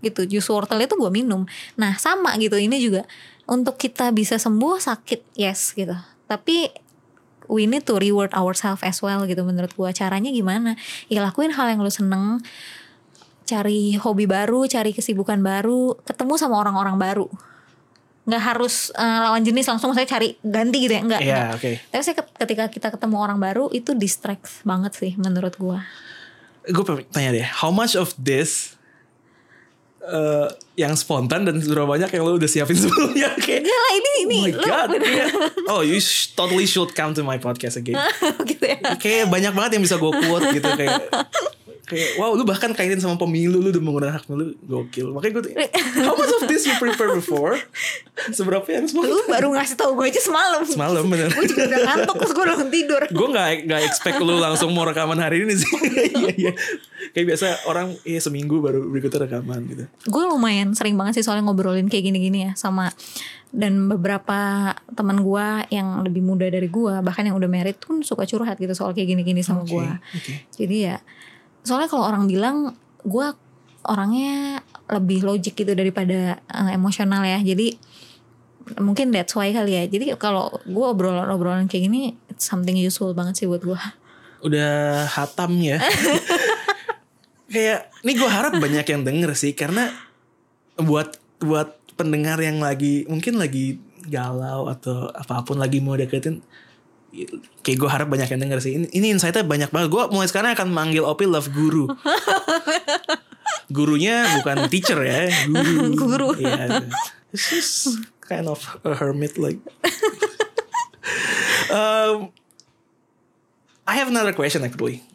gitu. 0.00 0.24
Jus 0.26 0.46
wortel 0.48 0.86
itu 0.86 0.94
gue 0.94 1.10
minum. 1.10 1.44
Nah 1.76 1.98
sama 1.98 2.34
gitu. 2.38 2.56
Ini 2.56 2.76
juga 2.78 3.04
untuk 3.50 3.76
kita 3.76 4.14
bisa 4.14 4.38
sembuh 4.38 4.78
sakit 4.78 5.34
yes 5.34 5.74
gitu. 5.74 5.94
Tapi 6.30 6.70
we 7.50 7.66
need 7.66 7.82
to 7.82 7.98
reward 7.98 8.30
ourselves 8.30 8.86
as 8.86 9.02
well 9.02 9.26
gitu 9.26 9.42
menurut 9.42 9.74
gue 9.74 9.90
caranya 9.90 10.30
gimana? 10.30 10.78
Ya 11.10 11.20
lakuin 11.20 11.50
hal 11.50 11.74
yang 11.74 11.82
lu 11.82 11.90
seneng. 11.90 12.38
Cari 13.50 13.98
hobi 13.98 14.30
baru 14.30 14.70
cari 14.70 14.94
kesibukan 14.94 15.42
baru. 15.42 15.98
Ketemu 16.06 16.38
sama 16.38 16.62
orang-orang 16.62 16.94
baru 16.94 17.49
nggak 18.22 18.42
harus 18.44 18.92
eh, 18.92 19.00
lawan 19.20 19.40
jenis 19.40 19.64
langsung 19.64 19.90
saya 19.90 20.04
cari 20.04 20.36
ganti 20.40 20.78
gitu 20.80 20.92
ya 20.92 21.02
enggak, 21.02 21.20
Iya, 21.20 21.34
enggak. 21.34 21.48
oke. 21.54 21.70
tapi 21.88 22.02
saya 22.02 22.16
ket- 22.16 22.34
ketika 22.38 22.64
kita 22.68 22.88
ketemu 22.90 23.16
orang 23.16 23.38
baru 23.38 23.68
itu 23.70 23.90
distract 23.92 24.62
banget 24.62 24.92
sih 24.92 25.12
menurut 25.16 25.54
gue 25.54 25.78
Gue 26.62 26.84
tanya 27.08 27.32
deh, 27.32 27.42
how 27.42 27.68
much 27.68 27.94
of 27.94 28.12
this 28.14 28.76
eh, 30.00 30.48
yang 30.76 30.92
spontan 30.94 31.42
dan 31.42 31.56
seberapa 31.56 31.84
banyak 31.86 32.08
yang 32.10 32.22
lo 32.22 32.36
udah 32.36 32.46
siapin 32.46 32.76
sebelumnya? 32.78 33.32
Kayak, 33.34 33.64
Enggak 33.64 33.78
lah 33.78 33.92
ini 33.92 34.10
ini 34.18 34.36
oh 34.36 34.40
my 34.40 34.50
lu 34.50 34.60
god. 34.62 34.88
iya. 34.98 35.26
Oh, 35.72 35.80
you 35.80 35.96
sh- 35.96 36.32
totally 36.32 36.64
should 36.64 36.92
come 36.92 37.12
to 37.12 37.22
my 37.22 37.36
podcast 37.36 37.76
again. 37.76 37.96
gitu 38.44 38.60
ya 38.60 38.76
kayak 38.94 39.26
banyak 39.26 39.50
banget 39.50 39.70
yang 39.76 39.84
bisa 39.84 39.96
gue 39.96 40.12
quote 40.12 40.46
gitu 40.52 40.68
kayak 40.70 41.08
kayak 41.90 42.22
wow 42.22 42.30
lu 42.38 42.46
bahkan 42.46 42.70
kaitin 42.70 43.02
sama 43.02 43.18
pemilu 43.18 43.58
lu 43.58 43.74
udah 43.74 43.82
menggunakan 43.82 44.14
hak 44.16 44.24
pemilu 44.30 44.54
gokil. 44.62 45.10
Makanya 45.10 45.32
gue 45.42 45.42
how 46.06 46.14
much 46.14 46.30
of 46.38 46.46
this 46.46 46.64
you 46.70 46.74
prepare 46.78 47.10
before? 47.10 47.58
Seberapa 48.30 48.64
yang 48.70 48.86
semalam? 48.86 49.10
Lu 49.10 49.26
baru 49.26 49.48
ngasih 49.58 49.74
tau 49.74 49.98
gue 49.98 50.06
aja 50.06 50.22
semalam. 50.22 50.62
Semalam 50.62 51.02
bener. 51.10 51.28
Gue 51.34 51.46
juga 51.50 51.66
udah 51.66 51.80
ngantuk 51.82 52.16
terus 52.22 52.32
gue 52.32 52.44
langsung 52.46 52.70
tidur. 52.70 53.02
Gue 53.10 53.28
nggak 53.34 53.48
nggak 53.66 53.80
expect 53.90 54.22
lu 54.22 54.38
langsung 54.38 54.70
mau 54.70 54.86
rekaman 54.86 55.18
hari 55.18 55.42
ini 55.42 55.58
sih. 55.58 55.68
Iya 56.20 56.32
iya. 56.36 56.52
Kayak 57.16 57.26
biasa 57.34 57.46
orang 57.66 57.96
iya 58.04 58.20
seminggu 58.20 58.60
baru 58.60 58.84
berikutnya 58.86 59.26
rekaman 59.26 59.60
gitu. 59.72 59.84
Gue 60.06 60.24
lumayan 60.28 60.76
sering 60.76 60.94
banget 60.94 61.20
sih 61.20 61.24
soalnya 61.26 61.48
ngobrolin 61.48 61.88
kayak 61.90 62.12
gini-gini 62.12 62.50
ya 62.50 62.52
sama 62.54 62.92
dan 63.50 63.90
beberapa 63.90 64.72
teman 64.94 65.26
gue 65.26 65.46
yang 65.74 66.06
lebih 66.06 66.22
muda 66.22 66.46
dari 66.46 66.70
gue 66.70 66.94
bahkan 67.02 67.26
yang 67.26 67.34
udah 67.34 67.50
married 67.50 67.78
pun 67.82 67.98
suka 68.06 68.22
curhat 68.22 68.54
gitu 68.62 68.70
soal 68.78 68.94
kayak 68.94 69.10
gini-gini 69.10 69.42
sama 69.42 69.66
Oke, 69.66 69.74
gue 69.74 69.86
oke. 69.90 70.34
jadi 70.54 70.76
ya 70.78 70.96
soalnya 71.66 71.88
kalau 71.88 72.04
orang 72.08 72.24
bilang 72.26 72.74
gue 73.04 73.26
orangnya 73.86 74.60
lebih 74.90 75.24
logik 75.24 75.56
gitu 75.56 75.72
daripada 75.72 76.40
eh, 76.40 76.70
emosional 76.74 77.24
ya. 77.24 77.40
Jadi 77.40 77.76
mungkin 78.78 79.10
that's 79.10 79.32
why 79.34 79.50
kali 79.50 79.76
ya. 79.76 79.84
Jadi 79.88 80.14
kalau 80.20 80.52
gue 80.68 80.86
obrolan-obrolan 80.86 81.66
kayak 81.66 81.90
gini 81.90 82.14
it's 82.28 82.46
something 82.46 82.76
useful 82.76 83.10
banget 83.16 83.44
sih 83.44 83.46
buat 83.48 83.64
gue 83.64 83.80
udah 84.40 85.04
hatam 85.08 85.56
ya. 85.60 85.78
Kayak 87.52 87.90
ini 88.06 88.12
gue 88.14 88.30
harap 88.30 88.54
banyak 88.56 88.86
yang 88.86 89.02
denger 89.04 89.30
sih. 89.36 89.52
Karena 89.52 89.90
buat 90.80 91.20
buat 91.40 91.76
pendengar 91.96 92.40
yang 92.40 92.60
lagi 92.60 93.04
mungkin 93.04 93.36
lagi 93.36 93.76
galau 94.08 94.72
atau 94.72 95.12
apa 95.12 95.44
pun 95.44 95.60
lagi 95.60 95.84
mau 95.84 95.92
deketin 95.92 96.40
kayak 97.60 97.78
gue 97.78 97.90
harap 97.90 98.08
banyak 98.08 98.28
yang 98.30 98.40
denger 98.40 98.58
sih. 98.62 98.72
Ini, 98.78 98.86
ini 98.94 99.06
insightnya 99.14 99.42
banyak 99.42 99.70
banget. 99.74 99.88
Gue 99.90 100.02
mulai 100.14 100.30
sekarang 100.30 100.54
akan 100.54 100.68
manggil 100.70 101.02
Opi 101.02 101.26
love 101.26 101.50
guru. 101.50 101.90
Gurunya 103.74 104.26
bukan 104.40 104.66
teacher 104.70 104.98
ya 105.02 105.30
guru. 105.46 105.94
Guru. 106.06 106.28
It's 107.30 107.50
just 107.50 108.02
kind 108.22 108.46
of 108.50 108.62
a 108.82 108.94
hermit 108.94 109.38
like. 109.38 109.58
Um, 111.70 112.34
I 113.86 113.94
have 113.94 114.10
another 114.10 114.34
question 114.34 114.66
actually. 114.66 115.06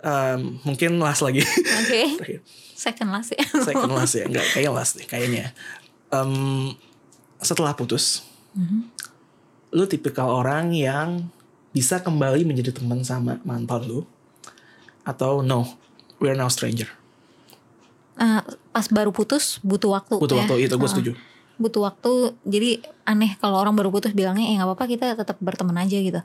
Um, 0.00 0.60
mungkin 0.64 0.96
last 0.96 1.20
lagi. 1.20 1.44
Oke. 1.84 2.16
Terakhir. 2.16 2.40
second 2.72 3.08
last 3.12 3.36
ya. 3.36 3.44
Second 3.44 3.92
last 3.92 4.16
ya. 4.16 4.24
Nggak 4.24 4.48
kayaknya 4.56 4.72
last 4.72 4.96
deh 4.96 5.04
kayaknya. 5.04 5.52
Um, 6.08 6.72
setelah 7.44 7.76
putus 7.76 8.24
lu 9.74 9.84
tipikal 9.84 10.30
orang 10.30 10.70
yang 10.70 11.26
bisa 11.74 11.98
kembali 11.98 12.46
menjadi 12.46 12.70
teman 12.70 13.02
sama 13.02 13.42
mantan 13.42 13.82
lu 13.84 14.06
atau 15.02 15.42
no 15.42 15.66
we're 16.22 16.38
now 16.38 16.46
stranger 16.46 16.86
Eh, 18.14 18.42
pas 18.70 18.86
baru 18.94 19.10
putus 19.10 19.58
butuh 19.66 19.90
waktu 19.90 20.14
butuh 20.22 20.38
ya. 20.38 20.46
waktu 20.46 20.54
itu 20.70 20.74
gue 20.78 20.86
Heeh. 20.86 20.90
setuju 20.94 21.10
butuh 21.58 21.82
waktu 21.82 22.12
jadi 22.46 22.70
aneh 23.02 23.34
kalau 23.42 23.58
orang 23.58 23.74
baru 23.74 23.90
putus 23.90 24.14
bilangnya 24.14 24.46
ya 24.54 24.62
nggak 24.62 24.70
apa-apa 24.70 24.84
kita 24.86 25.06
tetap 25.18 25.34
berteman 25.42 25.74
aja 25.82 25.98
gitu 25.98 26.22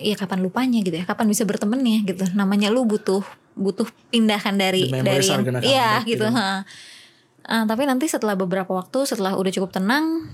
ya 0.00 0.14
kapan 0.16 0.40
lupanya 0.40 0.80
gitu 0.80 0.96
ya 0.96 1.04
kapan 1.04 1.28
bisa 1.28 1.44
bertemannya 1.44 2.08
gitu 2.08 2.24
namanya 2.32 2.72
lu 2.72 2.88
butuh 2.88 3.20
butuh 3.60 3.84
pindahkan 4.08 4.56
dari 4.56 4.88
dari 4.88 5.24
yang 5.28 5.44
iya 5.60 6.00
gitu 6.08 6.24
gitu. 6.24 6.32
Ah, 6.32 7.64
tapi 7.64 7.84
nanti 7.88 8.08
setelah 8.08 8.36
beberapa 8.36 8.72
waktu 8.76 9.08
setelah 9.08 9.36
udah 9.36 9.52
cukup 9.52 9.72
tenang 9.72 10.28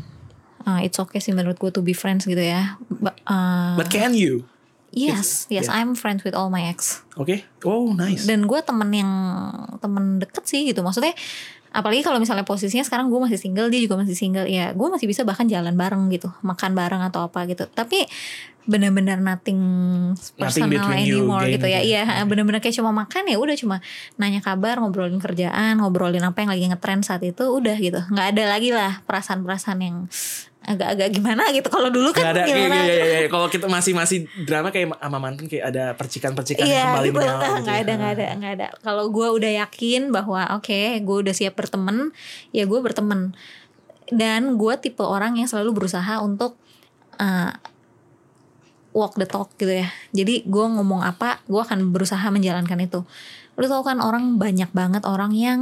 ah, 0.65 0.81
it's 0.81 0.97
okay 1.01 1.21
sih 1.21 1.33
menurut 1.37 1.57
gue 1.61 1.71
to 1.71 1.81
be 1.85 1.97
friends 1.97 2.25
gitu 2.25 2.41
ya. 2.41 2.77
Ba- 2.89 3.17
ah, 3.29 3.77
but 3.77 3.89
can 3.89 4.13
you? 4.17 4.45
Yes 4.95 5.51
yes 5.51 5.67
yeah. 5.67 5.83
I'm 5.83 5.99
friends 5.99 6.23
with 6.23 6.39
all 6.39 6.49
my 6.49 6.71
ex. 6.71 7.03
Oke 7.19 7.45
oh 7.67 7.91
nice. 7.93 8.25
Dan 8.25 8.47
gue 8.47 8.61
temen 8.63 8.89
yang 8.95 9.13
temen 9.83 10.23
deket 10.23 10.47
sih 10.47 10.71
gitu. 10.71 10.87
Maksudnya 10.87 11.13
apalagi 11.75 12.07
kalau 12.07 12.23
misalnya 12.23 12.47
posisinya 12.47 12.87
sekarang 12.87 13.11
gue 13.11 13.19
masih 13.19 13.35
single 13.35 13.67
dia 13.69 13.83
juga 13.83 13.99
masih 13.99 14.15
single. 14.15 14.47
Ya 14.47 14.71
gue 14.71 14.89
masih 14.89 15.11
bisa 15.11 15.27
bahkan 15.27 15.51
jalan 15.51 15.75
bareng 15.75 16.07
gitu. 16.15 16.31
Makan 16.47 16.79
bareng 16.79 17.03
atau 17.03 17.27
apa 17.27 17.43
gitu. 17.51 17.67
Tapi 17.75 18.07
benar-benar 18.65 19.21
nothing 19.21 19.61
personal 20.41 20.73
you 20.73 21.21
anymore 21.21 21.45
gitu 21.45 21.69
ya. 21.69 21.85
gitu 21.85 21.93
iya 21.93 22.03
ya. 22.09 22.25
benar-benar 22.25 22.65
kayak 22.65 22.81
cuma 22.81 22.97
makan 22.97 23.29
ya 23.29 23.37
udah 23.37 23.53
cuma 23.61 23.85
nanya 24.17 24.41
kabar 24.41 24.81
ngobrolin 24.81 25.21
kerjaan 25.21 25.77
ngobrolin 25.77 26.25
apa 26.25 26.41
yang 26.41 26.49
lagi 26.49 26.65
ngetren 26.73 27.05
saat 27.05 27.21
itu 27.21 27.45
udah 27.45 27.77
gitu. 27.77 28.01
Nggak 28.09 28.27
ada 28.37 28.45
lagi 28.49 28.73
lah 28.73 29.05
perasaan-perasaan 29.05 29.79
yang 29.85 29.97
agak-agak 30.65 31.09
gimana 31.13 31.45
gitu 31.53 31.69
kalau 31.69 31.93
dulu 31.93 32.09
kan 32.17 32.33
Gak 32.33 32.35
ada 32.41 32.43
iya, 32.49 32.57
gimana 32.57 32.77
iya, 32.81 32.95
iya, 32.97 33.19
iya. 33.25 33.29
kalau 33.29 33.53
kita 33.53 33.69
masih 33.69 33.93
masih 33.93 34.25
drama 34.49 34.73
kayak 34.73 34.97
sama 34.97 35.19
mantan 35.21 35.45
kayak 35.45 35.65
ada 35.69 35.85
percikan-percikan 35.93 36.65
yang 36.65 36.73
Iya 36.73 36.85
kembali 36.89 37.09
gitu 37.09 37.17
menyala 37.21 37.37
gitu 37.37 37.61
nggak 37.61 37.77
ya. 37.77 37.83
ada 37.85 37.93
nggak 37.93 38.13
ada 38.17 38.27
nggak 38.41 38.53
ada. 38.57 38.67
Kalau 38.81 39.05
gue 39.13 39.29
udah 39.29 39.51
yakin 39.65 40.03
bahwa 40.09 40.41
oke 40.57 40.81
gue 41.05 41.17
udah 41.21 41.35
siap 41.37 41.55
berteman, 41.61 42.17
ya 42.57 42.65
gue 42.65 42.81
berteman. 42.81 43.37
Dan 44.09 44.57
gue 44.57 44.75
tipe 44.81 45.05
orang 45.05 45.37
yang 45.37 45.49
selalu 45.49 45.85
berusaha 45.85 46.21
untuk 46.25 46.57
uh, 47.21 47.53
walk 48.97 49.21
the 49.21 49.29
talk 49.29 49.53
gitu 49.61 49.85
ya. 49.85 49.89
Jadi 50.17 50.49
gue 50.49 50.65
ngomong 50.65 51.05
apa, 51.05 51.45
gue 51.45 51.61
akan 51.61 51.93
berusaha 51.93 52.25
menjalankan 52.33 52.81
itu. 52.81 53.05
Lu 53.61 53.67
tau 53.69 53.85
kan 53.85 54.01
orang 54.01 54.41
banyak 54.41 54.73
banget 54.73 55.05
orang 55.05 55.37
yang 55.37 55.61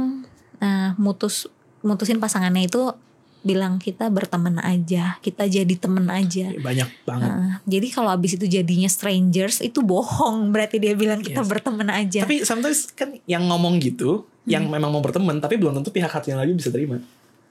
uh, 0.63 0.95
mutus 0.95 1.51
mutusin 1.83 2.23
pasangannya 2.23 2.71
itu 2.71 2.95
bilang 3.43 3.75
kita 3.75 4.07
berteman 4.07 4.55
aja, 4.57 5.19
kita 5.19 5.43
jadi 5.43 5.75
temen 5.75 6.07
aja. 6.07 6.47
banyak 6.55 6.89
banget 7.03 7.27
Nah, 7.27 7.59
jadi 7.63 7.87
kalau 7.91 8.09
abis 8.09 8.35
itu 8.35 8.47
jadinya 8.47 8.87
strangers 8.87 9.59
itu 9.59 9.83
bohong 9.83 10.49
berarti 10.49 10.79
dia 10.79 10.95
bilang 10.95 11.19
kita 11.19 11.39
Yes. 11.39 11.51
berteman 11.51 11.87
aja. 11.87 12.23
Tapi 12.23 12.41
sometimes 12.41 12.87
kan 12.89 13.19
yang 13.23 13.43
ngomong 13.45 13.77
gitu, 13.77 14.23
yang 14.43 14.65
Hmm. 14.65 14.73
memang 14.73 14.89
mau 14.89 14.99
berteman, 14.99 15.37
tapi 15.37 15.55
belum 15.55 15.75
tentu 15.75 15.91
pihak 15.91 16.07
hatinya 16.07 16.39
lagi 16.39 16.55
bisa 16.55 16.67
terima. 16.67 17.03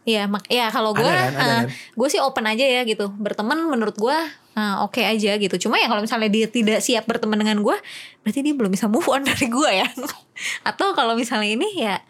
Iya, 0.02 0.26
mak 0.26 0.50
ya 0.50 0.66
kalau 0.66 0.90
gue, 0.92 1.06
kan, 1.06 1.30
ada 1.30 1.56
kan. 1.62 1.70
gue 1.70 2.08
sih 2.10 2.18
open 2.18 2.42
aja 2.42 2.64
ya 2.64 2.82
gitu. 2.82 3.06
Berteman 3.14 3.54
menurut 3.62 3.94
gue 3.94 4.16
uh, 4.52 4.76
oke 4.82 4.98
aja 4.98 5.38
gitu. 5.38 5.54
Cuma 5.60 5.78
ya 5.78 5.86
kalau 5.86 6.02
misalnya 6.02 6.26
dia 6.26 6.50
tidak 6.50 6.82
siap 6.82 7.06
berteman 7.06 7.38
dengan 7.38 7.62
gue, 7.62 7.76
berarti 8.20 8.40
dia 8.40 8.50
belum 8.50 8.66
bisa 8.68 8.90
move 8.90 9.06
on 9.06 9.22
dari 9.30 9.46
gue 9.46 9.70
ya. 9.70 9.86
Atau 10.66 10.90
kalau 10.92 11.14
misalnya 11.14 11.54
ini 11.54 11.68
ya, 11.78 12.02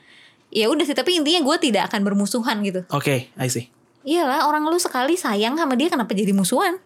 ya 0.52 0.68
udah 0.68 0.84
sih. 0.84 0.92
Tapi 0.92 1.16
intinya 1.18 1.40
gue 1.40 1.56
tidak 1.58 1.88
akan 1.88 2.04
bermusuhan 2.04 2.60
gitu. 2.62 2.84
Oke, 2.92 3.32
I 3.34 3.48
see. 3.48 3.72
Iyalah 4.04 4.46
orang 4.46 4.68
lu 4.68 4.76
sekali 4.76 5.16
sayang 5.16 5.56
sama 5.56 5.78
dia 5.78 5.86
kenapa 5.86 6.10
jadi 6.10 6.34
musuhan, 6.34 6.76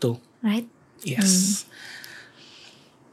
Tuh, 0.00 0.16
right? 0.40 0.64
yes. 1.04 1.62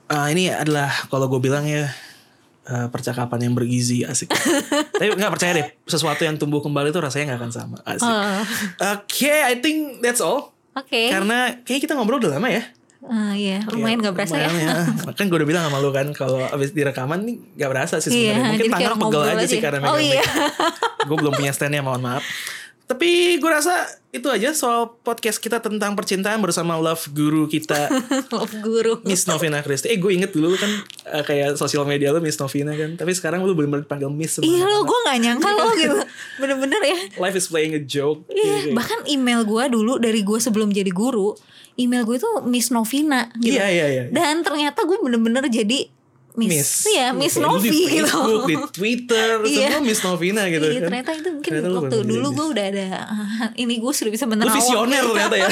Hmm. 0.07 0.23
Ah, 0.23 0.27
ini 0.31 0.47
adalah 0.47 0.87
kalau 1.11 1.27
gue 1.27 1.39
bilang 1.43 1.67
ya 1.67 1.91
eh, 2.63 2.87
percakapan 2.87 3.51
yang 3.51 3.53
bergizi 3.59 4.07
asik. 4.07 4.31
Tapi 4.99 5.19
nggak 5.19 5.33
percaya 5.35 5.51
deh, 5.51 5.67
sesuatu 5.83 6.23
yang 6.23 6.39
tumbuh 6.39 6.63
kembali 6.63 6.95
itu 6.95 6.99
rasanya 7.03 7.35
nggak 7.35 7.39
akan 7.43 7.51
sama. 7.51 7.77
Asik. 7.83 8.07
Oh, 8.07 8.41
Oke, 8.95 9.35
I 9.35 9.59
think 9.59 9.99
that's 9.99 10.23
all. 10.23 10.55
Oke. 10.73 11.11
Karena 11.11 11.59
kayaknya 11.67 11.81
kita 11.91 11.93
ngobrol 11.99 12.23
udah 12.23 12.39
lama 12.39 12.47
ya. 12.49 12.63
Ah, 13.03 13.33
iya, 13.33 13.59
lumayan 13.67 13.99
Iya, 13.99 14.05
gak 14.05 14.15
berasa 14.15 14.33
ya. 14.33 14.47
lumayan 14.47 14.95
Kan 15.17 15.25
gue 15.27 15.35
udah 15.35 15.45
bilang 15.45 15.63
sama 15.65 15.77
lu 15.77 15.91
kan 15.91 16.07
kalau 16.11 16.39
abis 16.45 16.71
direkaman 16.71 17.19
nih 17.21 17.35
gak 17.53 17.69
berasa 17.69 17.95
sih 17.97 18.07
sebenarnya. 18.07 18.31
Iya, 18.33 18.49
Mungkin 18.49 18.71
tangan 18.71 18.95
pegel 18.97 19.21
aja 19.21 19.33
aja. 19.35 19.45
sih 19.45 19.59
karena 19.59 19.77
Oh, 19.83 19.93
megang 19.93 20.07
iya. 20.07 20.23
gue 21.03 21.17
belum 21.17 21.33
punya 21.33 21.51
standnya 21.51 21.81
mohon 21.81 21.99
maaf. 21.99 22.23
Tapi 22.83 23.39
gue 23.39 23.47
rasa 23.51 23.87
itu 24.13 24.27
aja 24.29 24.53
soal 24.53 24.93
podcast 25.01 25.41
kita 25.41 25.57
tentang 25.57 25.97
percintaan 25.97 26.37
bersama 26.43 26.77
love 26.77 27.01
guru 27.15 27.49
kita 27.49 27.89
Love 28.35 28.53
guru. 28.61 28.93
Miss 29.07 29.25
Novina 29.25 29.63
Christie. 29.63 29.95
Eh 29.95 29.97
gue 29.97 30.11
inget 30.13 30.35
dulu 30.35 30.53
kan 30.59 30.69
eh, 31.09 31.23
kayak 31.23 31.55
sosial 31.55 31.87
media 31.87 32.11
lu 32.11 32.19
Miss 32.19 32.37
Novina 32.37 32.75
kan. 32.75 32.99
Tapi 32.99 33.15
sekarang 33.15 33.41
lu 33.47 33.55
bener-bener 33.55 33.87
panggil 33.87 34.11
Miss. 34.11 34.37
Iya 34.43 34.67
lo 34.67 34.83
gue 34.83 34.99
gak 35.09 35.19
nyangka 35.23 35.49
lo 35.55 35.71
gitu 35.79 35.97
Bener-bener 36.37 36.81
ya 36.83 36.97
Life 37.17 37.37
is 37.39 37.47
playing 37.47 37.73
a 37.73 37.81
joke. 37.81 38.27
Iya 38.29 38.75
bahkan 38.75 39.01
email 39.07 39.47
gue 39.47 39.63
dulu 39.71 39.97
Dari 39.97 40.21
gue 40.21 40.37
sebelum 40.37 40.69
jadi 40.69 40.91
guru 40.91 41.33
Email 41.73 42.05
gue 42.05 42.21
itu 42.21 42.29
Miss 42.45 42.69
Novina 42.69 43.31
gitu 43.39 43.57
Iya 43.57 43.65
iya 43.71 43.85
iya. 43.89 44.03
Dan 44.11 44.45
ternyata 44.45 44.85
gue 44.85 44.99
bener-bener 45.01 45.47
jadi 45.49 45.89
Miss, 46.33 46.49
Miss 46.49 46.69
Kayak 46.83 47.13
dulu 47.13 47.45
Novi 47.45 47.69
di 47.69 47.81
gitu. 47.93 48.09
Facebook, 48.09 48.43
di 48.43 48.55
Twitter, 48.71 49.27
Iya. 49.39 49.53
semua 49.69 49.79
Miss 49.81 50.01
Novina 50.01 50.43
gitu 50.47 50.65
Iya 50.65 50.73
kan. 50.75 50.87
ternyata 50.89 51.11
itu 51.13 51.29
mungkin 51.29 51.49
Ternyata 51.51 51.67
lu 51.67 51.77
waktu 51.77 51.97
dulu 52.03 52.09
Miss. 52.25 52.33
gue 52.33 52.47
udah 52.49 52.65
ada 52.67 52.87
ini 53.61 53.73
gue 53.77 53.93
sudah 53.93 54.11
bisa 54.11 54.25
Lu 54.25 54.31
menerawang. 54.31 54.57
visioner 54.57 55.03
ternyata 55.03 55.35
ya. 55.37 55.49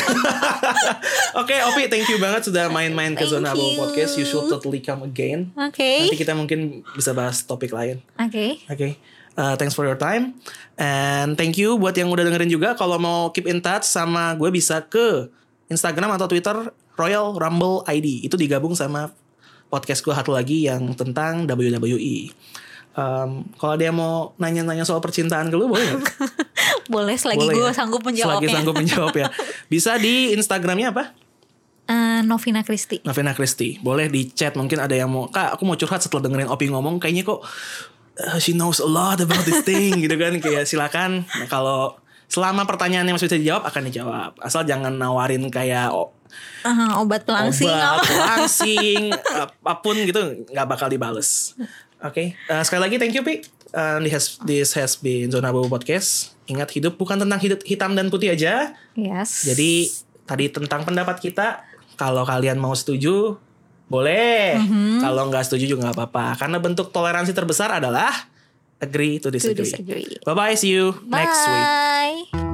Oke, 1.41 1.55
Opi, 1.63 1.83
thank 1.87 2.07
you 2.07 2.17
banget 2.17 2.41
sudah 2.43 2.67
main-main 2.67 3.13
ke 3.13 3.23
Zona 3.23 3.53
you. 3.53 3.77
Podcast. 3.77 4.15
You 4.15 4.25
should 4.25 4.47
totally 4.47 4.79
come 4.79 5.03
again. 5.03 5.53
Oke. 5.55 6.07
Nanti 6.07 6.17
kita 6.17 6.33
mungkin 6.33 6.59
bisa 6.91 7.11
bahas 7.11 7.41
topik 7.41 7.69
lain. 7.69 8.01
Oke. 8.17 8.59
Oke. 8.65 8.97
Uh, 9.31 9.55
thanks 9.55 9.71
for 9.71 9.85
your 9.85 9.95
time 9.95 10.35
and 10.75 11.39
thank 11.39 11.55
you 11.55 11.79
buat 11.79 11.95
yang 11.95 12.09
udah 12.09 12.19
dengerin 12.21 12.51
juga 12.51 12.75
kalau 12.75 12.99
mau 12.99 13.31
keep 13.31 13.47
in 13.47 13.63
touch 13.63 13.87
sama 13.87 14.35
gue 14.35 14.51
bisa 14.51 14.83
ke 14.83 15.31
Instagram 15.67 16.11
atau 16.11 16.27
Twitter 16.27 16.51
Royal 16.93 17.31
Rumble 17.31 17.79
ID 17.87 18.27
itu 18.27 18.35
digabung 18.35 18.75
sama 18.75 19.07
podcast 19.71 20.03
gue 20.03 20.11
satu 20.11 20.35
lagi 20.35 20.67
yang 20.67 20.91
tentang 20.93 21.47
WWE. 21.47 22.29
Um, 22.91 23.47
kalau 23.55 23.79
ada 23.79 23.87
yang 23.87 23.95
mau 23.95 24.35
nanya-nanya 24.35 24.83
soal 24.83 24.99
percintaan 24.99 25.47
ke 25.47 25.55
lu 25.55 25.71
boleh 25.71 25.95
nggak? 25.95 26.03
Boleh 26.91 27.15
selagi 27.15 27.39
Boleh 27.39 27.55
gue 27.55 27.69
ya? 27.71 27.71
sanggup 27.71 28.03
Selagi 28.03 28.19
menjawabnya. 28.19 28.51
sanggup 28.51 28.75
menjawab 28.75 29.13
ya. 29.15 29.27
Bisa 29.71 29.95
di 29.95 30.35
Instagramnya 30.35 30.91
apa? 30.91 31.15
Eh, 31.87 32.19
Novina 32.27 32.67
Christie. 32.67 32.99
Novena 33.07 33.31
Christie. 33.31 33.79
Boleh 33.79 34.11
di 34.11 34.27
chat 34.27 34.59
mungkin 34.59 34.75
ada 34.83 34.91
yang 34.91 35.07
mau 35.07 35.31
Kak 35.31 35.55
aku 35.55 35.63
mau 35.63 35.79
curhat 35.79 36.03
setelah 36.03 36.27
dengerin 36.27 36.51
Opi 36.51 36.67
ngomong 36.67 36.99
Kayaknya 36.99 37.23
kok 37.31 37.39
uh, 38.19 38.37
She 38.43 38.51
knows 38.51 38.83
a 38.83 38.87
lot 38.87 39.23
about 39.23 39.47
this 39.47 39.63
thing 39.63 39.95
gitu 40.03 40.15
kan 40.19 40.35
Kayak 40.43 40.67
silakan 40.67 41.23
Nah, 41.31 41.47
Kalau 41.47 41.95
selama 42.27 42.67
pertanyaannya 42.67 43.15
masih 43.15 43.31
bisa 43.31 43.39
dijawab 43.39 43.63
Akan 43.67 43.87
dijawab 43.87 44.35
Asal 44.39 44.67
jangan 44.67 44.95
nawarin 44.95 45.47
kayak 45.47 45.95
oh, 45.95 46.11
Ah, 46.61 46.99
obat 46.99 47.23
pelangsing 47.23 47.67
Obat, 47.67 48.01
apa? 48.01 48.13
langsing 48.13 49.09
Apa 49.43 49.81
pun 49.81 49.97
gitu 49.97 50.45
nggak 50.47 50.67
bakal 50.67 50.87
dibales 50.87 51.57
Oke 51.99 52.37
uh, 52.47 52.61
Sekali 52.61 52.81
lagi 52.85 52.95
thank 52.97 53.13
you 53.13 53.23
Pi 53.23 53.41
Uh, 53.71 54.03
this, 54.03 54.11
has, 54.11 54.25
this 54.43 54.69
has 54.75 54.99
been 54.99 55.31
Zona 55.31 55.47
Bobo 55.47 55.71
Podcast 55.71 56.35
Ingat 56.43 56.75
hidup 56.75 56.99
bukan 56.99 57.15
tentang 57.15 57.39
hidup 57.39 57.63
hitam 57.63 57.95
dan 57.95 58.11
putih 58.11 58.35
aja 58.35 58.75
Yes. 58.99 59.47
jadi 59.47 59.87
tadi 60.21 60.47
tentang 60.47 60.83
pendapat 60.83 61.19
kita, 61.19 61.59
kalau 61.95 62.23
kalian 62.23 62.55
mau 62.55 62.71
setuju, 62.71 63.35
boleh. 63.87 64.55
Mhm. 64.55 65.03
Kalau 65.03 65.27
nggak 65.27 65.43
setuju 65.43 65.75
juga 65.75 65.91
nggak 65.91 65.97
apa-apa. 65.99 66.39
Karena 66.39 66.57
bentuk 66.63 66.87
toleransi 66.89 67.35
terbesar 67.35 67.83
adalah 67.83 68.11
agree 68.79 69.19
to 69.19 69.27
to 69.27 69.35
disagree. 69.35 69.67
disagree. 69.67 70.07
Bye 70.23 70.31
bye, 70.31 70.55
see 70.55 70.71
you 70.71 70.95
next 71.03 71.43
week. 71.43 71.67
Bye. 72.31 72.50